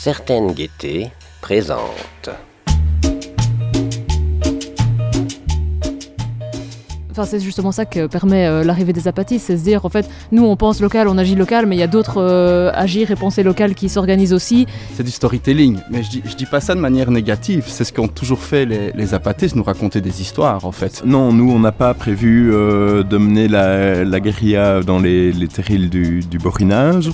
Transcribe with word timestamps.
Certaine 0.00 0.52
gaieté 0.52 1.10
présente. 1.40 2.30
c'est 7.24 7.40
justement 7.40 7.72
ça 7.72 7.84
que 7.84 8.06
permet 8.06 8.46
euh, 8.46 8.62
l'arrivée 8.62 8.92
des 8.92 9.08
apatistes, 9.08 9.46
c'est 9.48 9.56
se 9.56 9.64
dire 9.64 9.84
en 9.84 9.88
fait, 9.88 10.08
nous 10.30 10.44
on 10.44 10.54
pense 10.54 10.80
local, 10.80 11.08
on 11.08 11.18
agit 11.18 11.34
local, 11.34 11.66
mais 11.66 11.74
il 11.74 11.80
y 11.80 11.82
a 11.82 11.88
d'autres 11.88 12.22
euh, 12.22 12.70
agir 12.74 13.10
et 13.10 13.16
penser 13.16 13.42
local 13.42 13.74
qui 13.74 13.88
s'organisent 13.88 14.32
aussi. 14.32 14.68
C'est 14.94 15.02
du 15.02 15.10
storytelling, 15.10 15.80
mais 15.90 16.04
je 16.04 16.10
dis, 16.10 16.22
je 16.24 16.36
dis 16.36 16.46
pas 16.46 16.60
ça 16.60 16.76
de 16.76 16.80
manière 16.80 17.10
négative, 17.10 17.64
c'est 17.66 17.82
ce 17.82 17.92
qu'ont 17.92 18.06
toujours 18.06 18.38
fait 18.38 18.66
les, 18.66 18.92
les, 18.92 19.14
apatistes, 19.14 19.56
nous 19.56 19.64
raconter 19.64 20.00
des 20.00 20.20
histoires 20.20 20.64
en 20.64 20.70
fait. 20.70 21.02
Non, 21.04 21.32
nous 21.32 21.50
on 21.50 21.58
n'a 21.58 21.72
pas 21.72 21.92
prévu 21.92 22.54
euh, 22.54 23.02
de 23.02 23.16
mener 23.16 23.48
la, 23.48 24.04
la, 24.04 24.20
guérilla 24.20 24.80
dans 24.80 25.00
les, 25.00 25.32
les 25.32 25.48
terrils 25.48 25.90
du, 25.90 26.20
du 26.20 26.38
borinage. 26.38 27.10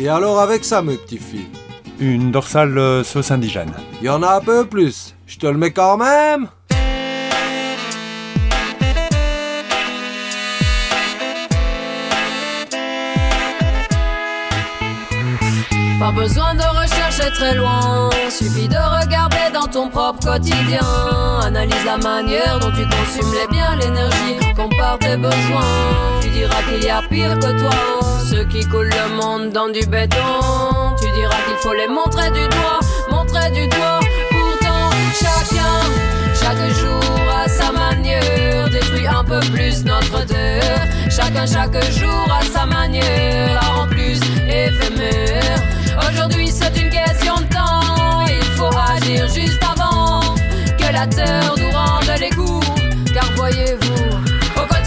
Et 0.00 0.08
alors 0.08 0.38
avec 0.38 0.64
ça 0.64 0.80
mes 0.80 0.96
petits 0.96 1.18
filles 1.18 1.48
Une 1.98 2.30
dorsale 2.30 3.04
sauce 3.04 3.32
indigène. 3.32 3.72
Il 4.00 4.06
y 4.06 4.08
en 4.08 4.22
a 4.22 4.36
un 4.36 4.40
peu 4.40 4.64
plus, 4.64 5.16
je 5.26 5.38
te 5.38 5.46
le 5.46 5.58
mets 5.58 5.72
quand 5.72 5.96
même 5.96 6.46
Pas 15.98 16.12
besoin 16.12 16.54
de 16.54 16.62
rechercher 16.62 17.32
très 17.32 17.56
loin, 17.56 18.08
suffit 18.30 18.68
de 18.68 18.76
regarder 18.76 19.52
dans 19.52 19.66
ton 19.66 19.88
propre 19.88 20.20
quotidien. 20.24 20.80
Analyse 21.42 21.84
la 21.84 21.98
manière 21.98 22.60
dont 22.60 22.70
tu 22.70 22.84
consumes 22.84 23.32
les 23.32 23.48
biens, 23.50 23.74
l'énergie, 23.74 24.36
compare 24.54 24.98
tes 25.00 25.16
besoins. 25.16 26.20
Tu 26.22 26.28
diras 26.28 26.62
qu'il 26.62 26.84
y 26.84 26.88
a 26.88 27.02
pire 27.10 27.36
que 27.40 27.58
toi, 27.58 27.97
dans 29.46 29.68
du 29.68 29.80
béton. 29.86 30.16
Tu 31.00 31.10
diras 31.12 31.36
qu'il 31.46 31.56
faut 31.60 31.74
les 31.74 31.88
montrer 31.88 32.30
du 32.30 32.46
doigt, 32.48 32.80
montrer 33.10 33.50
du 33.50 33.66
doigt. 33.68 34.00
Pourtant, 34.30 34.90
chacun, 35.14 35.80
chaque 36.34 36.68
jour 36.80 37.00
à 37.32 37.48
sa 37.48 37.72
manière, 37.72 38.68
détruit 38.70 39.06
un 39.06 39.24
peu 39.24 39.40
plus 39.52 39.84
notre 39.84 40.24
terre. 40.26 40.86
Chacun, 41.10 41.46
chaque 41.46 41.80
jour 41.92 42.26
à 42.30 42.44
sa 42.44 42.66
manière, 42.66 43.54
la 43.54 43.60
rend 43.60 43.86
plus 43.86 44.20
éphémère. 44.48 45.58
Aujourd'hui 46.08 46.48
c'est 46.48 46.76
une 46.80 46.90
question 46.90 47.36
de 47.36 47.48
temps, 47.54 48.26
il 48.26 48.44
faut 48.56 48.70
agir 48.94 49.28
juste 49.28 49.62
avant 49.62 50.20
que 50.78 50.92
la 50.92 51.06
terre 51.06 51.54
nous 51.56 51.70
rende 51.70 52.10
les 52.20 52.30
coups. 52.30 52.66
Car 53.12 53.24
voyez-vous, 53.36 54.18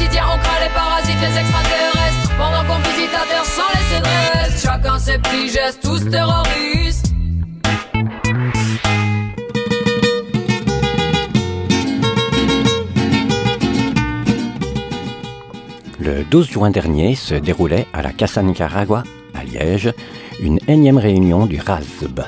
quotidien 0.02 0.24
on 0.34 0.38
craint 0.40 0.60
les 0.62 0.74
parasites, 0.74 1.20
les 1.22 1.40
extraterrestres, 1.40 2.32
pendant 2.38 2.64
qu'on 2.66 2.80
visite 2.90 3.12
la 3.14 3.26
terre 3.26 3.46
sans 3.46 3.70
laisser 3.74 4.02
de 4.02 4.40
reste. 4.40 4.66
Chacun 4.66 5.00
ses 5.00 5.18
petits 5.18 5.50
gestes, 5.50 5.82
tous 5.82 6.10
terroristes. 6.10 7.14
Le 16.00 16.24
12 16.24 16.50
juin 16.50 16.72
dernier 16.72 17.16
se 17.16 17.36
déroulait 17.36 17.86
à 17.94 18.02
la 18.02 18.12
Casa 18.12 18.42
Nicaragua, 18.42 19.04
à 19.36 19.44
Liège, 19.44 19.94
une 20.42 20.60
énième 20.68 20.98
réunion 20.98 21.46
du 21.46 21.60
RASB, 21.60 22.22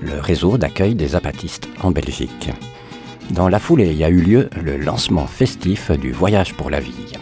le 0.00 0.20
réseau 0.20 0.56
d'accueil 0.56 0.94
des 0.94 1.14
apatistes 1.14 1.68
en 1.82 1.90
Belgique. 1.90 2.50
Dans 3.30 3.48
la 3.48 3.60
foulée, 3.60 3.90
il 3.92 3.96
y 3.96 4.04
a 4.04 4.08
eu 4.08 4.20
lieu 4.20 4.50
le 4.60 4.76
lancement 4.76 5.26
festif 5.26 5.92
du 5.92 6.10
Voyage 6.10 6.54
pour 6.54 6.68
la 6.68 6.80
vie, 6.80 7.12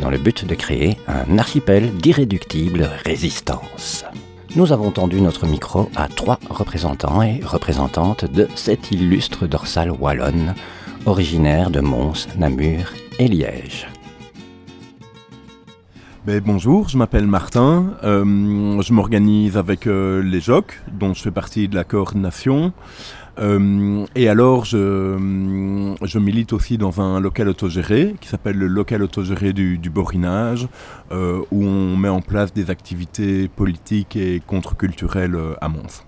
dans 0.00 0.10
le 0.10 0.18
but 0.18 0.44
de 0.44 0.56
créer 0.56 0.96
un 1.06 1.38
archipel 1.38 1.92
d'irréductible 1.92 2.90
résistance. 3.04 4.04
Nous 4.56 4.72
avons 4.72 4.90
tendu 4.90 5.20
notre 5.20 5.46
micro 5.46 5.88
à 5.94 6.08
trois 6.08 6.40
représentants 6.50 7.22
et 7.22 7.40
représentantes 7.44 8.24
de 8.24 8.48
cette 8.56 8.90
illustre 8.90 9.46
dorsale 9.46 9.92
wallonne, 9.92 10.54
originaire 11.06 11.70
de 11.70 11.80
Mons, 11.80 12.26
Namur 12.36 12.92
et 13.20 13.28
Liège. 13.28 13.91
Ben, 16.24 16.40
bonjour, 16.40 16.88
je 16.88 16.96
m'appelle 16.96 17.26
Martin, 17.26 17.94
euh, 18.04 18.80
je 18.80 18.92
m'organise 18.92 19.56
avec 19.56 19.88
euh, 19.88 20.22
les 20.22 20.38
JOC, 20.38 20.80
dont 20.92 21.14
je 21.14 21.20
fais 21.20 21.32
partie 21.32 21.66
de 21.66 21.74
la 21.74 21.82
coordination. 21.82 22.72
Euh, 23.40 24.06
et 24.14 24.28
alors, 24.28 24.64
je, 24.64 25.16
je, 26.00 26.18
milite 26.20 26.52
aussi 26.52 26.78
dans 26.78 27.00
un 27.00 27.18
local 27.18 27.48
autogéré 27.48 28.14
qui 28.20 28.28
s'appelle 28.28 28.56
le 28.56 28.68
local 28.68 29.02
autogéré 29.02 29.52
du, 29.52 29.78
du 29.78 29.90
Borinage, 29.90 30.68
où 31.10 31.64
on 31.64 31.96
met 31.96 32.08
en 32.08 32.20
place 32.20 32.54
des 32.54 32.70
activités 32.70 33.48
politiques 33.48 34.14
et 34.14 34.40
contre-culturelles 34.46 35.36
à 35.60 35.68
Mons. 35.68 36.04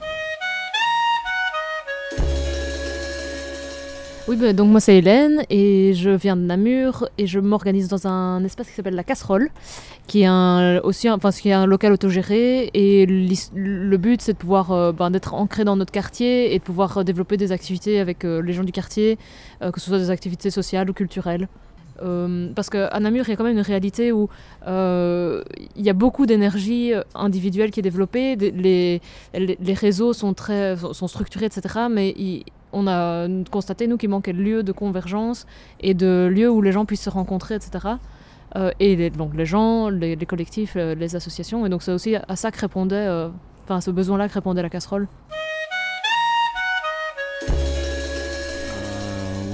Oui, 4.27 4.37
bah, 4.37 4.55
donc 4.55 4.71
moi 4.71 4.81
c'est 4.81 4.97
Hélène 4.97 5.45
et 5.51 5.93
je 5.93 6.09
viens 6.09 6.35
de 6.35 6.41
Namur 6.41 7.07
et 7.19 7.27
je 7.27 7.39
m'organise 7.39 7.89
dans 7.89 8.07
un 8.07 8.43
espace 8.43 8.69
qui 8.69 8.73
s'appelle 8.73 8.95
la 8.95 9.05
Casserole, 9.05 9.51
qui 10.07 10.23
est 10.23 10.27
un, 10.27 10.79
aussi 10.79 11.09
qui 11.43 11.51
est 11.51 11.53
un 11.53 11.67
local 11.67 11.93
autogéré 11.93 12.71
et 12.73 13.05
le 13.05 13.97
but 13.99 14.23
c'est 14.23 14.33
de 14.33 14.39
pouvoir 14.39 14.73
euh, 14.73 14.93
ben, 14.93 15.11
d'être 15.11 15.35
ancré 15.35 15.65
dans 15.65 15.77
notre 15.77 15.93
quartier 15.93 16.55
et 16.55 16.59
de 16.59 16.65
pouvoir 16.65 16.97
euh, 16.97 17.05
développer 17.05 17.37
des 17.37 17.53
activités 17.53 18.01
avec 18.01 18.25
euh, 18.25 18.41
les 18.41 18.55
gens 18.55 18.65
du 18.65 18.73
quartier, 18.73 19.19
euh, 19.61 19.71
que 19.71 19.79
ce 19.79 19.89
soit 19.89 19.99
des 19.99 20.09
activités 20.09 20.51
sociales 20.51 20.89
ou 20.89 20.95
culturelles. 20.95 21.47
Parce 22.57 22.71
qu'à 22.71 22.99
Namur, 23.01 23.25
il 23.27 23.31
y 23.31 23.33
a 23.33 23.37
quand 23.37 23.45
même 23.45 23.57
une 23.57 23.63
réalité 23.63 24.11
où 24.11 24.29
il 24.67 25.45
y 25.77 25.89
a 25.89 25.93
beaucoup 25.93 26.27
d'énergie 26.27 26.93
individuelle 27.15 27.71
qui 27.71 27.81
est 27.81 27.85
développée, 27.85 28.35
les, 28.37 29.01
réseaux 29.75 30.13
sont, 30.13 30.35
très, 30.35 30.77
sont 30.77 31.07
structurés, 31.07 31.47
etc. 31.47 31.87
Mais 31.89 32.13
on 32.75 32.87
a 32.87 33.27
constaté, 33.51 33.87
nous, 33.87 33.97
qu'il 33.97 34.11
manquait 34.11 34.33
de 34.33 34.43
lieux 34.43 34.63
de 34.63 34.73
convergence 34.73 35.47
et 35.81 35.95
de 35.95 36.31
lieux 36.31 36.51
où 36.51 36.61
les 36.61 36.73
gens 36.73 36.85
puissent 36.85 37.03
se 37.05 37.11
rencontrer, 37.11 37.55
etc. 37.55 37.95
Euh, 38.57 38.71
et 38.79 38.97
les, 38.97 39.11
donc 39.11 39.35
les 39.35 39.47
gens, 39.47 39.89
les, 39.89 40.15
les 40.17 40.27
collectifs, 40.27 40.75
euh, 40.77 40.95
les 40.95 41.17
associations. 41.17 41.67
Et 41.67 41.69
donc 41.69 41.83
c'est 41.83 41.93
aussi 41.93 42.17
à 42.17 42.37
ça 42.37 42.51
que 42.51 42.61
répondait, 42.61 43.09
enfin 43.65 43.77
euh, 43.77 43.81
ce 43.81 43.91
besoin-là 43.91 44.29
que 44.29 44.35
répondait 44.35 44.63
la 44.63 44.71
casserole. 44.71 45.09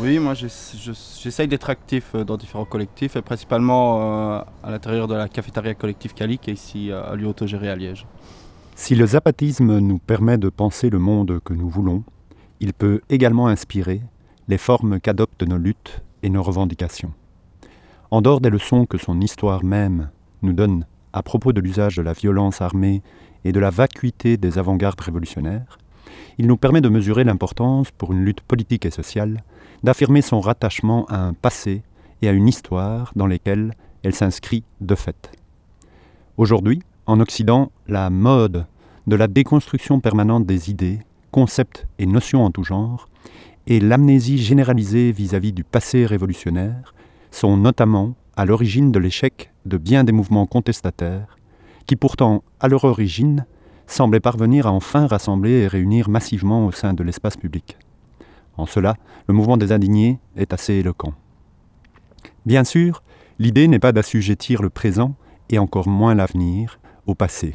Oui, 0.03 0.19
moi 0.19 0.33
j'essaye 0.33 1.47
d'être 1.47 1.69
actif 1.69 2.17
dans 2.17 2.39
différents 2.39 2.65
collectifs 2.65 3.17
et 3.17 3.23
principalement 3.23 4.39
euh, 4.39 4.43
à 4.63 4.71
l'intérieur 4.71 5.07
de 5.09 5.15
la 5.15 5.29
cafétéria 5.29 5.75
collective 5.75 6.15
Cali 6.15 6.39
qui 6.39 6.51
est 6.51 6.55
ici 6.55 6.91
à 6.91 7.15
lieu 7.15 7.27
autogéré 7.27 7.69
à 7.69 7.77
Liège. 7.77 8.07
Si 8.77 8.95
le 8.95 9.05
zapatisme 9.05 9.79
nous 9.79 9.99
permet 9.99 10.39
de 10.39 10.49
penser 10.49 10.89
le 10.89 10.99
monde 10.99 11.41
que 11.45 11.53
nous 11.53 11.69
voulons, 11.69 12.03
il 12.61 12.73
peut 12.75 13.01
également 13.09 13.49
inspirer 13.49 14.03
les 14.49 14.59
formes 14.59 15.01
qu'adoptent 15.01 15.47
nos 15.47 15.57
luttes 15.57 16.03
et 16.23 16.29
nos 16.29 16.43
revendications. 16.43 17.13
En 18.11 18.23
dehors 18.23 18.41
des 18.41 18.51
leçons 18.51 18.87
que 18.87 18.99
son 18.99 19.21
histoire 19.21 19.65
même 19.65 20.11
nous 20.43 20.53
donne 20.53 20.87
à 21.13 21.23
propos 21.23 21.53
de 21.53 21.61
l'usage 21.61 21.97
de 21.97 22.03
la 22.03 22.13
violence 22.13 22.61
armée 22.61 23.03
et 23.45 23.53
de 23.53 23.61
la 23.61 23.71
vacuité 23.71 24.37
des 24.37 24.59
avant-gardes 24.59 25.01
révolutionnaires, 25.01 25.79
il 26.39 26.47
nous 26.47 26.57
permet 26.57 26.81
de 26.81 26.89
mesurer 26.89 27.25
l'importance 27.25 27.91
pour 27.91 28.13
une 28.13 28.25
lutte 28.25 28.41
politique 28.41 28.87
et 28.87 28.91
sociale 28.91 29.43
d'affirmer 29.83 30.23
son 30.23 30.41
rattachement 30.41 31.07
à 31.07 31.19
un 31.19 31.33
passé 31.33 31.83
et 32.23 32.29
à 32.29 32.33
une 32.33 32.49
histoire 32.49 33.13
dans 33.17 33.27
lesquelles 33.27 33.75
elle 34.03 34.15
s'inscrit 34.15 34.65
de 34.81 34.95
fait. 34.95 35.33
Aujourd'hui, 36.37 36.81
en 37.07 37.21
Occident, 37.21 37.71
la 37.87 38.11
mode 38.11 38.67
de 39.07 39.17
la 39.17 39.29
déconstruction 39.29 40.01
permanente 40.01 40.47
des 40.47 40.71
idées, 40.71 41.01
concepts 41.31 41.87
et 41.99 42.07
notions 42.07 42.45
en 42.45 42.51
tout 42.51 42.65
genre, 42.65 43.09
et 43.67 43.81
l'amnésie 43.81 44.39
généralisée 44.39 45.13
vis-à-vis 45.13 45.51
-vis 45.51 45.55
du 45.55 45.65
passé 45.65 46.07
révolutionnaire 46.07 46.95
sont 47.31 47.57
notamment 47.57 48.15
à 48.37 48.45
l'origine 48.45 48.91
de 48.93 48.99
l'échec 48.99 49.53
de 49.67 49.77
bien 49.77 50.05
des 50.05 50.13
mouvements 50.13 50.47
contestataires, 50.47 51.37
qui 51.87 51.97
pourtant, 51.97 52.43
à 52.61 52.69
leur 52.69 52.85
origine, 52.85 53.47
semblaient 53.87 54.21
parvenir 54.21 54.67
à 54.67 54.73
enfin 54.73 55.07
rassembler 55.07 55.63
et 55.63 55.67
réunir 55.67 56.09
massivement 56.09 56.67
au 56.67 56.73
sein 56.73 56.95
de 56.95 57.03
l'espace 57.03 57.37
public. 57.37 57.77
En 58.57 58.67
cela, 58.67 58.95
le 59.27 59.35
mouvement 59.35 59.57
des 59.57 59.73
indignés 59.73 60.21
est 60.37 60.53
assez 60.53 60.75
éloquent. 60.75 61.15
Bien 62.47 62.65
sûr, 62.65 63.03
l'idée 63.39 63.69
n'est 63.69 63.79
pas 63.79 63.93
d'assujettir 63.93 64.63
le 64.63 64.71
présent 64.71 65.15
et 65.49 65.59
encore 65.59 65.89
moins 65.89 66.15
l'avenir 66.15 66.79
au 67.07 67.15
passé, 67.15 67.55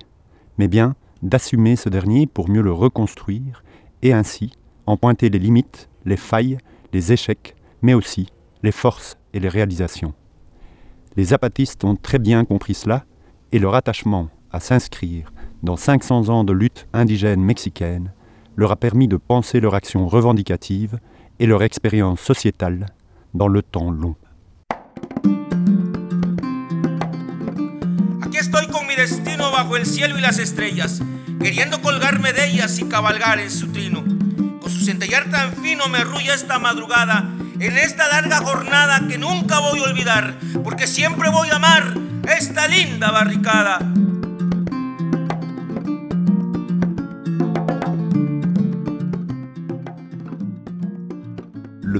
mais 0.57 0.67
bien 0.67 0.95
d'assumer 1.21 1.75
ce 1.75 1.89
dernier 1.89 2.27
pour 2.27 2.49
mieux 2.49 2.61
le 2.61 2.71
reconstruire 2.71 3.63
et 4.05 4.13
ainsi 4.13 4.51
en 4.85 4.97
pointer 4.97 5.29
les 5.29 5.39
limites, 5.39 5.89
les 6.05 6.15
failles, 6.15 6.59
les 6.93 7.11
échecs, 7.11 7.55
mais 7.81 7.95
aussi 7.95 8.27
les 8.61 8.71
forces 8.71 9.17
et 9.33 9.39
les 9.39 9.49
réalisations. 9.49 10.13
Les 11.17 11.33
apatistes 11.33 11.83
ont 11.83 11.95
très 11.95 12.19
bien 12.19 12.45
compris 12.45 12.75
cela 12.75 13.03
et 13.51 13.57
leur 13.57 13.73
attachement 13.73 14.29
à 14.51 14.59
s'inscrire 14.59 15.33
dans 15.63 15.75
500 15.75 16.29
ans 16.29 16.43
de 16.43 16.53
lutte 16.53 16.87
indigène 16.93 17.41
mexicaine 17.41 18.13
leur 18.55 18.71
a 18.71 18.75
permis 18.75 19.07
de 19.07 19.17
penser 19.17 19.59
leur 19.59 19.73
action 19.73 20.07
revendicative 20.07 20.99
et 21.39 21.47
leur 21.47 21.63
expérience 21.63 22.21
sociétale 22.21 22.85
dans 23.33 23.47
le 23.47 23.63
temps 23.63 23.89
long. 23.89 24.15
Queriendo 31.39 31.81
colgarme 31.81 32.33
de 32.33 32.47
ellas 32.47 32.79
y 32.79 32.85
cabalgar 32.85 33.39
en 33.39 33.51
su 33.51 33.71
trino. 33.71 34.03
Con 34.61 34.71
su 34.71 34.83
centellar 34.83 35.29
tan 35.29 35.53
fino 35.53 35.87
me 35.87 35.99
arrulla 35.99 36.33
esta 36.33 36.59
madrugada, 36.59 37.29
en 37.59 37.77
esta 37.77 38.07
larga 38.07 38.37
jornada 38.37 39.07
que 39.07 39.17
nunca 39.17 39.59
voy 39.59 39.79
a 39.79 39.83
olvidar, 39.83 40.35
porque 40.63 40.87
siempre 40.87 41.29
voy 41.29 41.49
a 41.49 41.55
amar 41.55 41.93
esta 42.27 42.67
linda 42.67 43.11
barricada. 43.11 43.79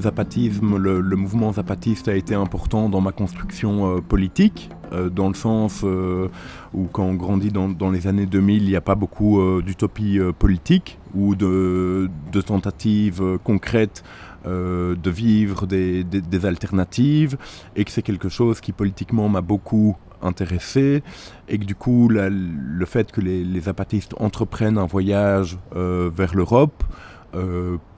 Zapatisme, 0.06 0.76
le, 0.76 1.16
mouvement 1.16 1.52
zapatiste 1.52 2.06
a 2.06 2.14
été 2.14 2.34
important 2.34 2.88
dans 2.88 3.00
ma 3.00 3.10
construction 3.10 3.96
euh, 3.96 4.00
politique, 4.00 4.70
euh, 4.92 5.10
dans 5.10 5.26
le 5.26 5.34
sens 5.34 5.82
euh, 5.82 6.28
où 6.72 6.84
quand 6.84 7.02
on 7.02 7.14
grandit 7.14 7.50
dans, 7.50 7.90
les 7.90 8.06
années 8.06 8.26
2000, 8.26 8.62
il 8.62 8.68
n'y 8.68 8.76
a 8.76 8.80
pas 8.80 8.94
beaucoup 8.94 9.40
d'utopie 9.62 10.20
politique 10.38 10.98
ou 11.12 11.34
de, 11.34 12.08
tentatives 12.46 13.38
concrètes 13.42 14.04
de 14.44 15.10
vivre 15.10 15.66
des, 15.66 16.44
alternatives 16.44 17.36
et 17.74 17.84
que 17.84 17.90
c'est 17.90 18.02
quelque 18.02 18.28
chose 18.28 18.60
qui 18.60 18.70
politiquement 18.70 19.28
m'a 19.28 19.40
beaucoup 19.40 19.96
intéressé 20.22 21.02
et 21.48 21.58
que 21.58 21.64
du 21.64 21.74
coup 21.74 22.08
le 22.08 22.86
fait 22.86 23.10
que 23.10 23.20
les, 23.20 23.42
les, 23.42 23.60
zapatistes 23.62 24.14
entreprennent 24.18 24.78
un 24.78 24.86
voyage 24.86 25.58
vers 25.74 26.34
l'Europe 26.34 26.84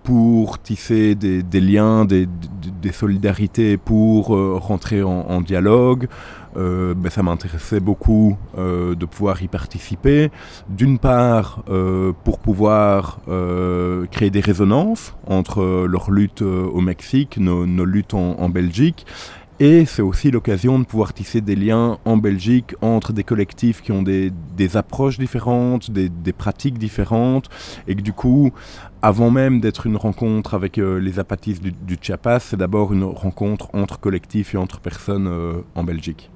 pour 0.08 0.58
tisser 0.58 1.14
des, 1.14 1.60
liens, 1.60 2.06
des, 2.06 2.26
solidarités, 2.92 3.76
pour 3.76 4.34
euh, 4.34 4.56
rentrer 4.56 5.02
en, 5.02 5.42
dialogue. 5.42 6.08
Euh, 6.56 6.94
ben, 6.94 7.10
ça 7.10 7.22
m'intéressait 7.22 7.78
beaucoup 7.78 8.38
de 8.56 9.04
pouvoir 9.04 9.42
y 9.42 9.48
participer. 9.48 10.30
D'une 10.70 10.98
part, 10.98 11.62
pour 12.24 12.38
pouvoir 12.38 13.18
créer 14.10 14.30
des 14.30 14.40
résonances 14.40 15.14
entre 15.26 15.84
leur 15.86 16.10
lutte 16.10 16.40
au 16.40 16.80
Mexique, 16.80 17.36
nos, 17.36 17.66
luttes 17.84 18.14
en 18.14 18.48
Belgique, 18.48 19.04
et 19.60 19.86
c'est 19.86 20.02
aussi 20.02 20.30
l'occasion 20.30 20.78
de 20.78 20.84
pouvoir 20.84 21.12
tisser 21.12 21.40
des 21.40 21.56
liens 21.56 21.98
en 22.04 22.16
Belgique 22.16 22.76
entre 22.80 23.12
des 23.12 23.24
collectifs 23.24 23.82
qui 23.82 23.90
ont 23.90 24.02
des, 24.02 24.32
approches 24.74 25.18
différentes, 25.18 25.90
des, 25.90 26.32
pratiques 26.32 26.78
différentes, 26.78 27.48
et 27.88 27.96
que 27.96 28.02
du 28.02 28.12
coup, 28.12 28.52
avant 29.02 29.30
même 29.30 29.60
d'être 29.60 29.86
une 29.86 29.96
rencontre 29.96 30.54
avec 30.54 30.78
euh, 30.78 30.98
les 30.98 31.18
apatistes 31.18 31.62
du, 31.62 31.98
Chiapas, 32.00 32.40
c'est 32.40 32.56
d'abord 32.56 32.92
une 32.92 33.04
rencontre 33.04 33.68
entre 33.72 33.98
collectifs 33.98 34.54
et 34.54 34.58
entre 34.58 34.78
personnes 34.78 35.26
euh, 35.26 35.62
en 35.74 35.82
Belgique. 35.82 36.30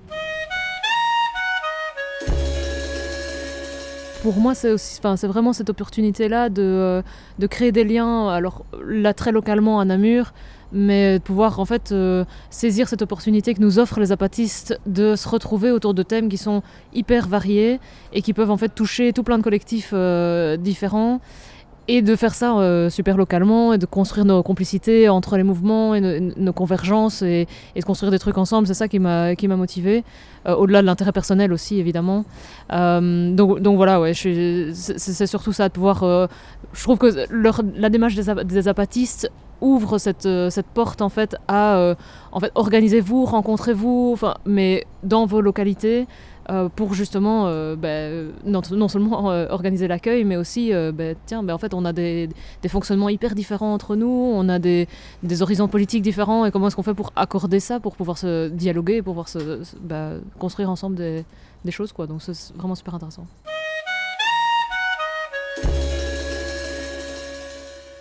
pour 4.23 4.37
moi, 4.37 4.55
c'est 4.55 5.27
vraiment 5.27 5.53
cette 5.53 5.69
opportunité-là 5.69 6.49
de, 6.49 6.63
euh, 6.63 7.03
de, 7.41 7.47
créer 7.49 7.73
des 7.73 7.83
liens. 7.83 8.29
Alors 8.29 8.65
là, 8.87 9.15
très 9.15 9.33
localement 9.33 9.81
à 9.81 9.85
Namur, 9.85 10.33
mais 10.73 11.19
de 11.19 11.23
pouvoir 11.23 11.61
en 11.61 11.65
fait 11.65 11.93
euh, 11.93 12.25
saisir 12.51 12.89
cette 12.89 13.03
opportunité 13.03 13.55
que 13.55 13.61
nous 13.61 13.79
offrent 13.79 14.01
les 14.01 14.13
apatistes 14.13 14.79
de 14.87 15.17
se 15.17 15.29
retrouver 15.29 15.71
autour 15.71 15.95
de 15.95 16.03
thèmes 16.03 16.29
qui 16.29 16.39
sont 16.39 16.63
hyper 16.95 17.29
variés 17.29 17.79
et 18.13 18.23
qui 18.23 18.33
peuvent 18.33 18.51
en 18.51 18.57
fait 18.57 18.71
toucher 18.71 19.13
tout 19.13 19.23
plein 19.23 19.39
de 19.39 19.43
collectifs 19.43 19.91
euh, 19.93 20.57
différents 20.57 21.21
et 21.89 22.01
de 22.01 22.15
faire 22.15 22.33
ça 22.33 22.57
euh, 22.59 22.89
super 22.91 23.17
localement 23.17 23.73
et 23.73 23.79
de 23.79 23.87
construire 23.87 24.25
nos 24.25 24.43
complicités 24.43 25.09
entre 25.09 25.37
les 25.37 25.43
mouvements 25.43 25.97
et 25.97 26.01
nos, 26.01 26.53
convergences 26.53 27.23
et, 27.23 27.49
de 27.75 27.83
construire 27.83 28.13
des 28.13 28.21
trucs 28.21 28.39
ensemble, 28.39 28.69
c'est 28.69 28.75
ça 28.75 28.87
qui 28.87 29.01
m'a 29.01 29.35
qui 29.35 29.49
motivé 29.49 30.05
au-delà 30.47 30.81
de 30.81 30.87
l'intérêt 30.87 31.11
personnel 31.13 31.53
aussi 31.53 31.81
évidemment. 31.81 32.25
donc, 32.71 33.61
donc 33.61 33.77
voilà 33.77 34.01
ouais, 34.01 34.15
c'est 34.15 35.27
surtout 35.27 35.53
ça 35.53 35.69
de 35.69 35.73
pouvoir. 35.73 36.29
je 36.73 36.83
trouve 36.83 36.99
que 36.99 37.27
la 37.77 37.91
démarche 37.91 38.15
des, 38.15 38.45
des 38.45 38.69
apatistes 38.69 39.29
ouvre 39.63 39.97
cette, 39.97 40.27
euh, 40.27 40.51
cette 40.51 40.67
porte 40.67 41.01
en 41.01 41.09
fait 41.09 41.37
à 41.49 41.77
euh, 41.77 41.95
en 42.33 42.41
fait 42.41 42.53
organisez-vous, 42.55 43.25
rencontrez-vous, 43.25 44.19
mais 44.45 44.85
dans 45.03 45.25
vos 45.25 45.41
localités 45.41 46.07
euh, 46.51 46.69
pour 46.69 46.93
justement 46.93 47.45
ben, 47.77 48.33
non, 48.45 48.61
non, 48.73 48.89
seulement 48.89 49.27
organiser 49.51 49.87
l'accueil, 49.87 50.25
mais 50.25 50.37
aussi 50.37 50.73
ben, 50.93 51.15
tiens, 51.25 51.43
ben, 51.43 51.55
en 51.55 51.59
fait 51.59 51.73
on 51.73 51.85
a 51.85 51.93
des, 51.93 52.29
des, 52.63 52.69
fonctionnements 52.69 53.09
hyper 53.09 53.35
différents 53.35 53.73
entre 53.73 53.95
nous, 53.95 54.33
on 54.35 54.49
a 54.49 54.59
des, 54.59 54.89
des 55.23 55.43
horizons 55.43 55.69
politiques 55.69 56.03
différents 56.03 56.45
et 56.45 56.51
comment 56.51 56.67
est-ce 56.67 56.77
qu'on 56.77 56.83
fait 56.83 56.95
pour 56.95 57.13
accorder 57.15 57.61
ça, 57.61 57.79
pour 57.79 57.97
pouvoir 57.97 58.19
se 58.19 58.49
dialoguer, 58.49 59.03
pour 59.03 59.15
pouvoir 59.15 59.29
se, 59.29 59.63
construire 60.39 60.71
ensemble 60.71 60.97
des, 60.97 61.25
des 61.65 61.71
choses 61.71 61.93
quoi. 61.93 62.07
Donc 62.07 62.23
c'est 62.23 62.55
vraiment 62.57 62.75
super 62.75 62.95
intéressant. 62.95 63.27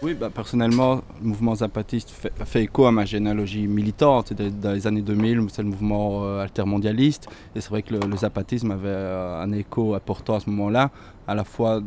Oui, 0.03 0.15
bah, 0.15 0.31
personnellement, 0.33 1.01
le 1.21 1.27
mouvement 1.27 1.53
zapatiste 1.53 2.09
fait, 2.09 2.63
écho 2.63 2.87
à 2.87 2.91
ma 2.91 3.05
généalogie 3.05 3.67
militante. 3.67 4.33
Dans 4.33 4.71
les 4.71 4.87
années 4.87 5.03
2000, 5.03 5.45
c'est 5.49 5.61
le 5.61 5.67
mouvement 5.67 6.23
euh, 6.23 6.41
altermondialiste. 6.41 7.27
Et 7.55 7.61
c'est 7.61 7.69
vrai 7.69 7.83
que 7.83 7.93
le, 7.93 8.17
zapatisme 8.17 8.71
avait 8.71 8.87
euh, 8.87 9.43
un 9.43 9.51
écho 9.51 9.93
important 9.93 10.35
à 10.35 10.39
ce 10.39 10.49
moment-là. 10.49 10.89
À 11.27 11.35
la 11.35 11.43
fois, 11.43 11.81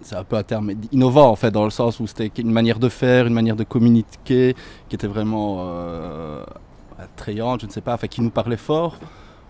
c'est 0.00 0.16
un 0.16 0.24
peu 0.24 0.34
un 0.34 0.42
terme 0.42 0.72
innovant, 0.90 1.30
en 1.30 1.36
fait, 1.36 1.52
dans 1.52 1.62
le 1.62 1.70
sens 1.70 2.00
où 2.00 2.08
c'était 2.08 2.26
une 2.42 2.50
manière 2.50 2.80
de 2.80 2.88
faire, 2.88 3.28
une 3.28 3.34
manière 3.34 3.56
de 3.56 3.64
communiquer 3.64 4.56
qui 4.88 4.96
était 4.96 5.06
vraiment 5.06 5.58
euh, 5.60 6.44
attrayante, 6.98 7.60
je 7.60 7.66
ne 7.66 7.70
sais 7.70 7.82
pas, 7.82 7.94
enfin, 7.94 8.08
qui 8.08 8.20
nous 8.20 8.30
parlait 8.30 8.56
fort. 8.56 8.98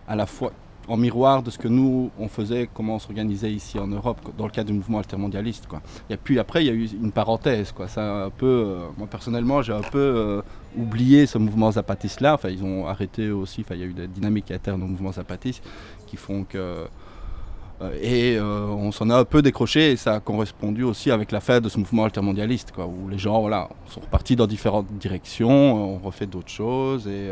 À 0.06 0.14
la 0.14 0.26
fois, 0.26 0.52
en 0.88 0.96
miroir 0.96 1.42
de 1.42 1.50
ce 1.50 1.58
que 1.58 1.68
nous, 1.68 2.10
on 2.18 2.28
faisait, 2.28 2.68
comment 2.72 2.96
on 2.96 2.98
s'organisait 2.98 3.52
ici 3.52 3.78
en 3.78 3.86
Europe, 3.86 4.18
dans 4.36 4.44
le 4.44 4.50
cadre 4.50 4.68
du 4.68 4.74
mouvement 4.74 4.98
altermondialiste. 4.98 5.66
Quoi. 5.66 5.80
Et 6.10 6.16
puis 6.16 6.38
après, 6.38 6.64
il 6.64 6.66
y 6.66 6.70
a 6.70 6.72
eu 6.72 6.88
une 7.02 7.12
parenthèse. 7.12 7.72
Quoi. 7.72 7.88
Ça, 7.88 8.24
un 8.24 8.30
peu, 8.30 8.46
euh, 8.46 8.78
moi, 8.98 9.06
personnellement, 9.06 9.62
j'ai 9.62 9.72
un 9.72 9.80
peu 9.80 9.98
euh, 9.98 10.42
oublié 10.76 11.26
ce 11.26 11.38
mouvement 11.38 11.70
zapatiste-là. 11.70 12.34
Enfin, 12.34 12.50
ils 12.50 12.62
ont 12.62 12.86
arrêté 12.86 13.30
aussi. 13.30 13.62
Enfin, 13.62 13.74
il 13.74 13.80
y 13.80 13.84
a 13.84 13.86
eu 13.86 13.94
des 13.94 14.06
dynamiques 14.06 14.50
internes 14.50 14.82
au 14.82 14.86
mouvement 14.86 15.12
zapatiste 15.12 15.62
qui 16.06 16.16
font 16.16 16.44
que... 16.44 16.58
Euh, 16.58 17.90
et 18.00 18.40
on 18.40 18.92
s'en 18.92 19.10
a 19.10 19.16
un 19.16 19.24
peu 19.24 19.42
décroché 19.42 19.90
et 19.90 19.96
ça 19.96 20.14
a 20.14 20.20
correspondu 20.20 20.84
aussi 20.84 21.10
avec 21.10 21.32
la 21.32 21.40
fin 21.40 21.60
de 21.60 21.68
ce 21.68 21.76
mouvement 21.76 22.04
altermondialiste, 22.04 22.70
quoi, 22.70 22.86
où 22.86 23.08
les 23.08 23.18
gens 23.18 23.40
voilà, 23.40 23.68
sont 23.88 24.00
repartis 24.00 24.36
dans 24.36 24.46
différentes 24.46 24.86
directions, 24.92 25.94
on 25.94 25.98
refait 25.98 26.26
d'autres 26.26 26.52
choses 26.52 27.08
et 27.08 27.30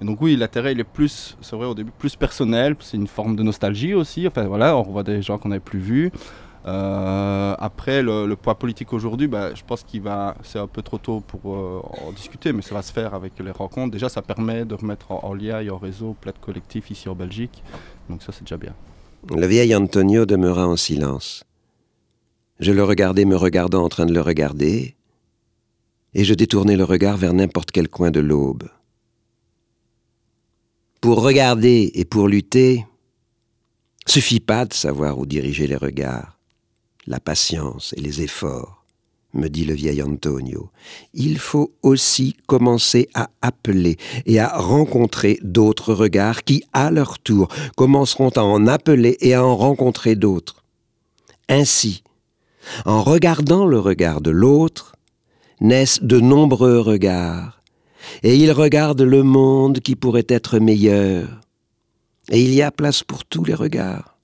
et 0.00 0.04
donc 0.04 0.20
oui, 0.20 0.36
l'intérêt 0.36 0.72
il 0.72 0.80
est 0.80 0.84
plus, 0.84 1.36
c'est 1.40 1.56
vrai 1.56 1.66
au 1.66 1.74
début, 1.74 1.90
plus 1.96 2.14
personnel, 2.16 2.76
c'est 2.80 2.96
une 2.96 3.08
forme 3.08 3.34
de 3.36 3.42
nostalgie 3.42 3.94
aussi. 3.94 4.26
Enfin 4.26 4.44
voilà, 4.44 4.76
on 4.76 4.82
revoit 4.82 5.02
des 5.02 5.22
gens 5.22 5.38
qu'on 5.38 5.48
n'avait 5.48 5.60
plus 5.60 5.80
vus. 5.80 6.12
Euh, 6.66 7.54
après, 7.58 8.02
le, 8.02 8.34
poids 8.34 8.56
politique 8.56 8.92
aujourd'hui, 8.92 9.26
bah, 9.26 9.54
je 9.54 9.62
pense 9.66 9.82
qu'il 9.82 10.02
va, 10.02 10.36
c'est 10.42 10.58
un 10.58 10.66
peu 10.66 10.82
trop 10.82 10.98
tôt 10.98 11.20
pour 11.20 11.54
euh, 11.54 11.80
en 12.06 12.12
discuter, 12.12 12.52
mais 12.52 12.62
ça 12.62 12.74
va 12.74 12.82
se 12.82 12.92
faire 12.92 13.14
avec 13.14 13.32
les 13.38 13.50
rencontres. 13.50 13.92
Déjà, 13.92 14.08
ça 14.08 14.22
permet 14.22 14.64
de 14.64 14.74
remettre 14.74 15.12
en, 15.12 15.34
lien 15.34 15.60
et 15.60 15.70
en 15.70 15.78
réseau 15.78 16.14
plein 16.20 16.32
de 16.32 16.38
collectifs 16.38 16.90
ici 16.90 17.08
en 17.08 17.14
Belgique. 17.14 17.62
Donc 18.10 18.22
ça, 18.22 18.32
c'est 18.32 18.42
déjà 18.42 18.58
bien. 18.58 18.74
Le 19.34 19.46
vieil 19.46 19.74
Antonio 19.74 20.26
demeura 20.26 20.66
en 20.66 20.76
silence. 20.76 21.44
Je 22.60 22.72
le 22.72 22.84
regardais 22.84 23.24
me 23.24 23.36
regardant 23.36 23.84
en 23.84 23.88
train 23.88 24.06
de 24.06 24.12
le 24.12 24.20
regarder, 24.20 24.96
et 26.14 26.24
je 26.24 26.34
détournais 26.34 26.76
le 26.76 26.84
regard 26.84 27.16
vers 27.16 27.32
n'importe 27.32 27.70
quel 27.70 27.88
coin 27.88 28.10
de 28.10 28.20
l'aube. 28.20 28.68
Pour 31.08 31.22
regarder 31.22 31.90
et 31.94 32.04
pour 32.04 32.28
lutter, 32.28 32.84
suffit 34.04 34.40
pas 34.40 34.66
de 34.66 34.74
savoir 34.74 35.18
où 35.18 35.24
diriger 35.24 35.66
les 35.66 35.74
regards, 35.74 36.38
la 37.06 37.18
patience 37.18 37.94
et 37.96 38.00
les 38.02 38.20
efforts, 38.20 38.84
me 39.32 39.48
dit 39.48 39.64
le 39.64 39.72
vieil 39.72 40.02
Antonio. 40.02 40.68
Il 41.14 41.38
faut 41.38 41.72
aussi 41.80 42.36
commencer 42.46 43.08
à 43.14 43.30
appeler 43.40 43.96
et 44.26 44.38
à 44.38 44.48
rencontrer 44.48 45.38
d'autres 45.42 45.94
regards 45.94 46.44
qui, 46.44 46.62
à 46.74 46.90
leur 46.90 47.18
tour, 47.18 47.48
commenceront 47.74 48.28
à 48.28 48.42
en 48.42 48.66
appeler 48.66 49.16
et 49.22 49.32
à 49.32 49.42
en 49.42 49.56
rencontrer 49.56 50.14
d'autres. 50.14 50.62
Ainsi, 51.48 52.02
en 52.84 53.02
regardant 53.02 53.64
le 53.64 53.78
regard 53.78 54.20
de 54.20 54.30
l'autre, 54.30 54.94
naissent 55.62 56.02
de 56.02 56.20
nombreux 56.20 56.80
regards 56.80 57.57
et 58.22 58.36
il 58.36 58.52
regarde 58.52 59.02
le 59.02 59.22
monde 59.22 59.80
qui 59.80 59.96
pourrait 59.96 60.26
être 60.28 60.58
meilleur. 60.58 61.40
Et 62.30 62.42
il 62.42 62.54
y 62.54 62.62
a 62.62 62.70
place 62.70 63.02
pour 63.02 63.24
tous 63.24 63.44
les 63.44 63.54
regards. 63.54 64.18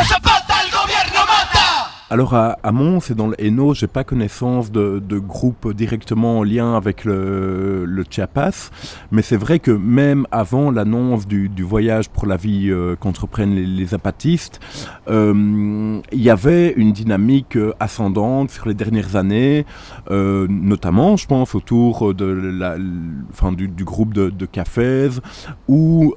los 0.00 0.08
zapatos. 0.08 0.39
Alors 2.12 2.34
à, 2.34 2.58
Mons 2.72 3.08
et 3.08 3.14
dans 3.14 3.28
le 3.28 3.40
Hainaut, 3.40 3.72
j'ai 3.72 3.86
pas 3.86 4.02
connaissance 4.02 4.72
de, 4.72 4.98
de 4.98 5.20
groupes 5.20 5.72
directement 5.72 6.40
en 6.40 6.42
lien 6.42 6.74
avec 6.76 7.04
le, 7.04 7.86
Chiapas, 8.10 8.70
mais 9.12 9.22
c'est 9.22 9.36
vrai 9.36 9.60
que 9.60 9.70
même 9.70 10.26
avant 10.32 10.72
l'annonce 10.72 11.28
du, 11.28 11.48
voyage 11.62 12.08
pour 12.08 12.26
la 12.26 12.36
vie 12.36 12.68
euh, 12.68 12.96
qu'entreprennent 12.96 13.54
les, 13.54 13.64
les 13.64 13.94
apatistes, 13.94 14.58
euh, 15.08 16.00
il 16.10 16.20
y 16.20 16.30
avait 16.30 16.72
une 16.72 16.92
dynamique 16.92 17.56
euh, 17.56 17.74
ascendante 17.78 18.50
sur 18.50 18.66
les 18.66 18.74
dernières 18.74 19.14
années, 19.14 19.64
notamment, 20.08 21.16
je 21.16 21.28
pense, 21.28 21.54
autour 21.54 22.12
de 22.12 22.24
la, 22.24 22.76
enfin, 23.30 23.52
du, 23.52 23.68
groupe 23.84 24.14
de, 24.14 24.30
de 24.30 24.46
cafés, 24.46 25.10
où 25.68 26.16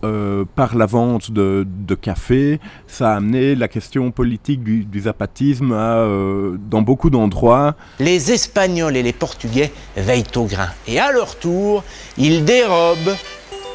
par 0.56 0.76
la 0.76 0.88
vente 0.88 1.30
de, 1.30 1.96
café, 2.02 2.60
ça 2.88 3.12
a 3.14 3.18
amené 3.18 3.54
la 3.54 3.68
question 3.68 4.10
politique 4.10 4.64
du 4.64 5.00
zapatisme 5.00 5.83
euh, 5.84 6.58
dans 6.70 6.82
beaucoup 6.82 7.10
d'endroits. 7.10 7.76
Les 8.00 8.32
Espagnols 8.32 8.98
et 8.98 9.04
les 9.04 9.14
Portugais 9.14 9.72
veillent 9.98 10.24
au 10.36 10.46
grain. 10.46 10.70
Et 10.88 11.00
à 11.00 11.12
leur 11.12 11.36
tour, 11.38 11.84
ils 12.18 12.44
dérobent 12.44 13.16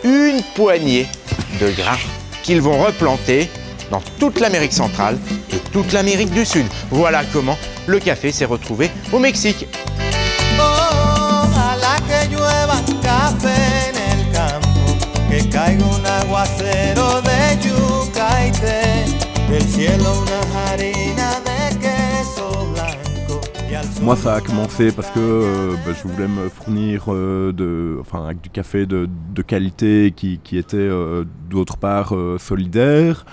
une 0.05 0.43
poignée 0.55 1.07
de 1.61 1.71
grains 1.71 1.99
qu'ils 2.43 2.61
vont 2.61 2.83
replanter 2.83 3.49
dans 3.91 4.01
toute 4.19 4.41
l'Amérique 4.41 4.73
centrale 4.73 5.19
et 5.53 5.59
toute 5.73 5.93
l'Amérique 5.93 6.31
du 6.31 6.45
Sud. 6.45 6.67
Voilà 6.91 7.23
comment 7.33 7.59
le 7.87 7.99
café 7.99 8.33
s'est 8.33 8.45
retrouvé 8.45 8.91
au 9.13 9.19
Mexique. 9.19 9.67
Moi, 24.09 24.17
ça 24.17 24.37
a 24.37 24.41
commencé 24.41 24.91
parce 24.91 25.11
que 25.11 25.21
euh, 25.21 25.75
bah, 25.85 25.93
je 25.93 26.09
voulais 26.09 26.29
me 26.29 26.49
fournir 26.49 27.05
euh, 27.09 27.53
de, 27.53 27.99
enfin, 28.01 28.25
avec 28.25 28.41
du 28.41 28.49
café 28.49 28.87
de, 28.87 29.07
qualité 29.47 30.15
qui, 30.17 30.41
était 30.57 30.79
euh, 30.79 31.27
d'autre 31.51 31.77
part 31.77 32.15
solidaire. 32.39 33.27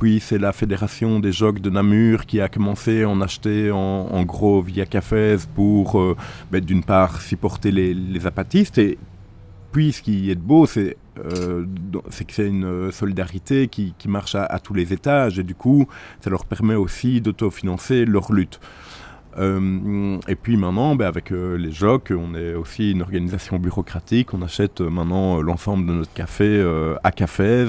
Puis 0.00 0.18
c'est 0.18 0.38
la 0.38 0.52
fédération 0.52 1.20
des 1.20 1.30
jogs 1.30 1.60
de 1.60 1.70
Namur 1.70 2.26
qui 2.26 2.40
a 2.40 2.48
commencé 2.48 3.04
à 3.04 3.08
en 3.08 3.20
acheter 3.20 3.70
en, 3.70 4.24
gros 4.24 4.62
via 4.62 4.84
Cafés 4.84 5.36
pour 5.54 6.16
bah, 6.50 6.58
d'une 6.58 6.82
part 6.82 7.20
supporter 7.20 7.70
les, 7.70 8.26
apatistes 8.26 8.78
et 8.78 8.98
puis 9.70 9.92
ce 9.92 10.02
qui 10.02 10.28
est 10.32 10.34
beau 10.34 10.66
c'est 10.66 10.96
que 11.14 12.32
c'est 12.32 12.48
une 12.48 12.90
solidarité 12.90 13.68
qui, 13.68 13.94
marche 14.08 14.34
à 14.34 14.58
tous 14.58 14.74
les 14.74 14.92
étages 14.92 15.38
et 15.38 15.44
du 15.44 15.54
coup 15.54 15.86
ça 16.20 16.30
leur 16.30 16.46
permet 16.46 16.74
aussi 16.74 17.20
d'autofinancer 17.20 18.04
leur 18.04 18.32
lutte. 18.32 18.58
Euh, 19.38 20.18
et 20.28 20.34
puis 20.34 20.56
maintenant, 20.56 20.94
ben, 20.96 21.06
avec 21.06 21.32
euh, 21.32 21.56
les 21.56 21.70
JOC, 21.70 22.12
on 22.16 22.34
est 22.34 22.54
aussi 22.54 22.92
une 22.92 23.02
organisation 23.02 23.58
bureaucratique. 23.58 24.34
On 24.34 24.42
achète 24.42 24.80
euh, 24.80 24.90
maintenant 24.90 25.40
l'ensemble 25.42 25.86
de 25.86 25.92
notre 25.92 26.12
café 26.12 26.62
à 27.02 27.10
Cafés. 27.12 27.68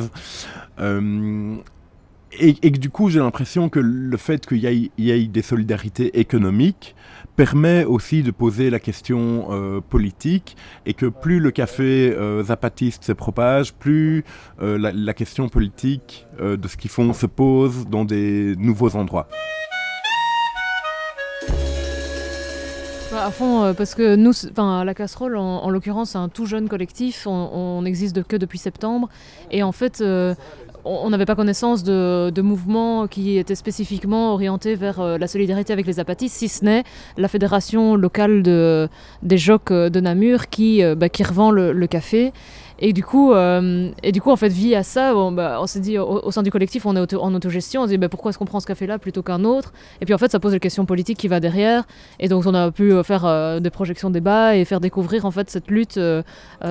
Et, 2.39 2.53
que 2.53 2.77
du 2.77 2.89
coup, 2.89 3.09
j'ai 3.09 3.19
l'impression 3.19 3.69
que 3.69 3.79
le 3.79 4.17
fait 4.17 4.45
qu'il 4.45 4.57
y, 4.59 5.11
ait- 5.11 5.27
des 5.27 5.41
solidarités 5.41 6.19
économiques 6.19 6.95
permet 7.35 7.85
aussi 7.85 8.21
de 8.21 8.31
poser 8.31 8.69
la 8.69 8.79
question 8.79 9.81
politique 9.89 10.57
et 10.85 10.93
que 10.93 11.05
plus 11.05 11.39
le 11.39 11.51
café 11.51 12.15
zapatiste 12.43 13.05
se 13.05 13.13
propage, 13.13 13.73
plus 13.73 14.23
la, 14.59 15.13
question 15.13 15.47
politique 15.47 16.27
de 16.39 16.67
ce 16.67 16.77
qu'ils 16.77 16.91
font 16.91 17.13
se 17.13 17.27
pose 17.27 17.87
dans 17.87 18.05
des 18.05 18.55
nouveaux 18.57 18.95
endroits. 18.95 19.27
À 23.27 23.43
euh, 23.43 23.73
parce 23.73 23.95
que 23.95 24.15
nous, 24.15 24.31
enfin, 24.51 24.83
la 24.83 24.93
casserole, 24.93 25.37
en, 25.37 25.63
en 25.63 25.69
l'occurrence, 25.69 26.11
c'est 26.11 26.17
un 26.17 26.29
tout 26.29 26.45
jeune 26.45 26.69
collectif. 26.69 27.27
On, 27.27 27.81
n'existe 27.81 28.23
que 28.23 28.35
depuis 28.35 28.57
septembre. 28.57 29.09
Et 29.51 29.63
en 29.63 29.71
fait, 29.71 30.01
euh, 30.01 30.33
on 30.85 31.09
n'avait 31.09 31.25
pas 31.25 31.35
connaissance 31.35 31.83
de, 31.83 32.31
de 32.33 32.41
mouvements 32.41 33.07
qui 33.07 33.37
étaient 33.37 33.55
spécifiquement 33.55 34.33
orientés 34.33 34.75
vers 34.75 34.99
euh, 34.99 35.17
la 35.17 35.27
solidarité 35.27 35.73
avec 35.73 35.85
les 35.85 35.99
apatistes, 35.99 36.37
si 36.37 36.47
ce 36.47 36.63
n'est 36.63 36.83
la 37.17 37.27
fédération 37.27 37.95
locale 37.95 38.43
de, 38.43 38.89
des 39.23 39.37
JOC 39.37 39.71
euh, 39.71 39.89
de 39.89 39.99
Namur 39.99 40.47
qui, 40.47 40.81
bah, 40.95 41.07
revend 41.19 41.51
le 41.51 41.87
café. 41.87 42.31
Et 42.79 42.93
du 42.93 43.03
coup, 43.03 43.33
euh, 43.33 43.89
et 44.03 44.11
du 44.11 44.21
coup, 44.21 44.31
en 44.31 44.35
fait, 44.35 44.49
via 44.49 44.83
ça, 44.83 45.15
on, 45.15 45.31
bah, 45.31 45.57
on 45.59 45.65
s'est 45.65 45.79
dit 45.79 45.97
au, 45.97 46.29
sein 46.31 46.43
du 46.43 46.51
collectif, 46.51 46.85
on 46.85 46.95
est 46.95 47.13
en 47.15 47.33
autogestion. 47.33 47.81
On 47.81 47.85
se 47.85 47.89
dit 47.89 47.97
bah, 47.97 48.09
pourquoi 48.09 48.29
est-ce 48.29 48.37
qu'on 48.37 48.45
prend 48.45 48.59
ce 48.59 48.67
café-là 48.67 48.99
plutôt 48.99 49.23
qu'un 49.23 49.43
autre? 49.43 49.73
Et 49.99 50.05
puis 50.05 50.13
en 50.13 50.17
fait, 50.17 50.31
ça 50.31 50.39
pose 50.39 50.53
les 50.53 50.59
questions 50.59 50.85
politiques 50.85 51.17
qui 51.17 51.27
va 51.27 51.39
derrière. 51.39 51.85
Et 52.19 52.27
donc, 52.27 52.45
on 52.45 52.53
a 52.53 52.71
pu 52.71 52.93
euh, 52.93 53.03
faire 53.03 53.25
euh, 53.25 53.59
des 53.59 53.71
projections 53.71 54.09
débats 54.11 54.55
et 54.55 54.63
faire 54.65 54.79
découvrir 54.79 55.25
en 55.25 55.31
fait 55.31 55.49
cette 55.49 55.71
lutte 55.71 55.97
euh, 55.97 56.21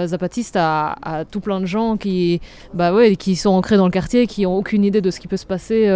zapatiste 0.04 0.56
à, 0.56 0.96
à 1.02 1.24
tout 1.24 1.40
plein 1.40 1.60
de 1.60 1.66
gens 1.66 1.96
qui, 1.96 2.40
bah 2.72 2.92
ouais, 2.94 3.16
qui 3.16 3.34
sont 3.34 3.50
ancrés 3.50 3.76
dans 3.76 3.86
le 3.86 3.90
quartier, 3.90 4.28
qui 4.28 4.46
ont 4.46 4.56
aucune 4.56 4.84
idée 4.84 5.00
de 5.00 5.10
ce 5.10 5.18
qui 5.18 5.26
peut 5.26 5.36
se 5.36 5.46
passer 5.46 5.90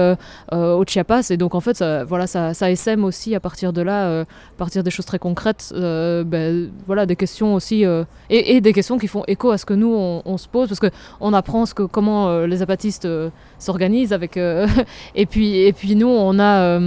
au 0.53 0.85
Chiapas. 0.85 1.31
Et 1.31 1.37
donc, 1.37 1.55
en 1.55 1.61
fait, 1.61 1.77
ça, 1.77 2.05
voilà, 2.05 2.27
ça, 2.27 2.55
ça 2.55 2.71
SM 2.71 3.05
aussi 3.05 3.35
à 3.35 3.41
partir 3.41 3.73
de 3.73 3.83
là, 3.83 4.23
à 4.23 4.25
partir 4.59 4.83
des 4.83 4.91
choses 4.91 5.07
très 5.07 5.19
concrètes, 5.19 5.73
ben, 5.75 6.71
voilà, 6.87 7.07
des 7.07 7.17
questions 7.17 7.55
aussi 7.55 7.85
et 8.29 8.61
des 8.61 8.73
questions 8.73 8.99
qui 8.99 9.07
font 9.07 9.25
écho 9.27 9.51
à 9.51 9.59
ce 9.59 9.65
que 9.65 9.75
nous 9.75 10.00
on, 10.25 10.37
se 10.37 10.49
pose 10.49 10.69
parce 10.69 10.81
que 10.81 10.91
on 11.21 11.33
apprend 11.33 11.67
ce 11.67 11.75
que 11.75 11.83
comment 11.83 12.29
euh, 12.29 12.47
les 12.47 12.63
apatistes 12.63 13.05
euh, 13.05 13.31
s'organisent 13.59 14.13
avec 14.13 14.37
euh, 14.37 14.67
et 15.15 15.27
puis 15.27 15.59
et 15.59 15.73
puis 15.73 15.97
nous 15.97 16.09
on 16.09 16.39
a 16.39 16.81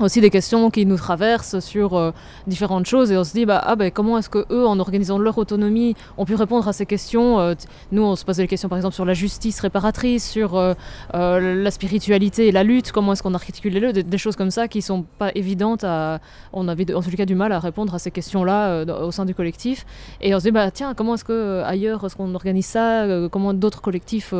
aussi 0.00 0.20
des 0.20 0.30
questions 0.30 0.70
qui 0.70 0.84
nous 0.86 0.96
traversent 0.96 1.58
sur 1.60 1.94
euh, 1.94 2.10
différentes 2.46 2.86
choses 2.86 3.10
et 3.12 3.16
on 3.16 3.24
se 3.24 3.32
dit 3.32 3.46
bah 3.46 3.60
ah 3.64 3.76
ben 3.76 3.90
comment 3.90 4.18
est-ce 4.18 4.28
que 4.28 4.44
eux 4.50 4.66
en 4.66 4.78
organisant 4.78 5.18
leur 5.18 5.38
autonomie 5.38 5.94
ont 6.18 6.24
pu 6.24 6.34
répondre 6.34 6.68
à 6.68 6.72
ces 6.72 6.86
questions 6.86 7.40
euh, 7.40 7.54
nous 7.92 8.02
on 8.02 8.16
se 8.16 8.24
posait 8.24 8.42
des 8.42 8.48
questions 8.48 8.68
par 8.68 8.78
exemple 8.78 8.94
sur 8.94 9.04
la 9.04 9.14
justice 9.14 9.60
réparatrice 9.60 10.28
sur 10.28 10.56
euh, 10.56 10.74
la 11.12 11.70
spiritualité 11.70 12.48
et 12.48 12.52
la 12.52 12.62
lutte 12.62 12.92
comment 12.92 13.12
est-ce 13.12 13.22
qu'on 13.22 13.34
articule 13.34 13.80
deux 13.80 13.92
des, 13.92 14.02
des 14.02 14.18
choses 14.18 14.36
comme 14.36 14.50
ça 14.50 14.68
qui 14.68 14.82
sont 14.82 15.04
pas 15.18 15.30
évidentes 15.34 15.84
on 16.52 16.68
avait 16.68 16.92
en 16.94 17.02
tout 17.02 17.10
cas 17.10 17.26
du 17.26 17.34
mal 17.34 17.52
à 17.52 17.58
répondre 17.58 17.94
à 17.94 17.98
ces 17.98 18.10
questions 18.10 18.44
là 18.44 18.84
au 19.02 19.10
sein 19.10 19.24
du 19.24 19.34
collectif 19.34 19.86
et 20.20 20.34
on 20.34 20.38
se 20.38 20.44
dit 20.44 20.50
bah 20.50 20.70
tiens 20.70 20.94
comment 20.94 21.14
est-ce 21.14 21.24
que 21.24 21.62
ailleurs 21.64 22.04
est-ce 22.04 22.16
qu'on 22.16 22.34
organise 22.34 22.66
ça 22.66 23.06
comment 23.30 23.54
d'autres 23.54 23.80
collectifs 23.80 24.34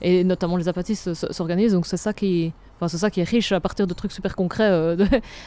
et 0.00 0.24
notamment 0.24 0.56
les 0.56 0.68
apatistes 0.68 1.14
s'organisent 1.14 1.72
donc 1.72 1.86
c'est 1.86 1.96
ça 1.96 2.12
qui 2.12 2.52
C'est 2.88 2.98
ça 2.98 3.10
qui 3.10 3.20
est 3.20 3.28
riche 3.28 3.52
à 3.52 3.60
partir 3.60 3.86
de 3.86 3.94
trucs 3.94 4.12
super 4.12 4.34
concrets 4.36 4.70
euh, 4.70 4.96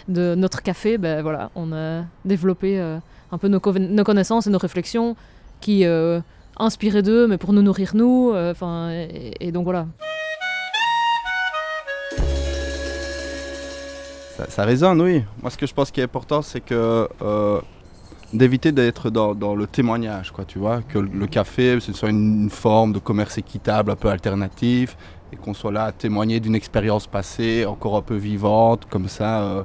de, 0.08 0.36
notre 0.36 0.62
café. 0.62 0.98
Ben 0.98 1.22
voilà, 1.22 1.52
on 1.56 1.72
a 1.74 2.04
développé 2.24 2.80
euh, 2.80 2.98
un 3.32 3.38
peu 3.38 3.48
nos, 3.48 3.60
co- 3.60 3.74
nos 3.74 4.04
connaissances 4.04 4.48
et 4.48 4.50
nos 4.50 4.58
réflexions 4.58 5.16
qui 5.62 5.86
euh, 5.86 6.20
inspiraient 6.58 7.04
d'eux, 7.04 7.28
mais 7.28 7.38
pour 7.38 7.54
nous 7.54 7.62
nourrir 7.62 7.92
nous. 7.96 8.34
Enfin, 8.34 8.90
et, 8.92 9.52
donc 9.52 9.64
voilà. 9.66 9.88
Ça, 14.50 14.66
résonne, 14.66 15.02
oui. 15.02 15.24
Moi, 15.42 15.50
ce 15.50 15.58
que 15.58 15.66
je 15.66 15.74
pense 15.74 15.92
qui 15.92 16.02
est 16.02 16.04
important, 16.04 16.42
c'est 16.42 16.60
que 16.60 17.08
d'éviter 18.36 18.72
d'être 18.72 19.10
dans, 19.10 19.56
le 19.56 19.68
témoignage, 19.68 20.32
quoi, 20.32 20.46
tu 20.46 20.60
vois, 20.60 20.82
que 20.82 21.00
le, 21.00 21.28
café, 21.28 21.80
ce 21.80 21.94
soit 21.94 22.10
une 22.10 22.50
forme 22.50 22.94
de 22.94 23.00
commerce 23.00 23.38
équitable, 23.38 23.92
un 23.92 23.96
peu 23.96 24.10
alternatif, 24.10 24.98
et 25.32 25.36
qu'on 25.36 25.54
soit 25.54 25.72
là 25.72 25.86
à 25.86 25.92
témoigner 25.92 26.40
d'une 26.40 26.56
expérience 26.56 27.08
passée, 27.08 27.66
encore 27.66 27.98
un 27.98 28.02
peu 28.02 28.16
vivante, 28.16 28.86
comme 28.90 29.08
ça. 29.08 29.42
euh. 29.42 29.64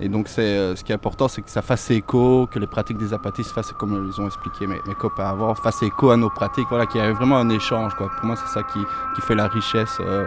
et 0.00 0.08
donc, 0.08 0.28
c'est 0.28 0.42
euh, 0.42 0.76
ce 0.76 0.84
qui 0.84 0.92
est 0.92 0.94
important, 0.94 1.28
c'est 1.28 1.42
que 1.42 1.50
ça 1.50 1.62
fasse 1.62 1.90
écho, 1.90 2.46
que 2.50 2.58
les 2.58 2.66
pratiques 2.66 2.98
des 2.98 3.12
apatistes 3.12 3.50
fassent, 3.50 3.72
comme 3.72 4.10
ils 4.12 4.20
ont 4.20 4.26
expliqué 4.26 4.66
mes, 4.66 4.78
mes 4.86 4.94
copains 4.94 5.28
avant, 5.30 5.54
fassent 5.54 5.82
écho 5.82 6.10
à 6.10 6.16
nos 6.16 6.30
pratiques, 6.30 6.66
voilà, 6.68 6.86
qu'il 6.86 7.00
y 7.00 7.04
ait 7.04 7.12
vraiment 7.12 7.38
un 7.38 7.48
échange. 7.50 7.94
Pour 7.96 8.08
moi, 8.22 8.36
c'est 8.36 8.52
ça 8.52 8.62
qui, 8.62 8.80
fait 9.22 9.34
la 9.34 9.48
richesse 9.48 9.98
euh, 10.00 10.26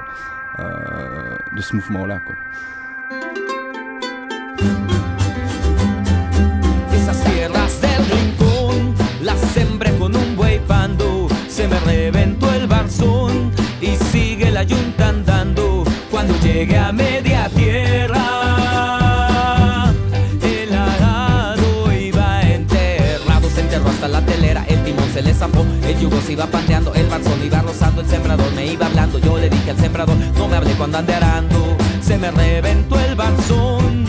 de 1.56 1.62
ce 1.62 1.76
mouvement-là. 1.76 2.20
Llegue 16.62 16.78
a 16.78 16.92
media 16.92 17.50
tierra, 17.56 18.22
el 20.44 20.72
arado 20.72 21.92
iba 21.92 22.42
enterrado. 22.44 23.50
Se 23.50 23.62
enterró 23.62 23.90
hasta 23.90 24.08
la 24.08 24.24
telera, 24.24 24.64
el 24.68 24.84
timón 24.84 25.10
se 25.12 25.24
le 25.24 25.34
zafó. 25.34 25.66
El 25.84 26.00
yugo 26.00 26.22
se 26.22 26.34
iba 26.34 26.46
pandeando, 26.46 26.94
el 26.94 27.08
barzón 27.08 27.44
iba 27.44 27.64
rozando. 27.64 28.02
El 28.02 28.08
sembrador 28.08 28.54
me 28.54 28.68
iba 28.68 28.86
hablando. 28.86 29.18
Yo 29.18 29.40
le 29.40 29.50
dije 29.50 29.72
al 29.72 29.78
sembrador, 29.80 30.16
no 30.38 30.48
me 30.48 30.58
hable 30.58 30.74
cuando 30.74 31.00
ande 31.00 31.16
arando. 31.16 31.78
Se 32.00 32.20
me 32.20 32.30
reventó 32.30 33.00
el 33.00 33.16
barzón. 33.16 34.06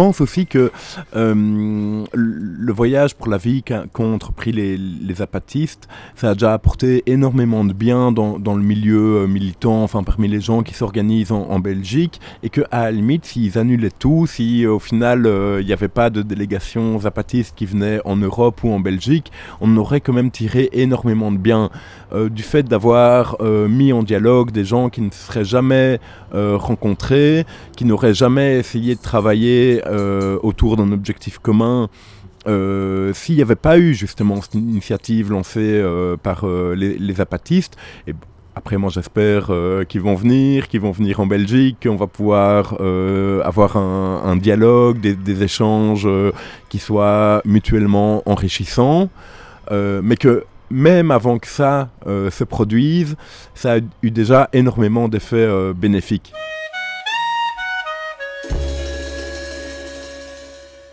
Pense 0.00 0.22
aussi 0.22 0.46
que 0.46 0.72
euh, 1.14 1.34
le 2.14 2.72
voyage 2.72 3.14
pour 3.14 3.28
la 3.28 3.36
vie 3.36 3.62
qu'ont 3.62 4.14
entrepris 4.14 4.50
les, 4.50 4.78
les, 4.78 5.20
apatistes, 5.20 5.88
ça 6.14 6.30
a 6.30 6.32
déjà 6.32 6.54
apporté 6.54 7.02
énormément 7.04 7.66
de 7.66 7.74
bien 7.74 8.10
dans, 8.10 8.38
dans 8.38 8.54
le 8.54 8.62
milieu 8.62 9.18
euh, 9.18 9.26
militant, 9.26 9.82
enfin 9.82 10.02
parmi 10.02 10.26
les 10.26 10.40
gens 10.40 10.62
qui 10.62 10.72
s'organisent 10.72 11.32
en, 11.32 11.58
Belgique, 11.58 12.18
et 12.42 12.48
que 12.48 12.62
à 12.70 12.84
la 12.84 12.92
limite, 12.92 13.26
s'ils 13.26 13.58
annulaient 13.58 13.90
tout, 13.90 14.26
si 14.26 14.66
au 14.66 14.78
final 14.78 15.28
il 15.60 15.66
n'y 15.66 15.74
avait 15.74 15.88
pas 15.88 16.08
de 16.08 16.22
délégation 16.22 16.98
zapatiste 17.00 17.54
qui 17.54 17.66
venait 17.66 18.00
en 18.06 18.16
Europe 18.16 18.64
ou 18.64 18.70
en 18.70 18.80
Belgique, 18.80 19.30
on 19.60 19.76
aurait 19.76 20.00
quand 20.00 20.14
même 20.14 20.30
tiré 20.30 20.70
énormément 20.72 21.30
de 21.30 21.36
bien 21.36 21.68
du 22.30 22.42
fait 22.42 22.64
d'avoir 22.64 23.36
mis 23.42 23.92
en 23.92 24.02
dialogue 24.02 24.50
des 24.50 24.64
gens 24.64 24.88
qui 24.88 25.00
ne 25.00 25.10
seraient 25.10 25.44
jamais 25.44 26.00
rencontrés, 26.32 27.46
qui 27.76 27.84
n'auraient 27.84 28.14
jamais 28.14 28.58
essayé 28.58 28.94
de 28.94 29.00
travailler 29.00 29.82
euh, 29.86 30.38
autour 30.42 30.76
d'un 30.76 30.92
objectif 30.92 31.38
commun, 31.38 31.88
euh, 32.46 33.12
s'il 33.12 33.36
n'y 33.36 33.42
avait 33.42 33.54
pas 33.54 33.78
eu 33.78 33.94
justement 33.94 34.40
cette 34.40 34.54
initiative 34.54 35.30
lancée 35.30 35.60
euh, 35.60 36.16
par 36.16 36.46
les, 36.46 37.20
apatistes, 37.20 37.76
et 38.06 38.14
après 38.54 38.76
moi 38.76 38.90
j'espère 38.90 39.50
qu'ils 39.88 40.00
vont 40.00 40.14
venir, 40.14 40.68
qu'ils 40.68 40.80
vont 40.80 40.90
venir 40.90 41.20
en 41.20 41.26
Belgique, 41.26 41.78
qu'on 41.82 41.96
va 41.96 42.06
pouvoir 42.06 42.74
avoir 43.44 43.76
un, 43.76 44.36
dialogue, 44.36 45.00
des, 45.00 45.42
échanges 45.42 46.08
qui 46.68 46.78
soient 46.78 47.42
mutuellement 47.44 48.22
enrichissants, 48.26 49.08
mais 49.70 50.16
que 50.16 50.44
même 50.70 51.10
avant 51.10 51.38
que 51.38 51.48
ça 51.48 51.90
se 52.06 52.44
produise, 52.44 53.16
ça 53.54 53.74
a 53.74 53.78
eu 54.02 54.10
déjà 54.10 54.48
énormément 54.52 55.08
d'effets 55.08 55.48
bénéfiques. 55.74 56.32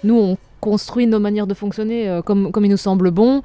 nous, 0.07 0.15
on 0.15 0.37
construit 0.61 1.05
nos 1.05 1.19
manières 1.19 1.45
de 1.45 1.53
fonctionner 1.53 2.09
euh, 2.09 2.21
comme, 2.21 2.51
il 2.55 2.69
nous 2.69 2.77
semble 2.77 3.11
bon. 3.11 3.43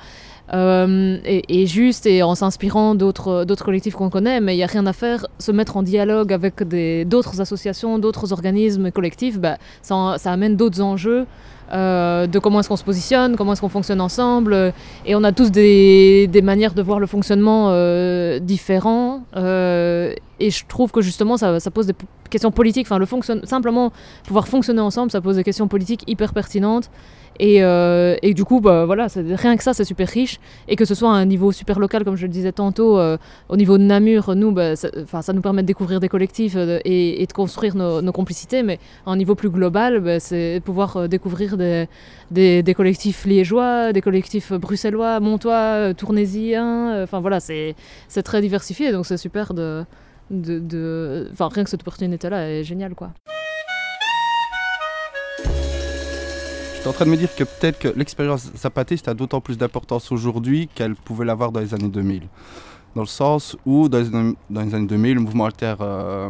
Euh, 0.52 1.18
et, 1.24 1.66
juste 1.66 2.04
et 2.04 2.22
en 2.22 2.34
s'inspirant 2.34 2.94
d'autres 2.94 3.64
collectifs 3.64 3.94
qu'on 3.94 4.10
connaît, 4.10 4.40
mais 4.40 4.54
il 4.54 4.58
n'y 4.58 4.64
a 4.64 4.66
rien 4.66 4.86
à 4.86 4.92
faire. 4.92 5.26
Se 5.38 5.52
mettre 5.52 5.76
en 5.76 5.82
dialogue 5.82 6.32
avec 6.32 6.62
d'autres 7.08 7.40
associations, 7.40 7.98
d'autres 7.98 8.32
organismes 8.32 8.90
collectifs, 8.90 9.38
bah, 9.38 9.56
ça, 9.82 10.16
amène 10.24 10.56
d'autres 10.56 10.82
enjeux 10.82 11.26
euh, 11.72 12.26
de 12.26 12.38
comment 12.38 12.60
est-ce 12.60 12.68
qu'on 12.68 12.76
se 12.76 12.84
positionne, 12.84 13.36
comment 13.36 13.52
est-ce 13.52 13.62
qu'on 13.62 13.68
fonctionne 13.68 14.00
ensemble. 14.00 14.72
et 15.06 15.14
on 15.14 15.24
a 15.24 15.32
tous 15.32 15.50
des, 15.50 16.28
manières 16.42 16.74
de 16.74 16.82
voir 16.82 16.98
le 17.00 17.06
fonctionnement 17.06 17.68
euh, 17.70 18.38
différents. 18.38 19.22
Euh, 19.36 20.14
et 20.38 20.50
je 20.50 20.66
trouve 20.66 20.90
que 20.90 21.00
justement, 21.00 21.36
ça, 21.36 21.58
pose 21.72 21.86
des 21.86 21.94
questions 22.28 22.50
politiques. 22.50 22.86
Enfin, 22.86 22.98
le 22.98 23.06
simplement 23.44 23.92
pouvoir 24.26 24.48
fonctionner 24.48 24.80
ensemble, 24.80 25.10
ça 25.10 25.20
pose 25.20 25.36
des 25.36 25.44
questions 25.44 25.68
politiques 25.68 26.04
hyper 26.06 26.34
pertinentes. 26.34 26.90
Et, 27.38 27.62
euh, 27.62 28.16
et, 28.22 28.34
du 28.34 28.44
coup, 28.44 28.60
bah, 28.60 28.84
voilà, 28.84 29.06
rien 29.14 29.56
que 29.56 29.62
ça, 29.62 29.74
c'est 29.74 29.84
super 29.84 30.08
riche. 30.08 30.38
Et 30.68 30.76
que 30.76 30.84
ce 30.84 30.94
soit 30.94 31.10
à 31.10 31.14
un 31.14 31.24
niveau 31.24 31.52
super 31.52 31.78
local, 31.78 32.04
comme 32.04 32.16
je 32.16 32.22
le 32.22 32.32
disais 32.32 32.52
tantôt, 32.52 32.98
euh, 32.98 33.16
au 33.48 33.56
niveau 33.56 33.78
de 33.78 33.82
Namur, 33.82 34.34
nous, 34.34 34.52
bah, 34.52 34.76
ça, 34.76 34.88
ça, 35.22 35.32
nous 35.32 35.40
permet 35.40 35.62
de 35.62 35.66
découvrir 35.66 36.00
des 36.00 36.08
collectifs 36.08 36.54
euh, 36.56 36.78
et, 36.84 37.26
de 37.26 37.32
construire 37.32 37.74
nos, 37.74 38.12
complicités. 38.12 38.62
Mais 38.62 38.78
à 39.06 39.10
un 39.10 39.16
niveau 39.16 39.34
plus 39.34 39.50
global, 39.50 40.00
bah, 40.00 40.20
c'est 40.20 40.60
pouvoir 40.64 41.08
découvrir 41.08 41.56
des, 41.56 41.88
des, 42.30 42.74
collectifs 42.74 43.24
liégeois, 43.24 43.92
des 43.92 44.00
collectifs 44.00 44.52
bruxellois, 44.52 45.20
montois, 45.20 45.94
tournésiens. 45.94 47.02
Enfin 47.02 47.20
voilà, 47.20 47.40
c'est 47.40 47.74
très 48.24 48.40
diversifié. 48.40 48.92
Donc 48.92 49.06
c'est 49.06 49.16
super 49.16 49.54
de. 49.54 49.84
de, 50.30 50.58
de... 50.58 51.28
Enfin, 51.32 51.48
rien 51.48 51.64
que 51.64 51.70
cette 51.70 51.82
opportunité-là 51.82 52.50
est 52.50 52.64
géniale, 52.64 52.94
quoi. 52.94 53.12
Suis 56.82 56.90
en 56.90 56.94
train 56.94 57.04
de 57.04 57.10
me 57.10 57.16
dire 57.16 57.32
que 57.36 57.44
peut-être 57.44 57.78
que 57.78 57.86
l'expérience 57.96 58.50
zapatiste 58.56 59.06
a 59.06 59.14
d'autant 59.14 59.40
plus 59.40 59.56
d'importance 59.56 60.10
aujourd'hui 60.10 60.68
qu'elle 60.74 60.96
pouvait 60.96 61.24
l'avoir 61.24 61.52
dans 61.52 61.60
les 61.60 61.74
années 61.74 61.86
2000. 61.86 62.22
Dans 62.96 63.02
le 63.02 63.06
sens 63.06 63.56
où, 63.64 63.88
dans 63.88 63.98
les, 63.98 64.74
années 64.74 64.86
2000, 64.88 65.14
le 65.14 65.20
mouvement 65.20 65.44
alter 65.44 65.76
euh, 65.80 66.28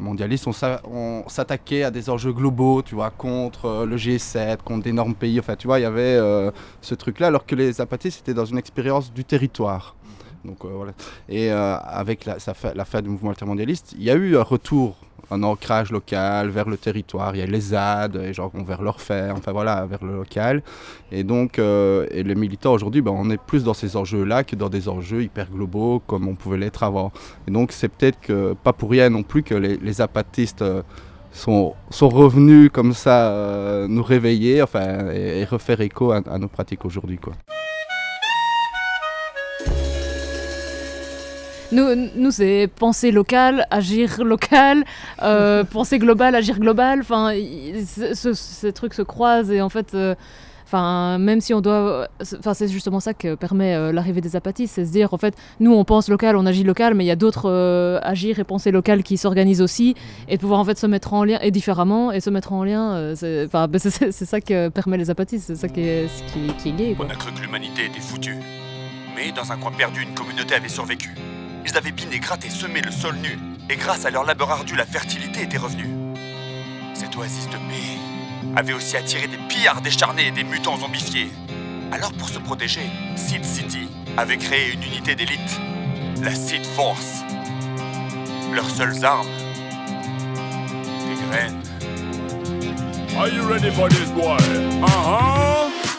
on 0.85 1.25
s'attaquait 1.27 1.85
à 1.85 1.91
des 1.91 2.11
enjeux 2.11 2.35
globaux, 2.35 2.83
tu 2.83 2.95
vois, 2.95 3.09
contre 3.09 3.65
euh, 3.65 3.87
le 3.87 3.97
G7, 3.97 4.59
contre 4.59 4.85
d'énormes 4.85 5.15
pays. 5.15 5.41
Enfin, 5.41 5.57
tu 5.57 5.67
vois, 5.67 5.81
il 5.81 5.85
y 5.85 5.87
avait 5.87 6.03
euh, 6.03 6.51
ce 6.83 6.95
truc-là, 6.95 7.29
alors 7.29 7.47
que 7.47 7.55
les 7.55 7.73
zapatistes 7.73 8.21
étaient 8.21 8.35
dans 8.35 8.45
une 8.45 8.59
expérience 8.59 9.11
du 9.11 9.25
territoire. 9.25 9.97
Donc, 10.45 10.59
voilà. 10.65 10.93
Et 11.29 11.51
avec 11.51 12.25
la, 12.25 12.85
fin 12.85 13.03
du 13.03 13.09
mouvement 13.09 13.31
altermondialiste, 13.31 13.95
il 13.97 14.05
y 14.05 14.11
a 14.11 14.15
eu 14.15 14.37
un 14.37 14.43
retour 14.43 14.97
un 15.33 15.43
ancrage 15.43 15.91
local 15.91 16.51
vers 16.51 16.69
le 16.69 16.77
territoire. 16.77 17.35
Il 17.35 17.39
y 17.39 17.43
a 17.43 17.47
les 17.47 17.61
ZAD, 17.61 18.17
et 18.17 18.33
gens 18.33 18.49
vont 18.49 18.63
vers 18.63 18.83
leur 18.83 18.97
enfin 18.97 19.53
voilà, 19.53 19.87
vers 19.87 20.05
le 20.05 20.15
local. 20.15 20.63
Et 21.11 21.25
donc, 21.25 21.59
euh, 21.59 22.07
et 22.11 22.23
les 22.23 22.35
militants 22.35 22.73
aujourd'hui, 22.73 23.01
ben, 23.01 23.13
on 23.15 23.31
est 23.31 23.41
plus 23.41 23.65
dans 23.65 23.75
ces 23.75 23.97
enjeux-là 23.97 24.45
que 24.45 24.57
dans 24.57 24.69
des 24.69 24.89
enjeux 24.89 25.23
hyper 25.23 25.51
globaux 25.51 26.03
comme 26.07 26.29
on 26.29 26.35
pouvait 26.35 26.59
l'être 26.59 26.83
avant. 26.83 27.13
Et 27.49 27.51
donc, 27.51 27.73
c'est 27.73 27.89
peut-être 27.89 28.21
que, 28.21 28.55
pas 28.63 28.73
pour 28.73 28.91
rien 28.91 29.09
non 29.11 29.23
plus 29.23 29.43
que 29.43 29.55
les, 29.55 30.01
apatistes. 30.01 30.63
Euh, 30.63 30.83
sont, 31.35 31.73
sont, 31.89 32.11
revenus 32.11 32.69
comme 32.71 32.93
ça 32.93 33.31
euh, 33.31 33.89
nous 33.89 34.03
réveiller 34.03 34.61
enfin, 34.61 35.11
et, 35.15 35.47
refaire 35.47 35.81
écho 35.81 36.13
à, 36.13 36.21
à 36.31 36.37
nos 36.37 36.49
pratiques 36.49 36.85
aujourd'hui. 36.85 37.17
quoi. 37.17 37.33
Nous, 41.73 42.31
c'est 42.31 42.69
penser 42.79 43.11
local, 43.11 43.67
agir 43.71 44.23
local, 44.23 44.85
euh, 45.23 45.65
penser 45.71 45.99
global, 45.99 46.35
agir 46.35 46.59
global. 46.59 47.01
Enfin, 47.01 47.33
ces 48.15 48.73
trucs 48.73 48.95
se 48.95 49.03
croisent 49.03 49.51
et 49.51 49.63
en 49.63 49.69
fait. 49.69 49.95
Euh, 49.95 50.15
enfin, 50.67 51.19
même 51.19 51.41
si 51.41 51.53
on 51.53 51.61
doit, 51.61 52.09
enfin, 52.39 52.55
c'est 52.55 52.69
justement 52.69 53.01
ça 53.01 53.13
que 53.15 53.35
permet 53.35 53.75
euh, 53.75 53.93
l'arrivée 53.93 54.21
des 54.21 54.37
apatistes, 54.37 54.75
c'est 54.75 54.87
se 54.87 54.93
dire 54.93 55.13
en 55.13 55.19
fait, 55.19 55.35
nous 55.61 55.75
on 55.75 55.85
pense 55.85 56.09
local, 56.09 56.37
on 56.37 56.47
agit 56.47 56.65
local, 56.65 56.95
mais 56.95 57.05
il 57.05 57.09
y 57.09 57.11
a 57.11 57.17
d'autres 57.17 58.01
agir 58.03 58.39
et 58.39 58.45
penser 58.45 58.71
local 58.71 59.03
qui 59.03 59.17
s'organisent 59.17 59.63
aussi 59.63 59.95
et 60.29 60.37
de 60.37 60.41
pouvoir 60.41 60.61
en 60.61 60.65
fait 60.65 60.79
se 60.79 60.87
mettre 60.87 61.13
en 61.15 61.25
lien 61.25 61.39
et 61.41 61.51
différemment 61.51 62.13
et 62.13 62.21
se 62.21 62.31
mettre 62.31 62.53
en 62.53 62.65
lien, 62.65 63.15
c'est, 63.15 63.49
ben, 63.53 63.69
c'est, 63.79 64.13
ça 64.13 64.41
que 64.41 64.69
permet 64.69 64.99
les 64.99 65.11
apatistes, 65.11 65.47
c'est 65.47 65.57
ça 65.57 65.69
qui 65.69 65.81
est, 65.81 66.07
qui, 66.33 66.55
qui 66.63 66.69
est 66.71 66.73
gay. 66.73 66.97
On 66.99 67.09
a 67.09 67.15
cru 67.15 67.33
que 67.33 67.41
l'humanité 67.41 67.87
était 67.87 68.01
foutue, 68.01 68.37
mais 69.15 69.31
dans 69.33 69.53
un 69.53 69.57
coin 69.57 69.73
perdu, 69.73 70.03
une 70.03 70.15
communauté 70.15 70.55
avait 70.55 70.69
survécu. 70.69 71.15
Ils 71.65 71.77
avaient 71.77 71.93
biné, 71.93 72.19
gratté, 72.19 72.51
semé 72.51 72.81
le 72.81 72.91
sol 72.91 73.17
nu, 73.17 73.39
et 73.71 73.77
grâce 73.77 74.05
à 74.05 74.11
leur 74.11 74.25
labeur 74.25 74.51
ardu, 74.51 74.75
la 74.77 74.85
fertilité 74.85 75.43
était 75.43 75.59
revenue. 75.59 75.89
Cette 76.95 77.17
oasis 77.17 77.49
de 77.49 77.57
paix 77.57 77.99
avait 78.57 78.73
aussi 78.73 78.97
attiré 78.97 79.29
des 79.29 79.39
pillards 79.49 79.81
décharnés 79.81 80.27
et 80.27 80.31
des 80.31 80.45
mutants 80.45 80.77
zombifiés. 80.77 81.31
Alors 81.93 82.13
pour 82.13 82.29
se 82.29 82.39
protéger, 82.39 82.91
Seed 83.17 83.45
City 83.45 83.89
avait 84.17 84.39
créé 84.39 84.73
une 84.73 84.83
unité 84.83 85.15
d'élite, 85.15 85.61
la 86.23 86.35
Seed 86.35 86.65
Force. 86.65 87.23
Leurs 88.53 88.69
seules 88.69 89.05
armes, 89.05 89.27
des 91.09 91.17
graines. 91.31 91.63
Are 93.17 93.29
you 93.29 93.47
ready 93.47 93.71
for 93.71 93.89
this 93.89 94.11
boy? 94.11 94.37
Uh-huh. 94.83 95.71
Seed 95.85 95.92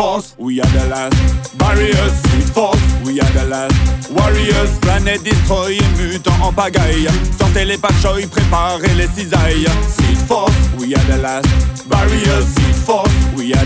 Force, 0.00 0.34
we 0.38 0.58
are 0.62 0.66
the 0.68 0.86
last. 0.88 1.58
Barriers, 1.58 2.12
Seed 2.22 2.44
Force, 2.54 2.80
we 3.04 3.20
are 3.20 3.32
the 3.32 3.44
last. 3.44 4.10
Warriors, 4.10 4.70
planète 4.80 5.22
destroy, 5.22 5.78
mutant 5.98 6.32
en 6.42 6.52
pagaille. 6.52 7.06
Sortez 7.38 7.64
les 7.66 7.76
patchoy, 7.76 8.26
préparez 8.26 8.94
les 8.96 9.06
cisailles. 9.08 9.68
Seed 9.88 10.16
force, 10.26 10.54
we 10.78 10.94
are 10.94 11.04
the 11.04 11.18
last. 11.18 11.46
Barriers, 11.88 12.46
seed 12.46 12.74
force, 12.74 13.12
we 13.40 13.54
are. 13.54 13.60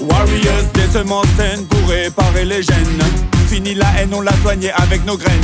Warriors, 0.00 0.64
des 0.74 0.86
semences 0.92 1.26
saines 1.36 1.64
pour 1.66 1.88
réparer 1.88 2.44
les 2.44 2.62
gènes. 2.62 3.02
Fini 3.48 3.74
la 3.74 3.86
haine, 3.98 4.12
on 4.12 4.20
l'a 4.20 4.32
soigné 4.42 4.70
avec 4.72 5.04
nos 5.06 5.16
graines. 5.16 5.40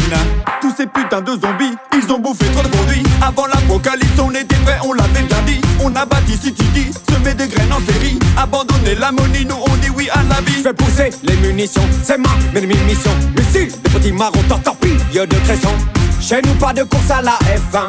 Tous 0.60 0.72
ces 0.76 0.86
putains 0.86 1.22
de 1.22 1.32
zombies, 1.32 1.74
ils 1.94 2.12
ont 2.12 2.18
bouffé 2.18 2.44
trop 2.52 2.62
de 2.62 2.68
produits. 2.68 3.02
Avant 3.22 3.46
l'apocalypse, 3.46 4.18
on 4.22 4.30
était 4.32 4.56
prêts, 4.56 4.78
on 4.84 4.92
l'avait 4.92 5.22
bien 5.22 5.42
dit. 5.46 5.60
On 5.82 5.94
a 5.96 6.04
bâti 6.04 6.32
City, 6.32 6.90
semé 7.10 7.34
des 7.34 7.48
graines 7.48 7.72
en 7.72 7.80
série. 7.92 8.18
Abandonner 8.36 8.94
la 8.94 9.10
monnaie, 9.10 9.44
nous 9.44 9.56
on 9.56 9.76
dit 9.76 9.90
oui 9.96 10.08
à 10.12 10.22
la 10.22 10.40
vie. 10.42 10.58
Je 10.58 10.64
vais 10.64 10.74
pousser 10.74 11.10
les 11.22 11.36
munitions, 11.36 11.86
c'est 12.02 12.18
ma 12.18 12.28
mission. 12.60 13.10
Missile, 13.36 13.72
des 13.84 13.90
petits 13.90 14.12
marrons, 14.12 14.42
torpille 14.64 14.98
de 15.12 15.38
cresson. 15.44 15.72
Chez 16.20 16.40
nous, 16.42 16.54
pas 16.54 16.72
de 16.72 16.82
course 16.82 17.10
à 17.10 17.22
la 17.22 17.38
F1. 17.72 17.86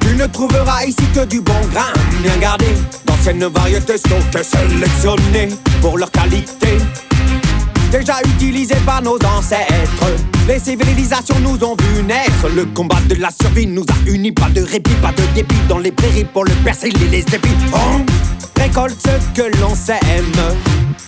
Tu 0.00 0.16
ne 0.16 0.26
trouveras 0.26 0.84
ici 0.84 1.04
que 1.14 1.24
du 1.24 1.40
bon 1.40 1.60
grain, 1.72 1.92
bien 2.22 2.36
gardé. 2.38 2.66
D'anciennes 3.24 3.46
variétés 3.46 3.96
sont 3.96 4.20
que 4.30 4.42
sélectionnées 4.42 5.48
pour 5.80 5.96
leur 5.96 6.10
qualité 6.10 6.76
déjà 7.90 8.20
utilisé 8.22 8.74
par 8.84 9.00
nos 9.00 9.16
ancêtres. 9.24 10.12
Les 10.46 10.58
civilisations 10.58 11.38
nous 11.40 11.64
ont 11.64 11.74
vu 11.74 12.02
naître. 12.02 12.50
Le 12.54 12.66
combat 12.66 13.00
de 13.08 13.14
la 13.14 13.30
survie 13.30 13.66
nous 13.66 13.84
a 13.84 14.10
unis. 14.10 14.32
Pas 14.32 14.50
de 14.50 14.60
répit, 14.60 14.94
pas 15.00 15.12
de 15.12 15.22
dépit 15.34 15.56
dans 15.70 15.78
les 15.78 15.90
prairies 15.90 16.24
pour 16.24 16.44
le 16.44 16.52
persil 16.64 16.92
et 17.02 17.08
les 17.08 17.20
épis. 17.20 17.48
On 17.72 18.60
récolte 18.60 19.00
ce 19.00 19.40
que 19.40 19.58
l'on 19.58 19.74
sème. 19.74 19.98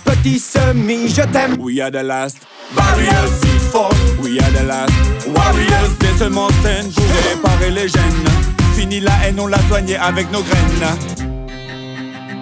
Petit 0.03 0.39
semis, 0.39 1.09
je 1.09 1.21
t'aime. 1.21 1.57
We 1.59 1.81
are 1.81 1.91
the 1.91 2.03
last. 2.03 2.37
Barriers, 2.75 3.29
seed 3.41 3.61
force, 3.71 3.95
we 4.19 4.39
are 4.41 4.51
the 4.53 4.65
last. 4.65 4.93
Warriors, 5.27 5.91
des 5.99 6.17
semences 6.17 6.53
saines 6.63 6.91
pour 6.91 7.05
réparer 7.29 7.69
les 7.69 7.87
gènes. 7.87 8.29
Fini 8.73 9.01
la 9.01 9.11
haine, 9.23 9.39
on 9.39 9.45
l'a 9.45 9.59
soigné 9.69 9.97
avec 9.97 10.31
nos 10.31 10.41
graines. 10.41 11.36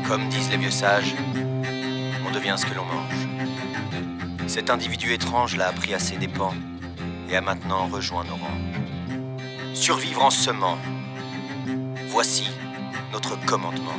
Comme 0.07 0.29
disent 0.29 0.51
les 0.51 0.57
vieux 0.57 0.71
sages, 0.71 1.15
on 2.27 2.31
devient 2.31 2.55
ce 2.57 2.65
que 2.67 2.75
l'on 2.75 2.85
mange. 2.85 3.27
Cet 4.47 4.69
individu 4.69 5.13
étrange 5.13 5.57
l'a 5.57 5.67
appris 5.69 5.95
à 5.95 5.99
ses 5.99 6.17
dépens 6.17 6.53
et 7.27 7.35
a 7.35 7.41
maintenant 7.41 7.87
rejoint 7.87 8.23
nos 8.23 8.35
rangs. 8.35 9.73
Survivre 9.73 10.23
en 10.23 10.29
semant, 10.29 10.77
voici 12.09 12.47
notre 13.11 13.35
commandement. 13.45 13.97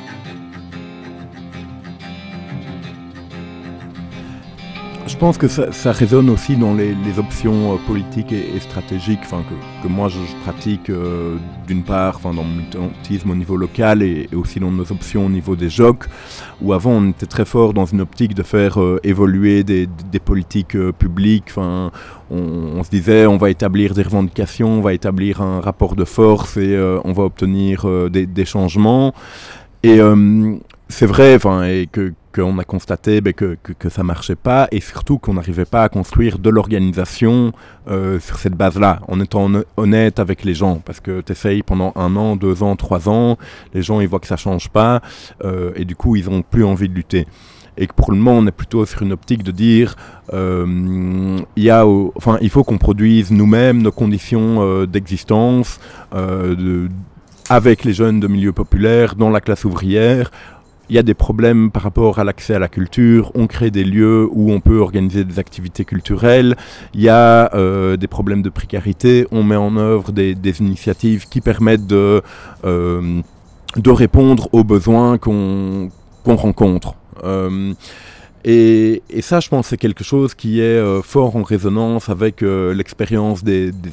Je 5.07 5.16
pense 5.16 5.38
que 5.38 5.47
ça, 5.47 5.71
ça 5.71 5.92
résonne 5.92 6.29
aussi 6.31 6.57
dans 6.57 6.75
les, 6.75 6.95
les 6.95 7.19
options 7.19 7.75
euh, 7.75 7.77
politiques 7.87 8.33
et, 8.33 8.59
stratégiques 8.59 9.21
que, 9.21 9.83
que 9.83 9.88
moi 9.88 10.09
je, 10.09 10.19
pratique 10.42 10.90
euh, 10.90 11.37
d'une 11.69 11.85
part 11.85 12.19
dans 12.21 12.33
le 12.33 12.42
militantisme 12.42 13.31
au 13.31 13.37
niveau 13.37 13.57
local 13.57 14.03
et, 14.03 14.29
et, 14.33 14.35
aussi 14.35 14.59
dans 14.59 14.73
nos 14.73 14.90
options 14.90 15.27
au 15.27 15.29
niveau 15.29 15.55
des 15.55 15.69
JOC, 15.69 16.07
où 16.61 16.73
avant 16.73 16.90
on 16.90 17.11
était 17.11 17.27
très 17.27 17.45
fort 17.45 17.73
dans 17.73 17.87
une 17.87 18.01
optique 18.01 18.35
de 18.35 18.42
faire 18.42 18.81
euh, 18.81 19.01
évoluer 19.05 19.62
des, 19.62 19.88
des 20.11 20.19
politiques 20.19 20.75
euh, 20.75 20.92
publiques. 20.92 21.53
On, 21.57 21.90
on, 22.31 22.83
se 22.83 22.90
disait 22.90 23.27
on 23.27 23.37
va 23.37 23.51
établir 23.51 23.95
des 23.95 24.03
revendications, 24.03 24.79
on 24.79 24.81
va 24.81 24.92
établir 24.92 25.40
un 25.40 25.61
rapport 25.61 25.95
de 25.95 26.05
force 26.05 26.57
et 26.57 26.75
euh, 26.75 26.99
on 27.05 27.12
va 27.12 27.23
obtenir 27.23 27.83
euh, 27.85 28.09
des, 28.09 28.27
des, 28.27 28.45
changements. 28.45 29.14
Et 29.83 30.01
c'est 30.88 31.07
vrai, 31.07 31.35
enfin, 31.35 31.64
et 31.64 31.88
que 31.90 32.12
qu'on 32.35 32.59
a 32.59 32.64
constaté 32.64 33.20
ben, 33.20 33.33
que, 33.33 33.57
que, 33.62 33.72
que, 33.72 33.88
ça 33.88 34.03
marchait 34.03 34.37
pas 34.37 34.68
et 34.70 34.81
surtout 34.81 35.18
qu'on 35.18 35.35
n'arrivait 35.35 35.64
pas 35.64 35.83
à 35.83 35.88
construire 35.88 36.38
de 36.38 36.51
l'organisation 36.51 37.53
euh, 37.88 38.20
sur 38.20 38.38
cette 38.38 38.55
base-là, 38.55 39.01
en 39.09 39.20
étant 39.20 39.51
honnête 39.77 40.18
avec 40.20 40.44
les 40.44 40.55
gens, 40.55 40.81
parce 40.85 41.01
que 41.01 41.22
tu 41.22 41.33
essayes 41.33 41.62
pendant 41.62 41.92
un 41.96 42.14
an, 42.14 42.37
deux 42.37 42.62
ans, 42.62 42.77
trois 42.77 43.09
ans, 43.09 43.38
les 43.72 43.83
gens 43.83 44.01
ils 44.01 44.09
voient 44.09 44.20
que 44.20 44.27
ça 44.27 44.37
change 44.37 44.68
pas 44.68 45.01
euh, 45.44 45.72
et 45.77 45.85
du 45.87 45.96
coup 45.96 46.14
ils 46.14 46.29
ont 46.29 46.42
plus 46.42 46.64
envie 46.64 46.88
de 46.88 46.94
lutter. 46.94 47.27
Et 47.79 47.87
que 47.87 47.94
pour 47.94 48.11
le 48.11 48.18
moment 48.18 48.38
on 48.38 48.46
est 48.46 48.53
plutôt 48.53 48.85
sur 48.85 49.03
une 49.03 49.12
optique 49.12 49.42
de 49.42 49.51
dire 49.51 49.96
euh, 50.35 51.38
y 51.57 51.70
a, 51.70 51.87
enfin, 51.87 52.38
il 52.42 52.51
faut 52.51 52.64
qu'on 52.64 52.79
produise 52.79 53.31
nous-mêmes 53.31 53.83
nos 53.83 53.92
conditions 53.92 54.59
euh, 54.61 54.87
d'existence 54.87 55.81
de, 56.12 56.88
avec 57.49 57.85
les 57.85 57.92
jeunes 57.92 58.20
de 58.20 58.27
milieux 58.27 58.53
populaires, 58.53 59.14
dans 59.14 59.31
la 59.31 59.40
classe 59.40 59.64
ouvrière, 59.64 60.31
il 60.88 60.96
y 60.96 60.99
a 60.99 61.03
des 61.03 61.14
problèmes 61.14 61.70
par 61.70 61.83
rapport 61.83 62.18
à 62.18 62.25
l'accès 62.25 62.55
à 62.55 62.59
la 62.59 62.68
culture, 62.68 63.33
on 63.35 63.46
crée 63.46 63.70
des 63.70 63.85
lieux 63.85 64.29
où 64.31 64.53
on 64.53 64.61
peut 64.61 64.79
organiser 64.79 65.25
des 65.25 65.38
activités 65.38 65.85
culturelles, 65.85 66.57
il 66.94 67.01
y 67.01 67.09
a 67.09 67.55
euh, 67.55 67.96
des 67.96 68.07
problèmes 68.07 68.42
de 68.42 68.51
précarité, 68.51 69.27
on 69.31 69.42
met 69.42 69.57
en 69.57 69.77
œuvre 69.77 70.12
des, 70.12 70.35
des 70.35 70.61
initiatives 70.61 71.29
qui 71.29 71.40
permettent 71.40 71.87
de, 71.87 72.22
euh, 72.64 73.20
de 73.77 73.90
répondre 73.90 74.49
aux 74.53 74.64
besoins 74.64 75.18
qu'on 75.18 75.90
qu 76.25 76.33
rencontre. 76.33 76.94
Euh, 77.25 77.72
et, 78.48 79.02
ça, 79.22 79.40
je 79.40 79.48
pense, 79.48 79.66
c'est 79.66 79.76
quelque 79.76 80.04
chose 80.04 80.37
qui 80.37 80.61
est 80.61 80.78
euh, 80.78 81.02
fort 81.02 81.35
en 81.35 81.42
résonance 81.42 82.09
avec 82.09 82.44
euh, 82.44 82.72
l'expérience 82.74 83.42
des, 83.42 83.72
des, 83.72 83.90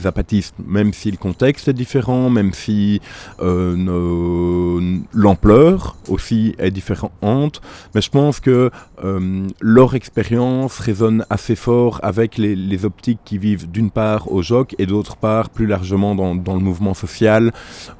même 0.64 0.94
si 0.94 1.10
le 1.10 1.18
contexte 1.18 1.70
est 1.70 1.74
différent, 1.74 2.30
même 2.30 2.54
si 2.54 3.02
euh, 3.42 5.00
l'ampleur 5.12 5.96
aussi 6.08 6.54
est 6.60 6.70
différente. 6.70 7.62
Mais 7.96 8.02
je 8.02 8.12
pense 8.12 8.40
que 8.40 8.70
leur 9.60 9.96
expérience 9.96 10.78
résonne 10.78 11.26
assez 11.32 11.56
fort 11.56 12.00
avec 12.04 12.38
les, 12.38 12.86
optiques 12.86 13.20
qui 13.26 13.40
vivent 13.40 13.72
d'une 13.72 13.90
part 13.90 14.32
au 14.32 14.44
JOC 14.44 14.76
et 14.78 14.86
d'autre 14.86 15.16
part 15.16 15.50
plus 15.50 15.66
largement 15.66 16.14
dans, 16.14 16.34
le 16.34 16.60
mouvement 16.60 16.94
social, 16.94 17.52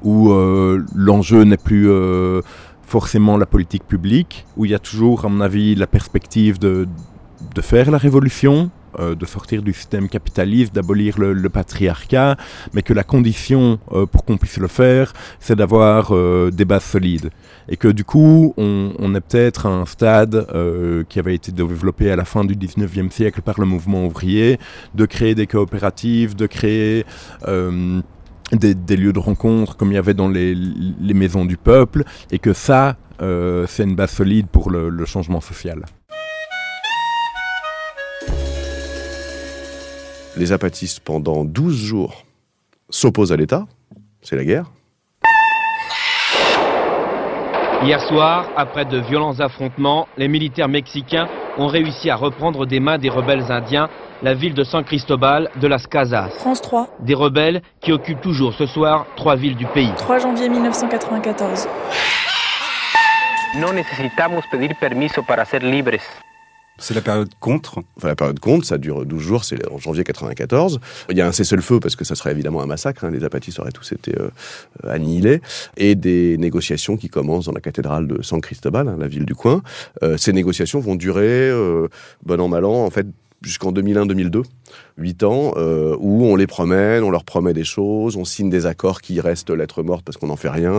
où 0.04 0.32
l'enjeu 0.94 1.42
n'est 1.42 1.56
plus 1.56 1.88
forcément 2.86 3.36
la 3.36 3.46
politique 3.46 3.86
publique, 3.86 4.46
où 4.56 4.64
il 4.64 4.70
y 4.70 4.74
a 4.74 4.78
toujours, 4.78 5.24
à 5.24 5.28
mon 5.28 5.40
avis, 5.40 5.74
la 5.74 5.86
perspective 5.86 6.58
de, 6.58 6.86
faire 7.60 7.90
la 7.90 7.98
révolution, 7.98 8.70
euh, 8.98 9.14
de 9.14 9.26
sortir 9.26 9.62
du 9.62 9.72
système 9.72 10.08
capitaliste, 10.08 10.74
d'abolir 10.74 11.18
le, 11.18 11.48
patriarcat, 11.48 12.36
mais 12.72 12.82
que 12.82 12.92
la 12.92 13.02
condition 13.04 13.78
euh, 13.92 14.06
pour 14.06 14.24
qu'on 14.24 14.36
puisse 14.36 14.58
le 14.58 14.68
faire, 14.68 15.12
c'est 15.40 15.56
d'avoir 15.56 16.14
euh, 16.14 16.50
des 16.50 16.64
bases 16.64 16.84
solides. 16.84 17.30
Et 17.68 17.76
que 17.76 17.88
du 17.88 18.04
coup, 18.04 18.54
on, 18.56 18.92
on 18.98 19.14
est 19.14 19.20
peut-être 19.20 19.66
à 19.66 19.70
un 19.70 19.86
stade 19.86 20.46
qui 21.08 21.18
avait 21.18 21.34
été 21.34 21.50
développé 21.50 22.10
à 22.10 22.16
la 22.16 22.24
fin 22.24 22.44
du 22.44 22.54
19e 22.54 23.10
siècle 23.10 23.40
par 23.40 23.58
le 23.58 23.66
mouvement 23.66 24.04
ouvrier, 24.06 24.58
de 24.94 25.06
créer 25.06 25.34
des 25.34 25.46
coopératives, 25.46 26.36
de 26.36 26.46
créer 26.46 27.06
des, 28.52 28.74
des, 28.74 28.96
lieux 28.96 29.12
de 29.12 29.18
rencontre 29.18 29.76
comme 29.76 29.90
il 29.90 29.94
y 29.94 29.98
avait 29.98 30.14
dans 30.14 30.28
les, 30.28 30.54
les 30.54 31.14
maisons 31.14 31.44
du 31.44 31.56
peuple, 31.56 32.04
et 32.30 32.38
que 32.38 32.52
ça, 32.52 32.96
euh, 33.22 33.66
c'est 33.66 33.84
une 33.84 33.94
base 33.94 34.10
solide 34.10 34.46
pour 34.48 34.70
le, 34.70 34.88
le, 34.88 35.04
changement 35.04 35.40
social. 35.40 35.84
Les 40.36 40.52
apatistes, 40.52 41.00
pendant 41.00 41.44
12 41.44 41.76
jours, 41.76 42.24
s'opposent 42.90 43.32
à 43.32 43.36
l'État, 43.36 43.66
c'est 44.20 44.36
la 44.36 44.44
guerre. 44.44 44.70
Hier 47.82 48.00
soir, 48.08 48.48
après 48.56 48.84
de 48.84 48.98
violents 48.98 49.38
affrontements, 49.40 50.08
les 50.16 50.28
militaires 50.28 50.68
mexicains 50.68 51.28
ont 51.58 51.66
réussi 51.66 52.10
à 52.10 52.16
reprendre 52.16 52.66
des 52.66 52.80
mains 52.80 52.98
des 52.98 53.08
rebelles 53.08 53.50
indiens 53.50 53.88
la 54.22 54.34
ville 54.34 54.54
de 54.54 54.64
San 54.64 54.84
Cristobal 54.84 55.50
de 55.60 55.66
las 55.66 55.86
Casas. 55.86 56.30
France 56.38 56.62
3. 56.62 56.88
Des 57.00 57.14
rebelles 57.14 57.62
qui 57.80 57.92
occupent 57.92 58.20
toujours 58.20 58.54
ce 58.54 58.66
soir 58.66 59.06
trois 59.16 59.36
villes 59.36 59.56
du 59.56 59.66
pays. 59.66 59.92
3 59.96 60.18
janvier 60.18 60.48
1994. 60.48 61.68
No 63.60 63.72
necesitamos 63.72 64.44
pedir 64.50 64.74
permiso 64.80 65.22
para 65.22 65.44
ser 65.44 65.62
libres. 65.62 66.02
C'est 66.78 66.94
la 66.94 67.00
période 67.00 67.30
contre 67.38 67.82
Enfin, 67.96 68.08
la 68.08 68.16
période 68.16 68.40
contre, 68.40 68.66
ça 68.66 68.78
dure 68.78 69.06
12 69.06 69.22
jours, 69.22 69.44
c'est 69.44 69.70
en 69.70 69.78
janvier 69.78 70.02
94. 70.02 70.80
Il 71.10 71.16
y 71.16 71.20
a 71.20 71.26
un 71.26 71.32
cessez-le-feu 71.32 71.78
parce 71.80 71.94
que 71.94 72.04
ça 72.04 72.14
serait 72.14 72.32
évidemment 72.32 72.62
un 72.62 72.66
massacre, 72.66 73.04
hein, 73.04 73.10
les 73.10 73.24
apatistes 73.24 73.60
auraient 73.60 73.72
tous 73.72 73.92
été 73.92 74.12
euh, 74.18 74.30
annihilés, 74.88 75.40
et 75.76 75.94
des 75.94 76.36
négociations 76.38 76.96
qui 76.96 77.08
commencent 77.08 77.46
dans 77.46 77.52
la 77.52 77.60
cathédrale 77.60 78.08
de 78.08 78.22
San 78.22 78.40
Cristobal, 78.40 78.88
hein, 78.88 78.96
la 78.98 79.08
ville 79.08 79.24
du 79.24 79.34
coin. 79.34 79.62
Euh, 80.02 80.16
ces 80.16 80.32
négociations 80.32 80.80
vont 80.80 80.96
durer, 80.96 81.48
euh, 81.48 81.88
bon 82.24 82.40
an, 82.40 82.48
mal 82.48 82.64
an, 82.64 82.84
en 82.84 82.90
fait, 82.90 83.06
jusqu'en 83.42 83.72
2001-2002, 83.72 84.42
8 84.96 85.24
ans, 85.24 85.54
euh, 85.56 85.96
où 85.98 86.24
on 86.24 86.36
les 86.36 86.46
promène, 86.46 87.02
on 87.02 87.10
leur 87.10 87.24
promet 87.24 87.52
des 87.52 87.64
choses, 87.64 88.16
on 88.16 88.24
signe 88.24 88.50
des 88.50 88.66
accords 88.66 89.00
qui 89.00 89.20
restent 89.20 89.50
lettres 89.50 89.82
mortes 89.82 90.04
parce 90.04 90.16
qu'on 90.16 90.28
n'en 90.28 90.36
fait 90.36 90.48
rien. 90.48 90.72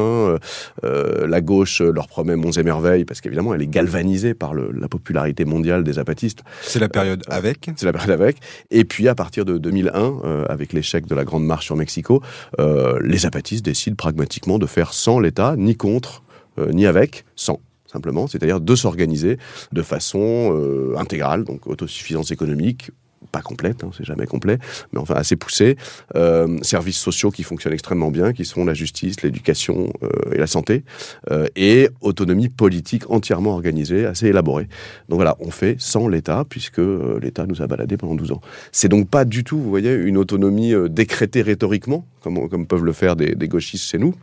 Euh, 0.84 1.28
la 1.28 1.41
gauche 1.41 1.82
leur 1.82 2.08
promet 2.08 2.36
monts 2.36 2.51
et 2.51 2.63
merveilles 2.63 3.06
parce 3.06 3.21
qu'évidemment 3.21 3.54
elle 3.54 3.62
est 3.62 3.67
galvanisée 3.67 4.34
par 4.34 4.54
le, 4.54 4.71
la 4.71 4.88
popularité 4.88 5.45
mondiale 5.45 5.84
des 5.84 5.99
apatistes. 5.99 6.43
C'est 6.62 6.80
la 6.80 6.89
période 6.89 7.23
euh, 7.30 7.36
avec 7.36 7.69
C'est 7.75 7.86
la 7.86 7.93
période 7.93 8.12
avec. 8.12 8.38
Et 8.71 8.86
puis 8.86 9.08
à 9.08 9.15
partir 9.15 9.45
de 9.45 9.58
2001, 9.58 9.91
euh, 9.95 10.45
avec 10.47 10.73
l'échec 10.73 11.08
de 11.08 11.15
la 11.15 11.25
Grande 11.25 11.45
Marche 11.45 11.65
sur 11.65 11.75
Mexico, 11.75 12.21
euh, 12.60 12.99
les 13.01 13.25
apatistes 13.25 13.65
décident 13.65 13.95
pragmatiquement 13.95 14.60
de 14.60 14.65
faire 14.65 14.93
sans 14.93 15.19
l'État, 15.19 15.56
ni 15.58 15.75
contre, 15.75 16.23
ni 16.58 16.86
avec, 16.86 17.25
sans 17.36 17.60
simplement, 17.95 18.28
c'est-à-dire 18.28 18.60
de 18.60 18.75
s'organiser 18.75 19.38
de 19.71 19.82
façon 19.82 20.54
euh, 20.54 20.95
intégrale, 20.97 21.45
donc 21.45 21.65
autosuffisance 21.65 22.32
économique, 22.32 22.91
pas 23.36 23.41
complète, 23.41 23.84
hein, 23.84 23.91
c'est 23.98 24.06
jamais 24.06 24.28
complet, 24.28 24.60
mais 24.93 25.00
enfin 25.00 25.15
assez 25.15 25.36
poussé, 25.36 25.76
euh, 26.15 26.58
services 26.62 26.98
sociaux 26.98 27.32
qui 27.32 27.43
fonctionnent 27.43 27.74
extrêmement 27.74 28.12
bien, 28.12 28.32
qui 28.32 28.45
sont 28.45 28.63
la 28.63 28.74
justice, 28.74 29.21
l'éducation 29.24 29.91
euh, 30.04 30.34
et 30.34 30.38
la 30.38 30.48
santé, 30.48 30.86
euh, 31.32 31.48
et 31.58 31.89
autonomie 32.00 32.48
politique 32.48 33.10
entièrement 33.12 33.52
organisée, 33.52 34.06
assez 34.06 34.28
élaborée. 34.28 34.69
Donc 35.10 35.17
voilà, 35.17 35.36
on 35.39 35.52
fait 35.52 35.76
sans 35.80 36.08
l'État, 36.08 36.45
puisque 36.48 36.80
euh, 36.80 37.19
l'État 37.21 37.45
nous 37.45 37.62
a 37.62 37.67
baladé 37.67 37.98
pendant 37.98 38.15
12 38.15 38.32
ans. 38.32 38.41
C'est 38.71 38.88
donc 38.88 39.10
pas 39.10 39.26
du 39.26 39.43
tout, 39.43 39.58
vous 39.58 39.69
voyez, 39.69 39.93
une 39.93 40.17
autonomie 40.17 40.74
décrétée 40.89 41.41
rhétoriquement, 41.41 42.08
comme, 42.21 42.65
peuvent 42.65 42.86
le 42.86 42.93
faire 42.93 43.17
des, 43.17 43.36
gauchistes 43.50 43.89
chez 43.89 43.98
nous, 43.98 44.15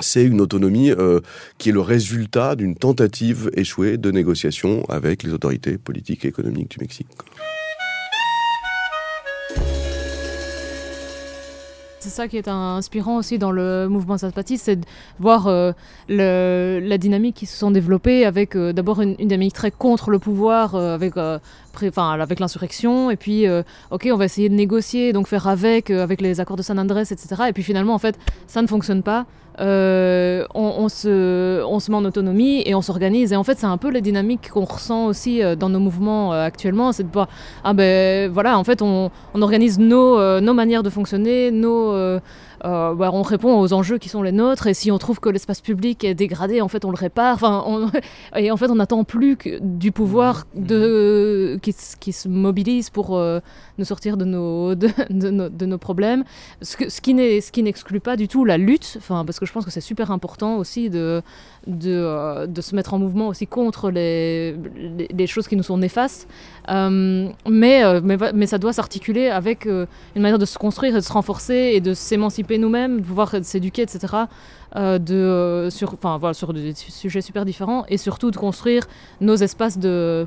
c'est 0.00 0.24
une 0.24 0.40
autonomie 0.40 0.90
qui 1.58 1.68
est 1.68 1.72
le 1.72 1.80
résultat 1.80 2.56
d'une 2.56 2.74
tentative 2.74 3.50
échouée 3.54 3.98
de 3.98 4.10
négociation 4.10 4.84
avec 4.88 5.22
les 5.22 5.32
autorités 5.32 5.78
politiques 5.78 6.24
et 6.24 6.28
économiques 6.28 6.70
du 6.70 6.78
Mexique. 6.80 7.08
C'est 12.02 12.10
ça 12.10 12.26
qui 12.26 12.36
est 12.36 12.48
inspirant 12.48 13.18
aussi 13.18 13.38
dans 13.38 13.52
le 13.52 13.86
mouvement 13.88 14.16
zapatiste, 14.16 14.64
c'est 14.64 14.74
de 14.74 14.84
voir 15.20 15.46
euh, 15.46 15.72
la 16.08 16.98
dynamique 16.98 17.36
qui 17.36 17.46
se 17.46 17.56
sont 17.56 17.70
développées 17.70 18.26
avec 18.26 18.56
euh, 18.56 18.72
d'abord 18.72 19.00
une, 19.00 19.14
dynamique 19.14 19.52
très 19.52 19.70
contre 19.70 20.10
le 20.10 20.18
pouvoir, 20.18 20.74
euh, 20.74 20.96
avec, 20.96 21.12
avec 21.16 22.40
l'insurrection, 22.40 23.12
et 23.12 23.16
puis 23.16 23.46
ok, 23.92 24.08
on 24.12 24.16
va 24.16 24.24
essayer 24.24 24.48
de 24.48 24.54
négocier, 24.54 25.12
donc 25.12 25.28
faire 25.28 25.46
avec, 25.46 25.90
avec 25.90 26.20
les 26.20 26.40
accords 26.40 26.56
de 26.56 26.62
San 26.62 26.76
Andrés, 26.80 27.02
etc. 27.02 27.44
Et 27.48 27.52
puis 27.52 27.62
finalement, 27.62 27.94
en 27.94 28.00
fait, 28.00 28.18
ça 28.48 28.62
ne 28.62 28.66
fonctionne 28.66 29.04
pas. 29.04 29.24
Euh, 29.60 30.46
on, 30.54 30.88
se, 30.88 31.62
on 31.64 31.78
se 31.78 31.90
met 31.90 31.96
en 31.96 32.04
autonomie 32.04 32.62
et 32.64 32.74
on 32.74 32.82
s'organise. 32.82 33.32
Et 33.32 33.36
en 33.36 33.44
fait, 33.44 33.58
c'est 33.58 33.66
un 33.66 33.76
peu 33.76 33.90
la 33.90 34.00
dynamique 34.00 34.50
qu'on 34.50 34.64
ressent 34.64 35.06
aussi 35.06 35.42
euh, 35.42 35.56
dans 35.56 35.68
nos 35.68 35.80
mouvements 35.80 36.32
euh, 36.32 36.44
actuellement. 36.44 36.92
C'est 36.92 37.04
de 37.04 37.08
pas, 37.08 37.28
ah 37.64 37.72
ben 37.74 38.30
voilà, 38.30 38.58
en 38.58 38.64
fait, 38.64 38.82
on, 38.82 39.10
on 39.34 39.42
organise 39.42 39.78
nos, 39.78 40.40
nos 40.40 40.54
manières 40.54 40.82
de 40.82 40.90
fonctionner, 40.90 41.50
nos, 41.50 41.92
euh, 42.64 42.94
bah, 42.94 43.10
on 43.12 43.22
répond 43.22 43.58
aux 43.58 43.72
enjeux 43.72 43.98
qui 43.98 44.08
sont 44.08 44.22
les 44.22 44.30
nôtres 44.32 44.66
et 44.68 44.74
si 44.74 44.90
on 44.90 44.98
trouve 44.98 45.18
que 45.20 45.28
l'espace 45.28 45.60
public 45.60 46.04
est 46.04 46.14
dégradé, 46.14 46.60
en 46.60 46.68
fait 46.68 46.84
on 46.84 46.90
le 46.90 46.96
répare. 46.96 47.34
Enfin, 47.34 47.64
on- 47.66 47.90
et 48.38 48.50
en 48.50 48.56
fait 48.56 48.70
on 48.70 48.76
n'attend 48.76 49.04
plus 49.04 49.36
que 49.36 49.58
du 49.60 49.90
pouvoir 49.92 50.44
de, 50.54 51.58
qui, 51.62 51.70
s- 51.70 51.96
qui 51.98 52.12
se 52.12 52.28
mobilise 52.28 52.90
pour 52.90 53.16
euh, 53.16 53.40
nous 53.78 53.84
sortir 53.84 54.16
de 54.16 54.24
nos, 54.24 54.74
de, 54.74 54.88
de 55.10 55.30
nos, 55.30 55.48
de 55.48 55.66
nos 55.66 55.78
problèmes. 55.78 56.24
Ce, 56.60 56.76
que- 56.76 56.88
ce 56.88 57.00
qui 57.00 57.14
n'est- 57.14 57.40
ce 57.40 57.50
qui 57.52 57.62
n'exclut 57.62 58.00
pas 58.00 58.16
du 58.16 58.28
tout 58.28 58.44
la 58.44 58.58
lutte, 58.58 58.94
enfin, 58.98 59.24
parce 59.24 59.38
que 59.40 59.46
je 59.46 59.52
pense 59.52 59.64
que 59.64 59.70
c'est 59.70 59.80
super 59.80 60.10
important 60.10 60.56
aussi 60.56 60.88
de, 60.90 61.22
de, 61.66 61.90
euh, 61.90 62.46
de 62.46 62.60
se 62.60 62.74
mettre 62.76 62.94
en 62.94 62.98
mouvement 62.98 63.28
aussi 63.28 63.46
contre 63.46 63.90
les, 63.90 64.52
les, 64.76 65.08
les 65.12 65.26
choses 65.26 65.48
qui 65.48 65.56
nous 65.56 65.62
sont 65.62 65.78
néfastes. 65.78 66.28
Euh, 66.70 67.28
mais, 67.48 68.00
mais, 68.02 68.16
mais 68.34 68.46
ça 68.46 68.58
doit 68.58 68.72
s'articuler 68.72 69.28
avec 69.28 69.64
une 69.66 69.86
manière 70.22 70.38
de 70.38 70.44
se 70.46 70.58
construire 70.58 70.92
et 70.94 70.98
de 71.00 71.04
se 71.04 71.12
renforcer 71.12 71.72
et 71.74 71.80
de 71.80 71.92
s'émanciper 71.94 72.51
nous-mêmes, 72.58 73.00
de 73.00 73.06
pouvoir 73.06 73.34
s'éduquer, 73.42 73.82
etc. 73.82 74.14
euh, 74.76 74.98
de, 74.98 75.14
euh, 75.14 75.70
sur, 75.70 75.96
voilà, 76.00 76.34
sur 76.34 76.52
des 76.52 76.74
sujets 76.74 77.20
super 77.20 77.44
différents 77.44 77.84
et 77.88 77.96
surtout 77.96 78.30
de 78.30 78.36
construire 78.36 78.86
nos 79.20 79.36
espaces 79.36 79.78
de, 79.78 80.26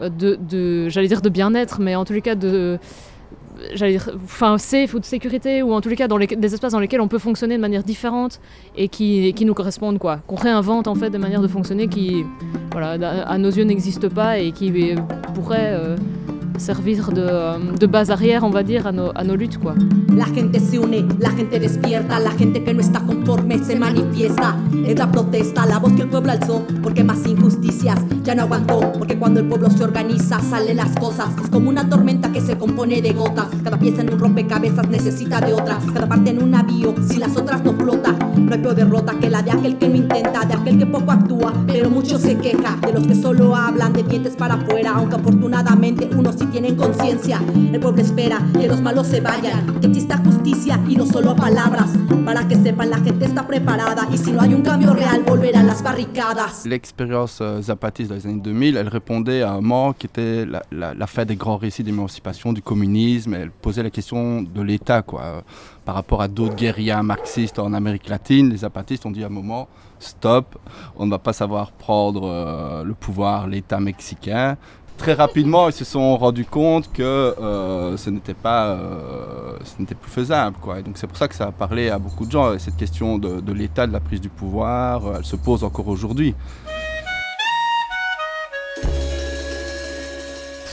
de, 0.00 0.36
de 0.36 0.88
j'allais 0.88 1.08
dire 1.08 1.22
de 1.22 1.28
bien-être, 1.28 1.80
mais 1.80 1.94
en 1.94 2.04
tous 2.04 2.12
les 2.12 2.22
cas 2.22 2.34
de 2.34 2.78
j'allais 3.74 3.98
enfin, 4.24 4.58
safe 4.58 4.94
ou 4.94 5.00
de 5.00 5.04
sécurité, 5.04 5.62
ou 5.62 5.72
en 5.72 5.80
tous 5.80 5.88
les 5.88 5.96
cas 5.96 6.08
dans 6.08 6.16
les, 6.16 6.26
des 6.26 6.54
espaces 6.54 6.72
dans 6.72 6.80
lesquels 6.80 7.00
on 7.00 7.08
peut 7.08 7.18
fonctionner 7.18 7.56
de 7.56 7.60
manière 7.60 7.82
différente 7.82 8.40
et 8.76 8.88
qui, 8.88 9.26
et 9.26 9.32
qui 9.32 9.44
nous 9.44 9.54
correspondent, 9.54 9.98
quoi. 9.98 10.18
Qu'on 10.26 10.36
réinvente 10.36 10.88
en 10.88 10.94
fait 10.94 11.10
des 11.10 11.18
manières 11.18 11.42
de 11.42 11.48
fonctionner 11.48 11.88
qui, 11.88 12.24
voilà, 12.72 13.26
à, 13.26 13.38
nos 13.38 13.50
yeux 13.50 13.64
n'existent 13.64 14.08
pas 14.08 14.38
et 14.38 14.52
qui 14.52 14.70
euh, 14.92 14.96
pourraient 15.34 15.96
servir 16.58 17.04
de, 17.06 17.20
euh, 17.20 17.58
de 17.78 17.86
base 17.86 18.10
arrière, 18.10 18.44
on 18.44 18.50
va 18.50 18.62
dire, 18.62 18.86
à 18.86 18.92
nos, 18.92 19.10
à 19.14 19.24
nos 19.24 19.36
luttes, 19.36 19.58
quoi. 19.58 19.74
La 20.16 20.24
gente 20.26 20.58
se 20.58 20.76
une, 20.76 21.08
la 21.20 21.30
gente 21.30 21.58
despierta, 21.58 22.18
la 22.18 22.30
gente 22.30 22.62
que 22.64 22.72
no 22.72 22.80
está 22.80 23.00
conforme 23.00 23.58
se 23.58 23.76
manifiesta. 23.76 24.56
Es 24.86 24.98
la 24.98 25.10
protesta, 25.10 25.66
la 25.66 25.78
voz 25.78 25.92
que 25.92 26.02
el 26.02 26.08
pueblo 26.08 26.32
alzó, 26.32 26.62
porque 26.82 27.04
más 27.04 27.26
injusticias 27.26 27.98
ya 28.24 28.34
no 28.34 28.42
aguantó. 28.42 28.80
Porque 28.92 29.18
cuando 29.18 29.40
el 29.40 29.48
pueblo 29.48 29.70
se 29.70 29.84
organiza, 29.84 30.40
salen 30.40 30.78
las 30.78 30.94
cosas. 30.98 31.28
Es 31.42 31.50
como 31.50 31.68
una 31.68 31.88
tormenta 31.88 32.32
que 32.32 32.40
se 32.40 32.56
compone 32.56 33.02
de 33.02 33.12
gotas. 33.12 33.48
Cada 33.62 33.78
pieza 33.78 34.02
en 34.02 34.12
un 34.12 34.18
rompecabezas 34.18 34.88
necesita 34.88 35.40
de 35.40 35.52
otras. 35.52 35.84
Cada 35.92 36.08
parte 36.08 36.30
en 36.30 36.42
un 36.42 36.52
navío, 36.52 36.94
si 37.06 37.18
las 37.18 37.36
otras 37.36 37.62
no 37.62 37.74
flota. 37.74 38.12
No 38.36 38.52
hay 38.54 38.60
peor 38.60 38.74
derrota 38.74 39.14
que 39.20 39.28
la 39.28 39.42
de 39.42 39.50
aquel 39.50 39.76
que 39.76 39.88
no 39.88 39.96
intenta, 39.96 40.44
de 40.44 40.54
aquel 40.54 40.78
que 40.78 40.86
poco 40.86 41.12
actúa, 41.12 41.52
pero 41.66 41.90
mucho 41.90 42.18
se 42.18 42.38
queja. 42.38 42.76
De 42.76 42.92
los 42.92 43.06
que 43.06 43.14
solo 43.14 43.54
hablan 43.54 43.92
de 43.92 44.02
dientes 44.02 44.36
para 44.36 44.54
afuera, 44.54 44.94
aunque 44.94 45.16
afortunadamente 45.16 46.08
unos 46.16 46.35
sí 46.38 46.46
tienen 46.46 46.76
conciencia. 46.76 47.40
El 47.72 47.80
pueblo 47.80 48.02
espera 48.02 48.38
que 48.52 48.68
los 48.68 48.80
malos 48.80 49.06
se 49.06 49.20
vayan, 49.20 49.80
que 49.80 49.86
exista 49.86 50.18
justicia 50.18 50.80
y 50.88 50.96
no 50.96 51.06
solo 51.06 51.34
palabras. 51.34 51.90
Para 52.24 52.46
que 52.48 52.56
sepan, 52.56 52.90
la 52.90 52.98
gente 52.98 53.24
está 53.24 53.46
preparada 53.46 54.08
y 54.12 54.18
si 54.18 54.32
no 54.32 54.40
hay 54.40 54.54
un 54.54 54.62
cambio 54.62 54.92
real, 54.92 55.22
volver 55.22 55.56
a 55.56 55.62
las 55.62 55.82
barricadas. 55.82 56.66
L'expérience 56.66 57.40
euh, 57.40 57.60
zapatiste 57.62 58.10
dans 58.10 58.16
les 58.16 58.26
années 58.26 58.40
2000, 58.40 58.76
elle 58.76 58.88
répondait 58.88 59.42
à 59.42 59.52
un 59.52 59.60
manque 59.60 59.98
qui 59.98 60.06
était 60.06 60.44
la, 60.44 60.62
la, 60.72 60.94
la 60.94 61.06
fête 61.06 61.28
des 61.28 61.36
grands 61.36 61.56
récits 61.56 61.82
d'émancipation, 61.82 62.52
du 62.52 62.62
communisme. 62.62 63.34
Elle 63.34 63.50
posait 63.50 63.82
la 63.82 63.90
question 63.90 64.42
de 64.42 64.62
l'État, 64.62 65.02
Par 65.02 65.94
rapport 65.94 66.20
à 66.20 66.28
d'autres 66.28 66.56
guérillas 66.56 67.02
marxistes 67.02 67.58
en 67.58 67.72
Amérique 67.72 68.08
latine, 68.08 68.50
les 68.50 68.58
zapatistes 68.58 69.06
ont 69.06 69.10
dit 69.10 69.22
à 69.22 69.26
un 69.26 69.30
moment 69.30 69.68
stop, 69.98 70.58
on 70.96 71.06
ne 71.06 71.10
va 71.10 71.18
pas 71.18 71.32
savoir 71.32 71.72
prendre 71.72 72.28
euh, 72.28 72.84
le 72.84 72.94
pouvoir, 72.94 73.46
l'État 73.46 73.80
mexicain. 73.80 74.56
Très 74.98 75.12
rapidement, 75.12 75.68
ils 75.68 75.74
se 75.74 75.84
sont 75.84 76.16
rendus 76.16 76.46
compte 76.46 76.90
que 76.90 77.02
euh, 77.02 77.96
ce 77.96 78.08
n'était 78.08 78.34
pas, 78.34 78.68
euh, 78.68 79.56
ce 79.62 79.74
n'était 79.78 79.94
plus 79.94 80.10
faisable, 80.10 80.56
quoi. 80.60 80.80
Donc 80.80 80.96
c'est 80.96 81.06
pour 81.06 81.18
ça 81.18 81.28
que 81.28 81.34
ça 81.34 81.48
a 81.48 81.52
parlé 81.52 81.90
à 81.90 81.98
beaucoup 81.98 82.24
de 82.24 82.30
gens. 82.30 82.54
Et 82.54 82.58
cette 82.58 82.76
question 82.76 83.18
de, 83.18 83.40
de 83.40 83.52
l'État, 83.52 83.86
de 83.86 83.92
la 83.92 84.00
prise 84.00 84.20
du 84.20 84.30
pouvoir, 84.30 85.06
euh, 85.06 85.14
elle 85.18 85.24
se 85.24 85.36
pose 85.36 85.64
encore 85.64 85.88
aujourd'hui. 85.88 86.34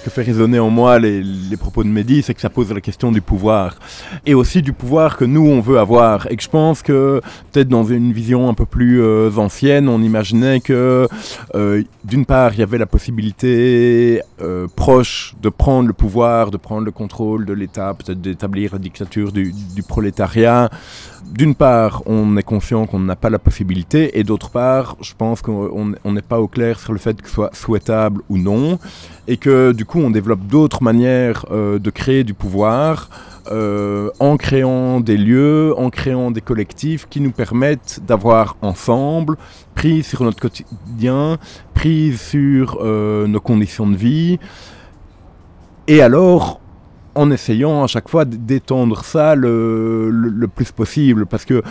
Que 0.03 0.09
fait 0.09 0.21
résonner 0.21 0.59
en 0.59 0.69
moi 0.69 0.99
les, 0.99 1.23
propos 1.57 1.83
de 1.83 1.89
Mehdi, 1.89 2.21
c'est 2.21 2.33
que 2.33 2.41
ça 2.41 2.49
pose 2.49 2.71
la 2.71 2.81
question 2.81 3.11
du 3.11 3.21
pouvoir. 3.21 3.77
Et 4.25 4.33
aussi 4.33 4.61
du 4.61 4.73
pouvoir 4.73 5.17
que 5.17 5.25
nous, 5.25 5.47
on 5.47 5.61
veut 5.61 5.79
avoir. 5.79 6.29
Et 6.31 6.35
que 6.35 6.43
je 6.43 6.49
pense 6.49 6.81
que, 6.81 7.21
peut-être 7.51 7.69
dans 7.69 7.85
une 7.85 8.11
vision 8.11 8.49
un 8.49 8.53
peu 8.53 8.65
plus 8.65 9.01
euh, 9.01 9.31
ancienne, 9.37 9.87
on 9.87 10.01
imaginait 10.01 10.59
que, 10.59 11.07
euh, 11.55 11.83
d'une 12.03 12.25
part, 12.25 12.53
il 12.53 12.59
y 12.59 12.63
avait 12.63 12.77
la 12.77 12.85
possibilité 12.85 14.21
euh, 14.41 14.67
proche 14.75 15.35
de 15.41 15.49
prendre 15.49 15.87
le 15.87 15.93
pouvoir, 15.93 16.51
de 16.51 16.57
prendre 16.57 16.83
le 16.83 16.91
contrôle 16.91 17.45
de 17.45 17.53
l'État, 17.53 17.93
peut-être 17.93 18.19
d'établir 18.19 18.73
la 18.73 18.79
dictature 18.79 19.31
du, 19.31 19.53
prolétariat. 19.87 20.69
D'une 21.31 21.55
part, 21.55 22.03
on 22.05 22.35
est 22.35 22.43
conscient 22.43 22.85
qu'on 22.85 22.99
n'a 22.99 23.15
pas 23.15 23.29
la 23.29 23.39
possibilité, 23.39 24.19
et 24.19 24.23
d'autre 24.23 24.49
part, 24.49 24.97
je 25.01 25.13
pense 25.17 25.41
qu'on 25.41 25.95
on 26.03 26.11
n'est 26.11 26.21
pas 26.21 26.39
au 26.39 26.47
clair 26.47 26.79
sur 26.79 26.91
le 26.91 26.99
fait 26.99 27.21
que 27.21 27.27
ce 27.27 27.33
soit 27.33 27.55
souhaitable 27.55 28.21
ou 28.29 28.37
non, 28.37 28.77
et 29.27 29.37
que 29.37 29.71
du 29.71 29.85
coup, 29.85 29.99
on 29.99 30.09
développe 30.11 30.45
d'autres 30.47 30.83
manières 30.83 31.45
euh, 31.51 31.79
de 31.79 31.89
créer 31.89 32.23
du 32.23 32.33
pouvoir. 32.33 33.09
euh, 33.51 34.09
en 34.21 34.37
créant 34.37 35.01
des 35.01 35.17
lieux, 35.17 35.73
en 35.77 35.89
créant 35.89 36.31
des 36.31 36.39
collectifs 36.39 37.07
qui 37.09 37.19
nous 37.19 37.31
permettent 37.31 37.99
d'avoir 38.07 38.55
ensemble, 38.61 39.35
prise 39.75 40.05
sur 40.07 40.23
notre 40.23 40.39
quotidien, 40.39 41.37
prise 41.73 42.21
sur 42.21 42.77
euh, 42.81 43.27
nos 43.27 43.41
conditions 43.41 43.85
de 43.85 43.97
vie, 43.97 44.39
et 45.89 46.01
alors 46.01 46.61
en 47.15 47.29
essayant 47.31 47.83
à 47.83 47.87
chaque 47.87 48.07
fois 48.09 48.25
d'étendre 48.25 49.03
ça 49.03 49.35
le, 49.35 50.09
le- 50.09 50.47
plus 50.47 50.71
possible, 50.71 51.25
parce 51.25 51.45
que 51.45 51.61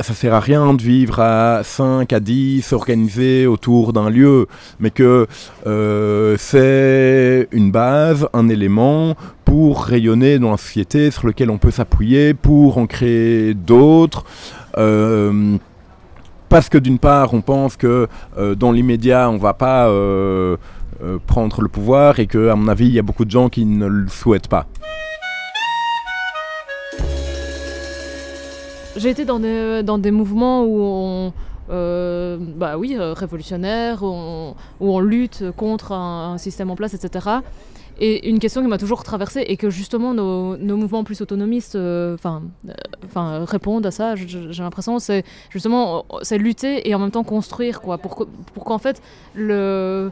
ça 0.00 0.14
sert 0.14 0.34
à 0.34 0.40
rien 0.40 0.74
de 0.74 0.82
vivre 0.82 1.20
à 1.20 1.62
5, 1.62 2.12
à 2.12 2.20
10, 2.20 2.72
organisés 2.72 3.46
autour 3.46 3.92
d'un 3.92 4.10
lieu, 4.10 4.46
mais 4.78 4.90
que 4.90 5.26
euh, 5.66 6.36
c'est 6.38 7.48
une 7.52 7.70
base, 7.70 8.28
un 8.32 8.48
élément 8.48 9.16
pour 9.44 9.84
rayonner 9.84 10.38
dans 10.38 10.50
la 10.50 10.56
société 10.56 11.10
sur 11.10 11.26
lequel 11.26 11.50
on 11.50 11.58
peut 11.58 11.70
s'appuyer, 11.70 12.34
pour 12.34 12.78
en 12.78 12.86
créer 12.86 13.54
d'autres. 13.54 14.24
Euh, 14.76 15.56
parce 16.48 16.68
que 16.68 16.78
d'une 16.78 16.98
part, 16.98 17.32
on 17.34 17.40
pense 17.40 17.76
que 17.76 18.06
euh, 18.38 18.54
dans 18.54 18.72
l'immédiat, 18.72 19.30
on 19.30 19.38
va 19.38 19.54
pas 19.54 19.90
prendre 21.26 21.60
le 21.60 21.68
pouvoir 21.68 22.20
et 22.20 22.26
que, 22.26 22.48
à 22.48 22.56
mon 22.56 22.68
avis, 22.68 22.86
il 22.86 22.92
y 22.92 22.98
a 22.98 23.02
beaucoup 23.02 23.24
de 23.24 23.30
gens 23.30 23.48
qui 23.48 23.64
ne 23.64 23.86
le 23.86 24.08
souhaitent 24.08 24.48
pas. 24.48 24.66
J'ai 28.96 29.10
été 29.10 29.24
dans 29.24 29.38
des, 29.38 30.10
mouvements 30.10 30.64
où 30.64 31.32
euh, 31.70 32.38
bah 32.40 32.78
oui, 32.78 32.96
euh, 32.98 33.14
où 34.00 34.54
on, 34.80 35.00
lutte 35.00 35.44
contre 35.56 35.92
un, 35.92 36.38
système 36.38 36.70
en 36.70 36.76
place, 36.76 36.94
etc. 36.94 37.40
Et 37.98 38.28
une 38.28 38.38
question 38.38 38.60
qui 38.60 38.68
m'a 38.68 38.76
toujours 38.76 39.02
traversée 39.04 39.40
et 39.46 39.56
que 39.56 39.70
justement 39.70 40.12
nos, 40.12 40.56
mouvements 40.58 41.02
plus 41.02 41.22
autonomistes 41.22 41.76
euh, 41.76 42.14
enfin, 42.14 42.42
euh, 42.68 43.44
répondent 43.44 43.86
à 43.86 43.90
ça, 43.90 44.14
j'ai 44.16 44.62
l'impression, 44.62 44.98
c'est 44.98 45.24
justement 45.48 46.04
lutter 46.30 46.88
et 46.88 46.94
en 46.94 46.98
même 46.98 47.10
temps 47.10 47.24
construire, 47.24 47.80
quoi, 47.80 47.96
pour, 47.98 48.26
pour 48.52 48.64
qu'en 48.64 48.78
fait 48.78 49.00
le. 49.34 50.10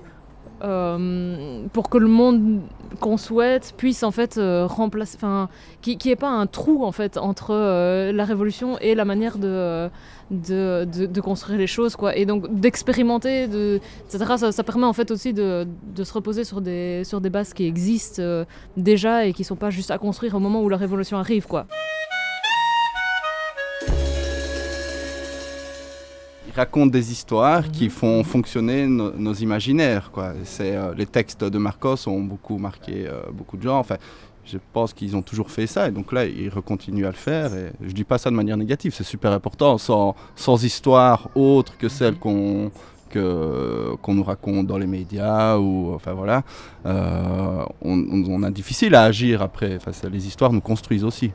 Euh, 0.65 1.67
pour 1.73 1.91
que 1.91 1.99
le 1.99 2.09
monde 2.09 2.61
qu'on 2.99 3.19
souhaite 3.19 3.75
puisse 3.77 4.03
en 4.03 4.11
fait 4.11 4.39
euh, 4.39 4.67
remplacer, 4.67 5.17
enfin, 5.17 5.51
qui 5.83 5.99
qui 5.99 6.11
ait 6.11 6.17
pas 6.17 6.31
un 6.31 6.47
trou 6.47 6.85
en 6.85 6.93
fait 6.93 7.19
entre 7.19 7.51
euh, 7.51 8.13
la 8.13 8.25
révolution 8.25 8.79
et 8.79 8.95
la 8.95 9.05
manière 9.05 9.37
de, 9.37 9.91
de, 10.31 11.21
construire 11.21 11.59
les 11.59 11.67
choses 11.67 11.97
quoi, 11.97 12.17
et 12.17 12.25
donc 12.25 12.53
d'expérimenter, 12.61 13.47
de, 13.47 13.81
etc. 14.09 14.51
Ça, 14.53 14.65
permet 14.65 14.87
en 14.87 14.95
fait 14.95 15.11
aussi 15.11 15.35
de, 15.35 15.67
de 15.95 16.05
se 16.05 16.13
reposer 16.15 16.45
sur 16.45 16.63
des 16.63 17.05
sur 17.05 17.21
des 17.21 17.31
bases 17.31 17.53
qui 17.53 17.67
existent 17.67 18.23
déjà 18.79 19.27
et 19.27 19.35
qui 19.35 19.45
sont 19.45 19.57
pas 19.57 19.71
juste 19.71 19.91
à 19.91 19.99
construire 19.99 20.35
au 20.35 20.41
moment 20.41 20.63
où 20.63 20.71
la 20.71 20.79
révolution 20.79 21.19
arrive 21.19 21.47
quoi. 21.47 21.67
Racontent 26.57 26.91
des 26.91 27.11
histoires 27.13 27.71
qui 27.71 27.89
font 27.89 28.23
fonctionner 28.25 28.87
no- 28.87 29.13
nos 29.17 29.35
imaginaires. 29.35 30.11
Quoi. 30.13 30.33
C'est, 30.45 30.77
euh, 30.77 30.95
les 30.97 31.07
textes 31.07 31.45
de 31.45 31.59
Marcos 31.59 32.07
ont 32.09 32.21
beaucoup 32.21 32.59
marqué 32.59 33.07
euh, 33.07 33.23
beaucoup 33.33 33.57
de 33.57 33.63
gens. 33.63 33.79
Enfin, 33.79 33.97
je 34.45 34.59
pense 34.73 34.93
qu'ils 34.93 35.17
ont 35.17 35.23
toujours 35.23 35.51
fait 35.51 35.67
ça 35.67 35.89
et 35.89 35.91
donc 35.91 36.13
là, 36.13 36.25
ils 36.27 36.51
continuent 36.51 37.07
à 37.07 37.11
le 37.11 37.15
faire. 37.17 37.55
Et 37.55 37.73
je 37.87 37.93
dis 37.93 38.05
pas 38.05 38.19
ça 38.19 38.31
de 38.31 38.37
manière 38.37 38.57
négative, 38.57 38.93
c'est 38.95 39.05
super 39.05 39.33
important. 39.33 39.79
Sans, 39.79 40.15
sans 40.37 40.63
histoire 40.65 41.29
autre 41.35 41.77
que 41.79 41.89
celle 41.89 42.17
qu'on 42.17 42.71
que- 43.11 43.95
qu'on 44.03 44.15
nous 44.15 44.25
raconte 44.25 44.67
dans 44.67 44.77
les 44.79 44.89
médias 44.89 45.57
ou 45.57 45.93
enfin 45.95 46.15
voilà, 46.15 46.43
euh, 46.85 47.65
on, 47.81 47.97
on- 47.99 48.25
on 48.29 48.43
a 48.43 48.51
difficile 48.51 48.95
à 48.97 49.03
agir 49.05 49.41
après. 49.41 49.77
Enfin, 49.77 49.93
les 50.11 50.27
histoires 50.27 50.53
nous 50.53 50.61
construisent 50.61 51.05
aussi. 51.05 51.31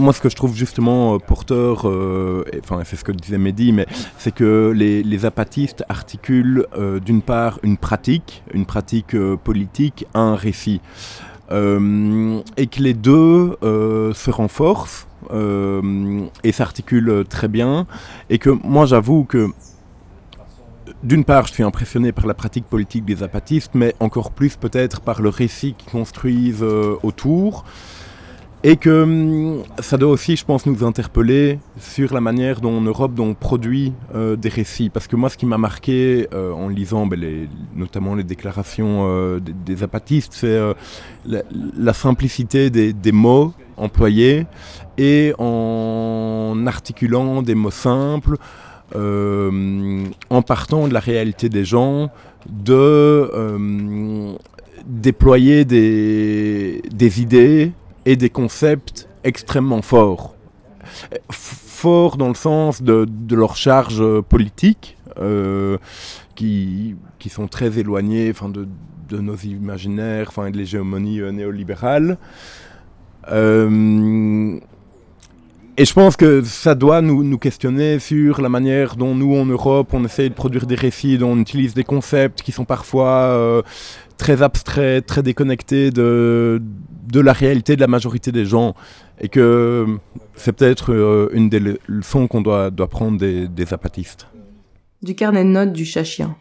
Moi, 0.00 0.12
ce 0.12 0.20
que 0.20 0.28
je 0.28 0.36
trouve 0.36 0.54
justement 0.54 1.16
euh, 1.16 1.18
porteur, 1.18 1.88
euh, 1.88 2.44
enfin, 2.62 2.82
c'est 2.84 2.94
ce 2.94 3.02
que 3.02 3.10
disait 3.10 3.36
Mehdi, 3.36 3.72
mais 3.72 3.84
c'est 4.16 4.32
que 4.32 4.72
les, 4.72 5.18
zapatistes 5.18 5.84
articulent 5.88 6.66
euh, 6.76 7.00
d'une 7.00 7.20
part 7.20 7.58
une 7.64 7.76
pratique, 7.76 8.44
une 8.54 8.64
pratique 8.64 9.16
politique, 9.42 10.06
un 10.14 10.36
récit. 10.36 10.80
et 11.50 12.66
que 12.66 12.80
les 12.80 12.94
deux 12.94 13.56
se 13.62 14.30
renforcent 14.30 15.08
et 15.32 16.52
s'articulent 16.52 17.24
très 17.28 17.48
bien. 17.48 17.88
Et 18.30 18.38
que 18.38 18.50
moi, 18.50 18.86
j'avoue 18.86 19.24
que 19.24 19.48
d'une 21.02 21.24
part, 21.24 21.48
je 21.48 21.54
suis 21.54 21.64
impressionné 21.64 22.12
par 22.12 22.26
la 22.26 22.34
pratique 22.34 22.66
politique 22.66 23.04
des 23.04 23.16
zapatistes, 23.16 23.72
mais 23.74 23.96
encore 23.98 24.30
plus 24.30 24.54
peut-être 24.56 25.00
par 25.00 25.22
le 25.22 25.28
récit 25.28 25.74
qu'ils 25.74 25.90
construisent 25.90 26.62
autour. 27.02 27.64
Et 28.64 28.76
que 28.76 29.02
hum, 29.02 29.62
ça 29.78 29.96
doit 29.96 30.10
aussi, 30.10 30.34
je 30.34 30.44
pense, 30.44 30.66
nous 30.66 30.82
interpeller 30.84 31.60
sur 31.78 32.12
la 32.12 32.20
manière 32.20 32.60
dont 32.60 32.78
en 32.78 32.80
Europe 32.80 33.12
on 33.18 33.34
produit 33.34 33.92
euh, 34.14 34.34
des 34.34 34.48
récits. 34.48 34.88
Parce 34.90 35.06
que 35.06 35.14
moi, 35.14 35.28
ce 35.28 35.36
qui 35.36 35.46
m'a 35.46 35.58
marqué 35.58 36.28
euh, 36.34 36.52
en 36.52 36.68
lisant 36.68 37.06
ben, 37.06 37.48
notamment 37.76 38.16
les 38.16 38.24
déclarations 38.24 39.06
euh, 39.06 39.38
des, 39.40 39.76
zapatistes, 39.76 40.32
c'est 40.34 40.58
la, 41.24 41.92
simplicité 41.92 42.70
des, 42.70 43.12
mots 43.12 43.52
employés 43.76 44.46
et 44.96 45.32
en 45.38 46.64
articulant 46.66 47.42
des 47.42 47.54
mots 47.54 47.70
simples, 47.70 48.36
en 48.94 50.42
partant 50.42 50.88
de 50.88 50.94
la 50.94 51.00
réalité 51.00 51.48
des 51.48 51.64
gens, 51.64 52.10
de 52.48 53.30
déployer 54.86 55.64
des, 55.64 56.82
des 56.92 57.22
idées 57.22 57.72
et 58.08 58.16
des 58.16 58.30
concepts 58.30 59.06
extrêmement 59.22 59.82
forts. 59.82 60.34
Forts 61.30 62.16
dans 62.16 62.28
le 62.28 62.34
sens 62.34 62.82
de, 62.82 63.06
leur 63.30 63.54
charge 63.54 64.02
politique, 64.22 64.96
euh, 65.18 65.76
qui, 66.34 66.96
qui 67.18 67.28
sont 67.28 67.48
très 67.48 67.78
éloignés 67.78 68.30
enfin, 68.30 68.48
de, 68.48 68.66
de 69.10 69.18
nos 69.18 69.36
imaginaires 69.36 70.28
enfin, 70.28 70.46
et 70.46 70.52
de 70.52 70.56
l'hégémonie 70.56 71.20
euh, 71.20 71.32
néolibérale. 71.32 72.16
Euh, 73.30 74.58
et 75.76 75.84
je 75.84 75.92
pense 75.92 76.16
que 76.16 76.42
ça 76.42 76.74
doit 76.74 77.02
nous, 77.02 77.22
nous 77.22 77.38
questionner 77.38 77.98
sur 77.98 78.40
la 78.40 78.48
manière 78.48 78.96
dont 78.96 79.14
nous, 79.14 79.36
en 79.36 79.44
Europe, 79.44 79.90
on 79.92 80.04
essaye 80.04 80.30
de 80.30 80.34
produire 80.34 80.66
des 80.66 80.74
récits, 80.74 81.18
dont 81.18 81.32
on 81.32 81.38
utilise 81.38 81.74
des 81.74 81.84
concepts 81.84 82.40
qui 82.40 82.52
sont 82.52 82.64
parfois 82.64 83.10
euh, 83.10 83.62
très 84.18 84.42
abstraits, 84.42 85.06
très 85.06 85.22
déconnectés 85.22 85.90
de, 85.90 86.60
de 87.10 87.20
la 87.20 87.32
réalité 87.32 87.76
de 87.76 87.80
la 87.80 87.86
majorité 87.86 88.32
des 88.32 88.44
gens. 88.44 88.74
Et 89.20 89.28
que 89.28 89.86
c'est 90.34 90.52
peut-être 90.52 90.92
euh, 90.92 91.28
une 91.32 91.48
des 91.48 91.60
le- 91.60 91.78
leçons 91.86 92.28
qu'on 92.28 92.42
doit, 92.42 92.70
doit 92.70 92.88
prendre 92.88 93.18
des, 93.18 93.48
des. 93.48 93.64
Du 95.02 95.14
carnet 95.14 95.44
de 95.44 95.48
notes 95.48 95.72
du 95.72 95.84
chat-chien. 95.84 96.36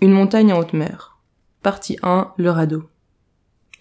Une 0.00 0.12
montagne 0.12 0.52
en 0.52 0.58
haute 0.58 0.72
mer. 0.72 1.18
Partie 1.62 1.98
1, 2.02 2.32
le 2.38 2.50
radeau. 2.50 2.84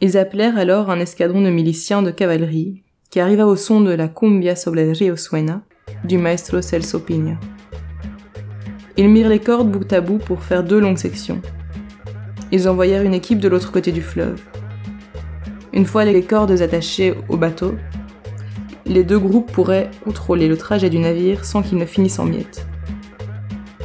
Ils 0.02 0.18
appelèrent 0.18 0.58
alors 0.58 0.90
un 0.90 1.00
escadron 1.00 1.42
de 1.42 1.50
miliciens 1.50 2.02
de 2.02 2.12
cavalerie 2.12 2.84
qui 3.10 3.20
arriva 3.20 3.46
au 3.48 3.56
son 3.56 3.82
de 3.82 3.92
la 3.92 4.08
cumbia 4.10 4.56
sobre 4.56 4.80
el 4.82 4.94
río 4.96 5.16
Suena 5.16 5.62
du 6.04 6.18
maestro 6.18 6.62
Celso 6.62 7.00
Piña. 7.00 7.40
Ils 8.98 9.10
mirent 9.10 9.30
les 9.30 9.40
cordes 9.40 9.70
bout 9.72 9.92
à 9.94 10.02
bout 10.02 10.18
pour 10.18 10.42
faire 10.42 10.64
deux 10.64 10.80
longues 10.80 10.98
sections. 10.98 11.42
Ils 12.56 12.70
envoyèrent 12.70 13.02
une 13.02 13.13
équipe 13.13 13.39
de 13.39 13.50
l'autre 13.50 13.70
côté 13.74 13.91
du 13.91 14.02
fleuve. 14.02 14.39
Une 15.74 15.86
fois 15.86 16.06
les 16.06 16.22
cordes 16.22 16.62
attachées 16.62 17.13
au 17.28 17.36
bateau, 17.36 17.76
les 18.86 19.04
deux 19.04 19.20
groupes 19.20 19.52
pourraient 19.52 19.91
contrôler 20.06 20.48
le 20.48 20.56
trajet 20.56 20.89
du 20.89 20.98
navire 20.98 21.44
sans 21.44 21.62
qu'il 21.62 21.78
ne 21.78 21.86
finisse 21.86 22.18
en 22.18 22.24
miettes. 22.24 22.65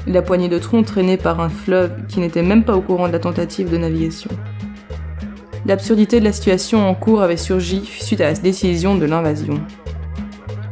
La 0.06 0.22
poignée 0.22 0.48
de 0.48 0.60
troncs 0.60 0.86
traînée 0.86 1.16
par 1.16 1.40
un 1.40 1.48
fleuve 1.48 2.06
qui 2.06 2.20
n'était 2.20 2.44
même 2.44 2.62
pas 2.62 2.76
au 2.76 2.80
courant 2.80 3.08
de 3.08 3.12
la 3.12 3.18
tentative 3.18 3.72
de 3.72 3.76
navigation. 3.76 4.30
L'absurdité 5.66 6.20
de 6.20 6.24
la 6.24 6.32
situation 6.32 6.88
en 6.88 6.94
cours 6.94 7.22
avait 7.22 7.36
surgi 7.36 7.84
suite 7.84 8.20
à 8.20 8.28
la 8.28 8.34
décision 8.34 8.94
de 8.94 9.04
l'invasion. 9.04 9.60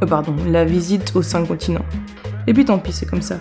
Euh, 0.05 0.07
pardon, 0.07 0.37
la 0.49 0.65
visite 0.65 1.17
aux 1.17 1.23
cinq 1.23 1.49
continents. 1.49 1.87
Et 2.47 2.55
puis 2.55 2.65
tant 2.65 2.79
pis, 2.79 2.93
c'est 2.93 3.07
comme 3.07 3.23
ça. 3.23 3.41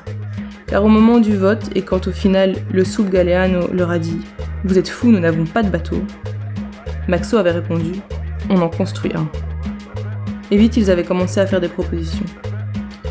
Car 0.65 0.84
au 0.84 0.89
moment 0.89 1.20
du 1.20 1.38
vote, 1.38 1.70
et 1.76 1.84
quand 1.84 2.08
au 2.08 2.12
final 2.12 2.56
le 2.74 2.84
sub 2.84 3.12
Galeano 3.12 3.67
leur 3.72 3.91
a 3.91 4.00
dit 4.00 4.20
Vous 4.63 4.78
êtes 4.78 4.89
fous, 4.89 5.12
nous 5.12 5.20
n'avons 5.20 5.46
pas 5.46 5.63
de 5.63 5.70
bateau, 5.70 6.02
Maxo 7.08 7.38
avait 7.38 7.52
répondu 7.52 8.02
On 8.50 8.62
en 8.62 8.70
construit 8.70 9.12
un. 9.15 9.30
Et 10.52 10.58
vite, 10.58 10.78
ils 10.78 10.91
avaient 10.91 11.04
commencé 11.04 11.39
à 11.39 11.48
faire 11.48 11.62
des 11.62 11.70
propositions. 11.70 12.26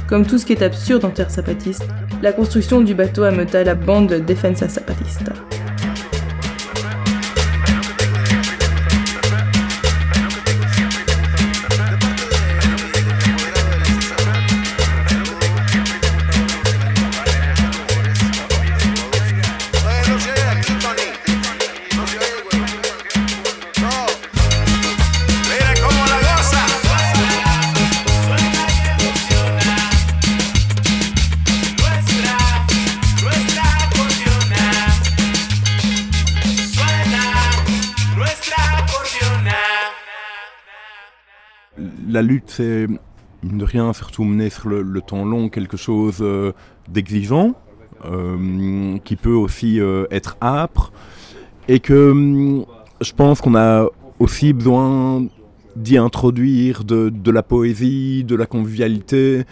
Comme 0.09 0.27
tout 0.27 0.39
ce 0.39 0.47
qui 0.47 0.53
est 0.53 0.63
absurde 0.63 1.05
en 1.05 1.11
terre 1.11 1.31
zapatiste, 1.31 1.87
la 2.23 2.33
construction 2.33 2.81
du 2.81 2.95
bateau 2.95 3.25
ameuta 3.25 3.65
la 3.65 3.75
bande 3.75 4.25
Defensa 4.27 4.69
Zapatista. 4.69 5.33
La 42.17 42.23
lutte, 42.23 42.45
c'est, 42.47 42.87
de 43.43 43.65
rien, 43.67 43.93
surtout 43.93 44.25
mener 44.25 44.49
sur 44.49 44.71
le, 44.71 45.01
temps 45.03 45.27
long 45.27 45.51
quelque 45.51 45.77
chose 45.77 46.21
euh, 46.23 46.53
d'exigeant, 46.89 47.53
euh, 48.07 48.97
qui 49.05 49.17
peut 49.17 49.35
aussi 49.35 49.83
euh, 49.83 50.07
être 50.11 50.39
âpre, 50.41 50.93
et 51.69 51.79
que 51.79 52.13
hum, 52.13 52.65
je 53.03 53.13
pense 53.13 53.43
qu'on 53.43 53.55
a 53.55 53.87
aussi 54.19 54.55
besoin 54.55 55.27
d'y 55.77 55.99
introduire 55.99 56.85
de, 56.85 57.31
la 57.31 57.43
poésie, 57.43 58.25
de 58.25 58.35
la 58.35 58.47
convivialité, 58.47 59.45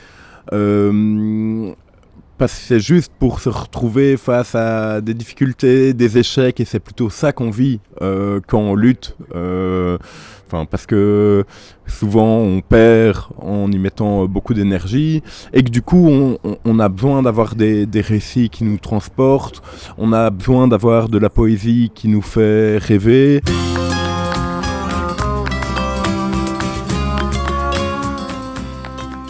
parce 2.39 2.53
que 2.53 2.61
c'est 2.67 2.81
juste 2.81 3.13
pour 3.19 3.41
se 3.41 3.49
retrouver 3.49 4.17
face 4.17 4.55
à 4.55 5.01
des 5.01 5.15
difficultés, 5.15 5.95
des 5.95 6.19
échecs, 6.19 6.61
et 6.61 6.65
c'est 6.65 6.81
plutôt 6.81 7.11
ça 7.11 7.33
qu'on 7.33 7.51
vit 7.51 7.81
euh, 8.03 8.41
quand 8.47 8.59
on 8.61 8.75
lutte. 8.75 9.17
euh, 9.35 9.99
Enfin, 10.47 10.67
parce 10.67 10.85
que 10.87 11.45
souvent 11.87 12.37
on 12.37 12.61
perd 12.61 13.17
en 13.41 13.73
y 13.73 13.79
mettant 13.79 14.27
beaucoup 14.27 14.53
d'énergie 14.53 15.23
et 15.55 15.65
que 15.65 15.71
du 15.71 15.81
coup 15.81 16.07
on, 16.07 16.39
on- 16.45 16.59
on 16.65 16.79
a 16.81 16.89
besoin 16.91 17.23
d'avoir 17.23 17.55
des, 17.55 17.87
des 17.87 18.03
récits 18.03 18.51
qui 18.51 18.63
nous 18.63 18.77
transportent, 18.77 19.63
on 19.97 20.13
a 20.13 20.29
besoin 20.31 20.69
d'avoir 20.69 21.09
de 21.09 21.19
la 21.19 21.31
poésie 21.31 21.91
qui 21.95 22.09
nous 22.09 22.23
fait 22.23 22.77
rêver. 22.79 23.41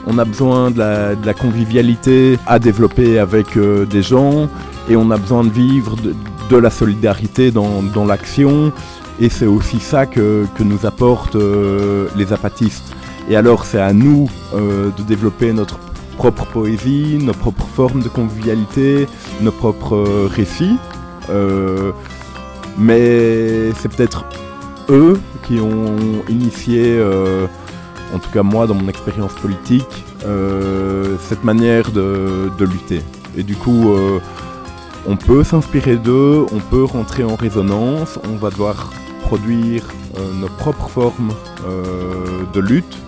On 0.07 0.19
a 0.19 0.25
besoin 0.25 0.71
de 0.71 0.79
la, 0.79 1.35
convivialité 1.35 2.38
à 2.47 2.59
développer 2.59 3.19
avec 3.19 3.57
euh, 3.57 3.87
des 3.87 4.03
gens 4.03 4.49
et 4.88 4.97
on 4.97 5.11
a 5.11 5.17
besoin 5.17 5.44
de 5.44 5.50
vivre 5.50 5.96
de, 6.50 6.57
la 6.57 6.71
solidarité 6.71 7.50
dans, 7.50 8.05
l'action 8.07 8.71
et 9.19 9.29
c'est 9.29 9.46
aussi 9.46 9.81
ça 9.81 10.07
que, 10.07 10.44
nous 10.61 10.87
apportent 10.87 11.37
euh, 11.37 12.07
les 12.17 12.33
apatistes. 12.33 12.94
Et 13.29 13.37
alors 13.37 13.65
c'est 13.65 13.81
à 13.81 13.92
nous 13.92 14.29
euh, 14.55 14.90
de 14.96 15.02
développer 15.02 15.52
notre 15.52 15.79
propre 16.19 16.44
poésie, 16.44 17.19
nos 17.21 17.33
propres 17.33 17.67
formes 17.67 18.02
de 18.02 18.09
convivialité, 18.09 19.09
nos 19.40 19.52
propres 19.52 20.29
récits. 20.29 20.77
Mais 22.79 23.73
c'est 23.81 23.88
peut-être 23.88 24.27
eux 24.90 25.19
qui 25.44 25.59
ont 25.61 25.96
initié, 26.29 27.00
en 28.13 28.19
tout 28.19 28.31
cas 28.31 28.42
moi 28.42 28.67
dans 28.67 28.75
mon 28.75 28.88
expérience 28.88 29.33
politique, 29.35 30.05
euh, 30.25 31.17
cette 31.21 31.44
manière 31.44 31.90
de, 31.92 32.50
de 32.59 32.65
lutter. 32.65 33.02
Et 33.37 33.42
du 33.42 33.57
coup, 33.57 33.92
euh, 33.92 34.21
on 35.07 35.17
peut 35.17 35.42
s'inspirer 35.42 35.96
d'eux, 35.96 36.46
on 36.52 36.61
peut 36.61 36.85
rentrer 36.85 37.25
en 37.25 37.35
résonance, 37.35 38.19
on 38.25 38.37
va 38.37 38.50
devoir 38.50 38.92
produire 39.23 39.85
euh, 40.19 40.33
nos 40.35 40.48
propres 40.48 40.88
formes 40.88 41.33
euh, 41.67 42.44
de 42.52 42.61
lutte, 42.61 42.98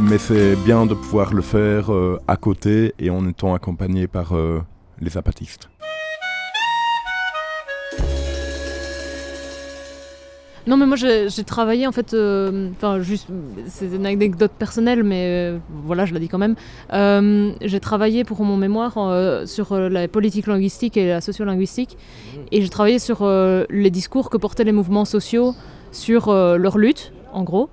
mais 0.00 0.16
c'est 0.16 0.54
bien 0.64 0.86
de 0.86 0.94
pouvoir 0.94 1.34
le 1.34 1.42
faire 1.42 1.90
à 2.28 2.36
côté 2.36 2.94
et 3.00 3.10
en 3.10 3.26
étant 3.26 3.52
accompagné 3.52 4.06
par 4.06 4.32
les 5.00 5.10
zapatistes. 5.10 5.68
Non, 10.66 10.76
mais 10.76 10.86
moi 10.86 10.96
j'ai 10.96 11.44
travaillé 11.44 11.86
en 11.86 11.92
fait, 11.92 12.12
euh, 12.12 12.70
enfin 12.72 13.00
juste, 13.00 13.28
c'est 13.66 13.86
une 13.86 14.04
anecdote 14.04 14.50
personnelle, 14.58 15.04
mais 15.04 15.24
euh, 15.26 15.58
voilà, 15.68 16.06
je 16.06 16.14
la 16.14 16.18
dis 16.18 16.26
quand 16.26 16.38
même. 16.38 16.56
Euh, 16.92 17.52
j'ai 17.60 17.78
travaillé 17.78 18.24
pour 18.24 18.42
mon 18.42 18.56
mémoire 18.56 18.94
sur 19.46 19.78
la 19.78 20.08
politique 20.08 20.48
linguistique 20.48 20.96
et 20.96 21.08
la 21.08 21.20
sociolinguistique, 21.20 21.96
et 22.50 22.62
j'ai 22.62 22.68
travaillé 22.68 22.98
sur 22.98 23.24
les 23.70 23.90
discours 23.90 24.28
que 24.28 24.36
portaient 24.36 24.64
les 24.64 24.72
mouvements 24.72 25.04
sociaux 25.04 25.54
sur 25.92 26.32
leur 26.32 26.78
lutte, 26.78 27.12
en 27.32 27.44
gros. 27.44 27.70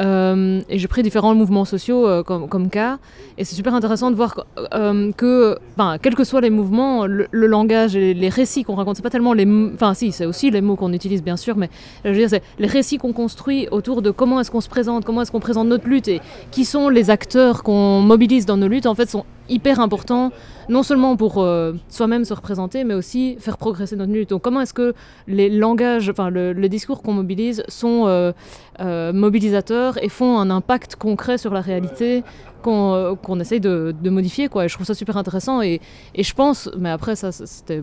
Euh, 0.00 0.60
et 0.68 0.78
j'ai 0.78 0.88
pris 0.88 1.02
différents 1.02 1.34
mouvements 1.34 1.64
sociaux 1.64 2.06
euh, 2.06 2.22
comme, 2.22 2.48
comme 2.48 2.68
cas. 2.68 2.98
Et 3.36 3.44
c'est 3.44 3.54
super 3.54 3.74
intéressant 3.74 4.10
de 4.10 4.16
voir 4.16 4.44
euh, 4.74 5.10
que, 5.12 5.58
quels 6.02 6.14
que 6.14 6.24
soient 6.24 6.40
les 6.40 6.50
mouvements, 6.50 7.06
le, 7.06 7.26
langage 7.32 7.96
et 7.96 8.14
les 8.14 8.28
récits 8.28 8.64
qu'on 8.64 8.74
raconte, 8.74 8.96
c'est 8.96 9.02
pas 9.02 9.10
tellement 9.10 9.32
les. 9.32 9.46
Enfin, 9.74 9.94
si, 9.94 10.12
c'est 10.12 10.26
aussi 10.26 10.50
les 10.50 10.60
mots 10.60 10.76
qu'on 10.76 10.92
utilise, 10.92 11.22
bien 11.22 11.36
sûr, 11.36 11.56
mais 11.56 11.70
je 12.04 12.10
veux 12.10 12.16
dire, 12.16 12.30
c'est 12.30 12.42
les 12.58 12.68
récits 12.68 12.98
qu'on 12.98 13.12
construit 13.12 13.68
autour 13.70 14.02
de 14.02 14.10
comment 14.10 14.40
est-ce 14.40 14.50
qu'on 14.50 14.60
se 14.60 14.68
présente, 14.68 15.04
comment 15.04 15.22
est-ce 15.22 15.32
qu'on 15.32 15.40
présente 15.40 15.68
notre 15.68 15.88
lutte 15.88 16.08
et 16.08 16.20
qui 16.50 16.64
sont 16.64 16.88
les 16.88 17.10
acteurs 17.10 17.62
qu'on 17.62 18.00
mobilise 18.00 18.46
dans 18.46 18.56
nos 18.56 18.68
luttes, 18.68 18.86
en 18.86 18.94
fait, 18.94 19.08
sont 19.08 19.24
hyper 19.48 19.80
importants, 19.80 20.30
non 20.68 20.82
seulement 20.82 21.16
pour 21.16 21.42
euh, 21.42 21.72
soi-même 21.88 22.24
se 22.24 22.34
représenter, 22.34 22.84
mais 22.84 22.94
aussi 22.94 23.36
faire 23.38 23.56
progresser 23.56 23.96
notre 23.96 24.12
lutte. 24.12 24.30
Donc, 24.30 24.42
comment 24.42 24.60
est-ce 24.60 24.74
que 24.74 24.94
les 25.26 25.48
langages, 25.48 26.10
enfin, 26.10 26.30
le, 26.30 26.68
discours 26.68 27.02
qu'on 27.02 27.14
mobilise 27.14 27.62
sont 27.68 28.06
euh, 28.06 28.32
euh, 28.80 29.12
mobilisateurs 29.12 30.02
et 30.02 30.08
font 30.08 30.38
un 30.38 30.50
impact 30.50 30.96
concret 30.96 31.38
sur 31.38 31.52
la 31.52 31.62
réalité 31.62 32.22
qu'on 32.62 33.16
qu'on 33.22 33.40
essaye 33.40 33.60
de, 33.60 33.94
de 34.00 34.10
modifier, 34.10 34.48
quoi. 34.48 34.64
Et 34.64 34.68
je 34.68 34.74
trouve 34.74 34.86
ça 34.86 34.94
super 34.94 35.16
intéressant 35.16 35.62
et, 35.62 35.80
et 36.14 36.22
je 36.22 36.34
pense, 36.34 36.70
mais 36.76 36.90
après, 36.90 37.16
ça, 37.16 37.32
c'était 37.32 37.82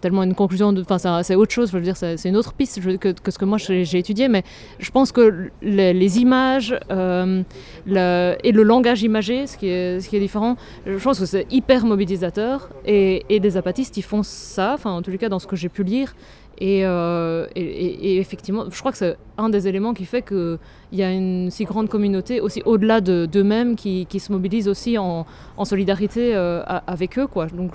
tellement 0.00 0.22
une 0.22 0.34
conclusion, 0.34 0.74
enfin 0.88 1.22
c'est- 1.22 1.34
autre 1.34 1.52
chose, 1.52 1.70
je 1.70 1.76
veux 1.76 1.82
dire, 1.82 1.96
c'est 1.96 2.16
une 2.28 2.36
autre 2.36 2.52
piste 2.52 2.80
que, 2.98 3.12
que 3.12 3.30
ce 3.30 3.38
que 3.38 3.44
moi 3.44 3.58
j'ai 3.58 3.98
étudié, 3.98 4.28
mais 4.28 4.42
je 4.78 4.90
pense 4.90 5.12
que 5.12 5.50
les, 5.62 6.18
images 6.18 6.78
euh, 6.90 7.42
et 7.86 8.52
le 8.52 8.62
langage 8.62 9.02
imagé, 9.02 9.46
ce 9.46 9.56
qui 9.56 9.68
est, 9.68 10.00
ce 10.00 10.08
qui 10.08 10.16
est 10.16 10.20
différent, 10.20 10.56
je 10.86 11.02
pense 11.02 11.18
que 11.20 11.26
c'est 11.26 11.46
hyper 11.50 11.84
mobilisateur 11.86 12.70
et, 12.84 13.24
et 13.28 13.38
les 13.38 13.56
apatistes 13.56 13.96
ils 13.96 14.02
font 14.02 14.22
ça, 14.22 14.72
enfin 14.74 14.90
en 14.92 15.02
tous 15.02 15.10
les 15.10 15.18
cas 15.18 15.28
dans 15.28 15.38
ce 15.38 15.46
que 15.46 15.56
j'ai 15.56 15.68
pu 15.68 15.82
lire. 15.84 16.14
Et, 16.58 16.86
euh, 16.86 17.46
effectivement, 17.54 18.64
je 18.70 18.78
crois 18.78 18.90
que 18.90 18.96
c'est 18.96 19.16
un 19.36 19.50
des 19.50 19.68
éléments 19.68 19.92
qui 19.92 20.06
fait 20.06 20.22
qu'il 20.22 20.58
y 20.92 21.02
a 21.02 21.12
une 21.12 21.50
si 21.50 21.64
grande 21.64 21.90
communauté, 21.90 22.40
aussi 22.40 22.62
au-delà 22.64 23.02
de- 23.02 23.28
d'eux-mêmes, 23.30 23.76
qui, 23.76 24.06
qui 24.06 24.20
se 24.20 24.32
mobilise 24.32 24.66
aussi 24.66 24.96
en, 24.96 25.26
en 25.58 25.64
solidarité 25.66 26.34
euh, 26.34 26.62
avec 26.86 27.18
eux. 27.18 27.26
Quoi. 27.26 27.46
Donc 27.48 27.74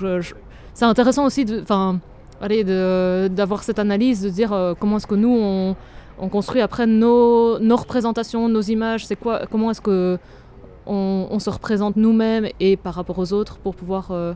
c'est 0.74 0.86
intéressant 0.86 1.26
aussi 1.28 1.45
de- 1.45 1.61
d'avoir 2.41 3.63
cette 3.63 3.79
analyse, 3.79 4.21
de 4.21 4.29
dire 4.29 4.53
euh, 4.53 4.73
comment 4.77 4.97
est-ce 4.97 5.07
que 5.07 5.15
nous, 5.15 5.35
on, 5.39 5.75
on 6.19 6.29
construit 6.29 6.61
après 6.61 6.87
nos, 6.87 7.57
représentations, 7.75 8.49
nos 8.49 8.61
images, 8.61 9.05
c'est 9.05 9.15
quoi, 9.15 9.45
comment 9.49 9.71
est-ce 9.71 9.81
que 9.81 10.17
on, 10.87 11.27
on 11.29 11.39
se 11.39 11.49
représente 11.49 11.95
nous-mêmes 11.95 12.47
et 12.59 12.75
par 12.75 12.95
rapport 12.95 13.19
aux 13.19 13.33
autres 13.33 13.57
pour 13.57 13.75
pouvoir 13.75 14.09
euh, 14.11 14.33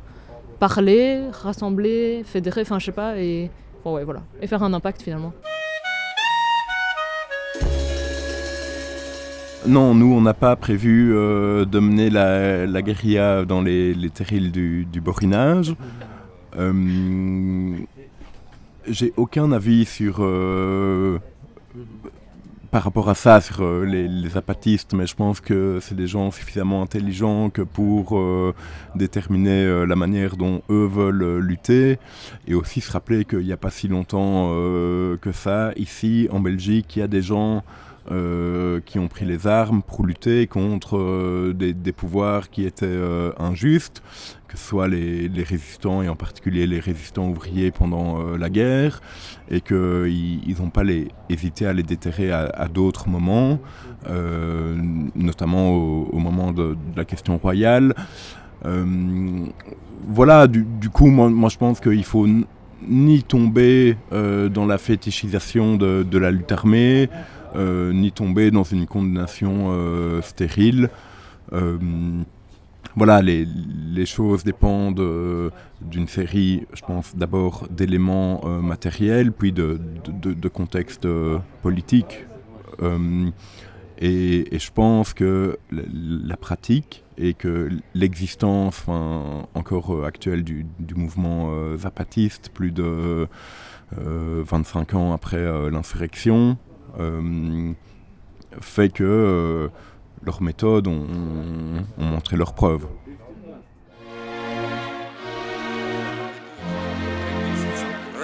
parler, 0.59 1.21
rassembler, 1.31 2.23
fédérer, 2.23 2.61
enfin 2.61 2.79
je 2.79 2.85
sais 2.85 2.91
pas, 2.91 3.17
et, 3.17 3.49
bon, 3.83 3.95
ouais, 3.95 4.03
voilà, 4.03 4.21
et 4.41 4.47
faire 4.47 4.63
un 4.63 4.73
impact 4.73 5.01
finalement. 5.01 5.33
Non, 9.67 9.95
nous, 9.95 10.13
on 10.13 10.21
n'a 10.21 10.35
pas 10.35 10.55
prévu 10.55 11.11
euh, 11.15 11.65
de 11.65 11.79
mener 11.79 12.11
la, 12.11 12.67
la 12.67 12.81
guérilla 12.83 13.45
dans 13.45 13.63
les, 13.63 13.95
terrils 14.13 14.51
du, 14.51 15.01
borinage. 15.01 15.75
J'ai 18.87 19.13
aucun 19.17 19.51
avis 19.51 19.85
sur. 19.85 20.17
euh, 20.19 21.17
par 22.71 22.83
rapport 22.83 23.09
à 23.09 23.15
ça, 23.15 23.39
sur 23.41 23.61
euh, 23.61 23.85
les, 23.85 24.07
les 24.07 24.37
apatistes, 24.37 24.93
mais 24.93 25.07
je 25.07 25.15
pense 25.15 25.39
que 25.39 25.79
c'est 25.81 25.95
des 25.95 26.07
gens 26.07 26.29
suffisamment 26.29 26.81
intelligents 26.81 27.49
que 27.49 27.61
pour 27.61 28.17
euh, 28.17 28.53
déterminer 28.95 29.85
la 29.87 29.95
manière 29.95 30.35
dont 30.35 30.61
eux 30.69 30.85
veulent 30.85 31.37
lutter, 31.39 31.99
et 32.47 32.53
aussi 32.53 32.81
se 32.81 32.91
rappeler 32.91 33.23
qu'il 33.25 33.45
n'y 33.45 33.53
a 33.53 33.57
pas 33.57 33.69
si 33.69 33.87
longtemps 33.87 34.49
que 35.21 35.31
ça, 35.31 35.71
ici 35.77 36.27
en 36.31 36.39
Belgique, 36.39 36.95
il 36.95 36.99
y 36.99 37.01
a 37.01 37.07
des 37.07 37.21
gens 37.21 37.63
qui 38.85 38.99
ont 38.99 39.07
pris 39.07 39.25
les 39.25 39.47
armes 39.47 39.81
pour 39.81 40.05
lutter 40.05 40.45
contre 40.45 41.53
des, 41.53 41.91
pouvoirs 41.91 42.49
qui 42.49 42.65
étaient 42.65 42.99
injustes, 43.39 44.03
soit 44.55 44.87
les, 44.87 45.29
résistants 45.43 46.01
et 46.01 46.09
en 46.09 46.15
particulier 46.15 46.67
les 46.67 46.79
résistants 46.79 47.27
ouvriers 47.29 47.71
pendant 47.71 48.19
euh, 48.19 48.37
la 48.37 48.49
guerre, 48.49 49.01
et 49.49 49.61
qu'ils 49.61 50.55
n'ont 50.59 50.69
pas 50.69 50.83
hésité 51.29 51.67
à 51.67 51.73
les 51.73 51.83
déterrer 51.83 52.31
à, 52.31 52.67
d'autres 52.67 53.09
moments, 53.09 53.59
euh, 54.09 54.75
notamment 55.15 55.71
au, 55.71 56.17
moment 56.17 56.51
de, 56.51 56.75
la 56.95 57.05
question 57.05 57.37
royale. 57.37 57.93
Euh, 58.65 59.45
voilà, 60.07 60.47
du, 60.47 60.65
coup, 60.91 61.07
moi, 61.07 61.49
je 61.49 61.57
pense 61.57 61.79
qu'il 61.79 62.03
faut 62.03 62.27
ni 62.87 63.23
tomber 63.23 63.97
dans 64.11 64.65
la 64.65 64.77
fétichisation 64.77 65.75
de, 65.75 66.17
la 66.17 66.31
lutte 66.31 66.51
armée, 66.51 67.09
ni 67.55 68.11
tomber 68.11 68.51
dans 68.51 68.63
une 68.63 68.87
condamnation 68.87 69.71
stérile. 70.21 70.89
Voilà, 72.95 73.21
les, 73.21 73.45
les 73.45 74.05
choses 74.05 74.43
dépendent 74.43 74.99
euh, 74.99 75.49
d'une 75.81 76.07
série, 76.07 76.65
je 76.73 76.81
pense 76.81 77.15
d'abord 77.15 77.67
d'éléments 77.69 78.41
euh, 78.45 78.61
matériels, 78.61 79.31
puis 79.33 79.51
de, 79.51 79.79
de, 80.05 80.33
de- 80.33 80.47
contexte 80.47 81.05
euh, 81.05 81.39
politique. 81.61 82.25
Et, 83.97 84.57
je 84.59 84.71
pense 84.71 85.13
que 85.13 85.57
la, 85.71 86.35
pratique 86.35 87.03
et 87.17 87.33
que 87.33 87.69
l'existence 87.93 88.79
enfin, 88.79 89.47
encore 89.53 90.05
actuelle 90.05 90.43
du, 90.43 90.65
du 90.79 90.95
mouvement 90.95 91.77
zapatiste, 91.77 92.49
plus 92.53 92.71
de 92.71 93.27
euh, 93.97 94.43
25 94.45 94.95
ans 94.95 95.13
après 95.13 95.45
l'insurrection, 95.71 96.57
fait 98.59 98.89
que 98.89 99.69
leurs 100.25 100.41
méthodes 100.41 100.87
ont, 100.87 101.05
ont 101.97 102.05
montré 102.05 102.37
leurs 102.37 102.53
preuves. 102.53 102.87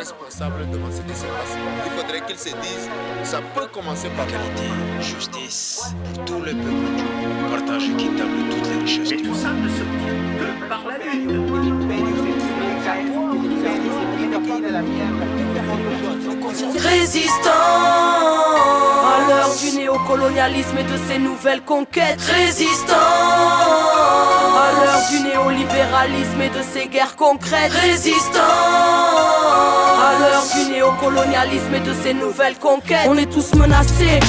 responsable 0.01 0.67
devant 0.71 0.89
ce 0.89 1.01
qui 1.01 1.15
se 1.15 1.25
passe. 1.25 1.57
Il 1.85 1.91
faudrait 1.91 2.21
qu'ils 2.25 2.37
se 2.37 2.49
disent, 2.49 2.89
ça 3.23 3.39
peut 3.53 3.67
commencer 3.71 4.09
par 4.17 4.27
Égalité, 4.27 4.63
justice 4.99 5.93
pour 6.05 6.25
tout 6.25 6.39
le 6.39 6.53
peuple 6.53 6.95
du 6.97 7.43
partage 7.51 7.83
équitable 7.89 8.31
de 8.37 8.51
toutes 8.51 8.67
les 8.67 8.79
richesses. 8.81 9.11
Et 9.11 9.21
tout 9.21 9.35
ça 9.35 9.51
ne 9.53 9.69
se 9.69 9.83
que 10.39 10.67
par 10.67 10.83
la 10.87 10.97
du 20.11 20.17
néocolonialisme 20.17 20.77
et 20.77 20.83
de 20.83 20.97
ses 21.07 21.19
nouvelles 21.19 21.61
conquêtes. 21.61 22.19
Résistants 22.19 22.95
à 22.95 24.71
l'heure 24.73 25.01
du 25.09 25.19
néolibéralisme 25.21 26.41
et 26.41 26.49
de 26.49 26.61
ses 26.61 26.87
guerres 26.87 27.15
concrètes. 27.15 27.71
Résistants 27.71 28.39
à 29.99 30.19
l'heure 30.19 30.43
du 30.53 30.71
néocolonialisme 30.71 31.75
et 31.75 31.79
de 31.79 31.93
ses 31.93 32.13
nouvelles 32.13 32.57
conquêtes. 32.57 33.07
On 33.07 33.17
est 33.17 33.31
tous 33.31 33.53
menacés. 33.55 34.19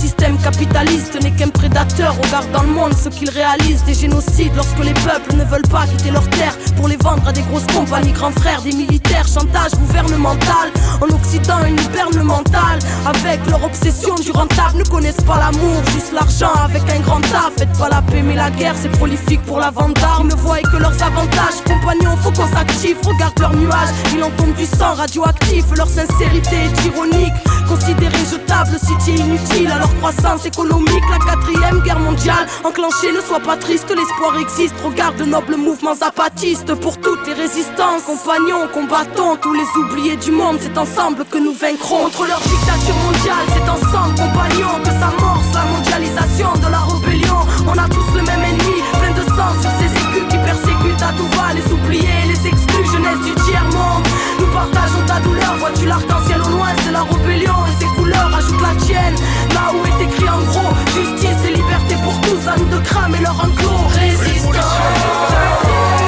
Système 0.00 0.38
capitaliste 0.38 1.22
n'est 1.22 1.30
qu'un 1.30 1.50
prédateur. 1.50 2.16
Regarde 2.22 2.50
dans 2.52 2.62
le 2.62 2.68
monde 2.70 2.94
ce 2.94 3.10
qu'il 3.10 3.28
réalise 3.28 3.84
des 3.84 3.92
génocides 3.92 4.52
lorsque 4.56 4.78
les 4.82 4.94
peuples 4.94 5.36
ne 5.36 5.44
veulent 5.44 5.68
pas 5.70 5.86
quitter 5.86 6.10
leurs 6.10 6.28
terres 6.30 6.56
pour 6.76 6.88
les 6.88 6.96
vendre 6.96 7.28
à 7.28 7.32
des 7.32 7.42
grosses 7.42 7.66
compagnies, 7.66 8.12
grands 8.12 8.30
frères, 8.30 8.62
des 8.62 8.72
militaires, 8.72 9.28
chantage 9.28 9.72
gouvernemental. 9.72 10.72
En 11.02 11.08
Occident, 11.14 11.66
une 11.66 11.78
hiberne 11.78 12.22
mentale 12.22 12.78
avec 13.04 13.46
leur 13.50 13.62
obsession 13.62 14.14
du 14.14 14.30
rentable. 14.30 14.78
Ne 14.78 14.84
connaissent 14.84 15.20
pas 15.26 15.38
l'amour, 15.38 15.82
juste 15.92 16.12
l'argent 16.14 16.54
avec 16.64 16.82
un 16.90 17.00
grand 17.00 17.24
A. 17.34 17.50
Faites 17.58 17.76
pas 17.78 17.90
la 17.90 18.00
paix, 18.00 18.22
mais 18.22 18.36
la 18.36 18.50
guerre 18.50 18.76
c'est 18.80 18.92
prolifique 18.92 19.42
pour 19.42 19.58
la 19.58 19.70
vente 19.70 20.00
d'armes. 20.00 20.28
Ne 20.28 20.34
voient 20.34 20.62
que 20.62 20.78
leurs 20.78 21.02
avantages. 21.02 21.60
Compagnons, 21.66 22.16
faut 22.22 22.30
qu'on 22.30 22.48
s'active. 22.48 22.96
Regarde 23.04 23.38
leurs 23.38 23.54
nuages, 23.54 23.90
il 24.14 24.24
en 24.24 24.30
tombe 24.30 24.54
du 24.54 24.64
sang 24.64 24.94
radioactif. 24.94 25.64
Leur 25.76 25.88
sincérité 25.88 26.56
est 26.56 26.86
ironique. 26.86 27.34
Considérés 27.68 28.24
jetables, 28.28 28.76
cité 28.78 29.20
inutile 29.20 29.68
leur 29.78 29.89
croissance 29.98 30.46
économique. 30.46 31.04
La 31.10 31.18
quatrième 31.18 31.80
guerre 31.80 31.98
mondiale 31.98 32.46
enclenchée, 32.64 33.12
ne 33.12 33.20
sois 33.20 33.40
pas 33.40 33.56
triste, 33.56 33.88
l'espoir 33.88 34.38
existe. 34.38 34.74
Regarde 34.84 35.16
de 35.16 35.24
nobles 35.24 35.56
mouvements 35.56 35.94
zapatistes 35.94 36.74
pour 36.76 36.98
toutes 37.00 37.26
les 37.26 37.34
résistances. 37.34 38.02
Compagnons, 38.06 38.68
combattons, 38.72 39.36
tous 39.36 39.52
les 39.52 39.68
oubliés 39.76 40.16
du 40.16 40.30
monde, 40.30 40.58
c'est 40.60 40.76
ensemble 40.78 41.24
que 41.24 41.38
nous 41.38 41.52
vaincrons. 41.52 42.04
Contre 42.04 42.26
leur 42.26 42.40
dictature 42.40 42.96
mondiale, 43.04 43.46
c'est 43.54 43.68
ensemble, 43.68 44.14
compagnons, 44.14 44.78
que 44.84 44.90
s'amorce 44.90 45.50
la 45.54 45.64
mondialisation 45.64 46.52
de 46.54 46.70
la 46.70 46.80
rébellion. 46.80 47.38
On 47.66 47.76
a 47.78 47.88
tous 47.88 48.08
le 48.14 48.22
même 48.22 48.42
ennemi, 48.42 48.80
plein 49.00 49.12
de 49.12 49.26
sang 49.28 49.52
sur 49.60 49.70
ces 49.78 49.90
écus 49.90 50.26
qui 50.30 50.38
persécutent 50.38 51.02
à 51.02 51.12
tout 51.12 51.28
va 51.36 51.52
les 51.54 51.72
oubliés, 51.72 52.24
les 52.26 52.46
exclus, 52.48 52.86
jeunesse 52.92 53.20
du 53.24 53.34
tiers-monde. 53.34 54.06
Nous 54.38 54.46
partageons 54.46 55.04
ta 55.06 55.20
douleur, 55.20 55.56
vois-tu 55.58 55.86
l'arc-en-ciel 55.86 56.40
au 56.40 56.50
loin, 56.50 56.68
c'est 56.84 56.92
la 56.92 57.02
rébellion 57.02 57.54
et 57.68 57.84
ses 57.84 57.89
ajoute 58.26 58.60
la 58.60 58.74
tienne. 58.84 59.14
Là 59.54 59.72
où 59.72 59.86
est 59.86 60.00
écrit 60.04 60.28
en 60.28 60.42
gros, 60.42 60.74
justice 60.94 61.42
et 61.46 61.54
liberté 61.54 61.96
pour 62.02 62.20
tous, 62.20 62.46
à 62.48 62.56
nous 62.56 62.68
de 62.68 62.78
cramer 62.84 63.20
leur 63.20 63.38
enclos. 63.38 63.86
Résistants. 63.88 65.99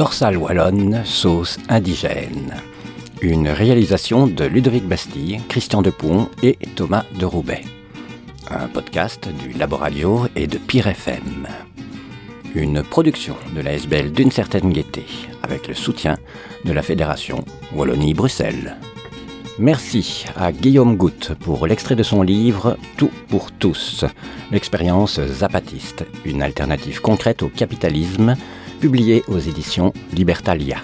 Dorsale 0.00 0.38
wallonne, 0.38 1.02
sauce 1.04 1.58
indigène. 1.68 2.54
Une 3.20 3.50
réalisation 3.50 4.26
de 4.26 4.46
Ludovic 4.46 4.88
Bastille, 4.88 5.42
Christian 5.46 5.82
Depont 5.82 6.30
et 6.42 6.56
Thomas 6.74 7.04
de 7.18 7.26
Roubaix. 7.26 7.60
Un 8.48 8.66
podcast 8.68 9.28
du 9.28 9.52
Laboradio 9.52 10.26
et 10.36 10.46
de 10.46 10.56
Pire 10.56 10.86
FM. 10.86 11.46
Une 12.54 12.82
production 12.82 13.36
de 13.54 13.60
la 13.60 13.74
SBL 13.74 14.10
d'une 14.10 14.30
certaine 14.30 14.72
gaieté, 14.72 15.04
avec 15.42 15.68
le 15.68 15.74
soutien 15.74 16.16
de 16.64 16.72
la 16.72 16.80
Fédération 16.80 17.44
Wallonie-Bruxelles. 17.74 18.78
Merci 19.58 20.24
à 20.34 20.50
Guillaume 20.50 20.96
Goutte 20.96 21.34
pour 21.40 21.66
l'extrait 21.66 21.94
de 21.94 22.02
son 22.02 22.22
livre 22.22 22.78
Tout 22.96 23.10
pour 23.28 23.52
tous, 23.52 24.06
l'expérience 24.50 25.20
zapatiste, 25.20 26.06
une 26.24 26.40
alternative 26.40 27.02
concrète 27.02 27.42
au 27.42 27.48
capitalisme, 27.48 28.34
publié 28.80 29.22
aux 29.28 29.38
éditions 29.38 29.92
Libertalia. 30.14 30.78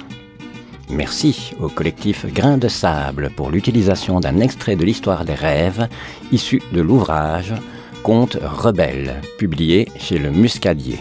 Merci 0.91 1.53
au 1.59 1.69
collectif 1.69 2.27
Grain 2.33 2.59
de 2.59 2.69
Sable 2.69 3.31
pour 3.35 3.51
l'utilisation 3.51 4.21
d'un 4.21 4.39
extrait 4.41 4.77
de 4.77 4.85
l'histoire 4.85 5.25
des 5.25 5.35
rêves 5.35 5.89
issu 6.31 6.63
de 6.73 6.81
l'ouvrage 6.81 7.55
Conte 8.03 8.39
rebelle, 8.41 9.21
publié 9.39 9.89
chez 9.99 10.19
le 10.19 10.31
Muscadier. 10.31 10.99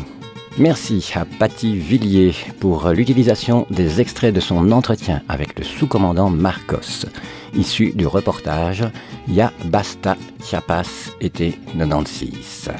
Merci 0.57 1.11
à 1.13 1.25
Patty 1.25 1.75
Villiers 1.75 2.33
pour 2.59 2.87
l'utilisation 2.89 3.67
des 3.69 3.99
extraits 3.99 4.33
de 4.33 4.39
son 4.39 4.71
entretien 4.71 5.21
avec 5.27 5.59
le 5.59 5.65
sous-commandant 5.65 6.29
Marcos, 6.29 7.05
issu 7.53 7.91
du 7.93 8.07
reportage 8.07 8.85
Ya 9.27 9.51
Basta 9.65 10.15
Chiapas 10.43 11.11
été 11.19 11.59
96. 11.77 12.71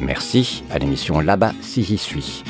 Merci 0.00 0.62
à 0.70 0.78
l'émission 0.78 1.20
Là-bas 1.20 1.54
si 1.62 1.82
j'y 1.82 1.98
suis 1.98 2.44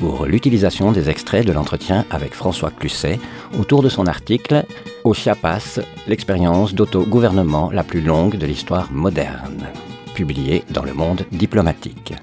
pour 0.00 0.24
l'utilisation 0.24 0.92
des 0.92 1.10
extraits 1.10 1.46
de 1.46 1.52
l'entretien 1.52 2.06
avec 2.10 2.32
François 2.32 2.70
Clusset 2.70 3.20
autour 3.58 3.82
de 3.82 3.90
son 3.90 4.06
article 4.06 4.64
Au 5.04 5.12
Chiapas, 5.12 5.78
l'expérience 6.06 6.74
d'autogouvernement 6.74 7.70
la 7.70 7.84
plus 7.84 8.00
longue 8.00 8.36
de 8.36 8.46
l'histoire 8.46 8.90
moderne, 8.90 9.66
publié 10.14 10.64
dans 10.70 10.84
le 10.84 10.94
monde 10.94 11.26
diplomatique. 11.32 12.14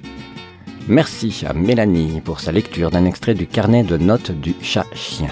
Merci 0.87 1.45
à 1.47 1.53
Mélanie 1.53 2.19
pour 2.21 2.39
sa 2.39 2.51
lecture 2.51 2.89
d'un 2.89 3.05
extrait 3.05 3.35
du 3.35 3.45
carnet 3.45 3.83
de 3.83 3.97
notes 3.97 4.31
du 4.31 4.55
chat-chien. 4.59 5.29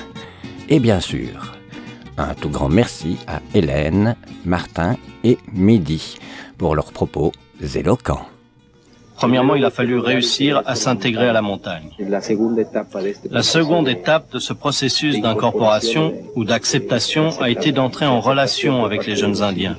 Et 0.69 0.79
bien 0.79 0.99
sûr, 0.99 1.55
un 2.15 2.35
tout 2.35 2.49
grand 2.49 2.69
merci 2.69 3.17
à 3.25 3.41
Hélène, 3.55 4.15
Martin 4.45 4.97
et 5.23 5.39
Mehdi 5.51 6.19
pour 6.59 6.75
leurs 6.75 6.91
propos 6.91 7.31
éloquents. 7.73 8.27
Premièrement, 9.15 9.55
il 9.55 9.63
a 9.63 9.69
fallu 9.69 9.97
réussir 9.97 10.61
à 10.65 10.75
s'intégrer 10.75 11.29
à 11.29 11.33
la 11.33 11.41
montagne. 11.41 11.89
La 11.99 12.21
seconde 12.21 13.87
étape 13.87 14.31
de 14.31 14.39
ce 14.39 14.53
processus 14.53 15.21
d'incorporation 15.21 16.13
ou 16.35 16.43
d'acceptation 16.43 17.29
a 17.41 17.49
été 17.49 17.71
d'entrer 17.71 18.05
en 18.05 18.19
relation 18.19 18.83
avec 18.85 19.05
les 19.05 19.15
jeunes 19.15 19.41
Indiens 19.41 19.77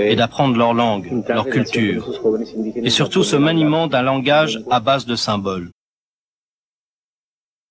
et 0.00 0.16
d'apprendre 0.16 0.56
leur 0.56 0.74
langue, 0.74 1.22
leur 1.28 1.46
culture, 1.46 2.10
et 2.76 2.90
surtout 2.90 3.22
ce 3.22 3.36
maniement 3.36 3.86
d'un 3.86 4.02
langage 4.02 4.60
à 4.70 4.80
base 4.80 5.06
de 5.06 5.14
symboles. 5.14 5.70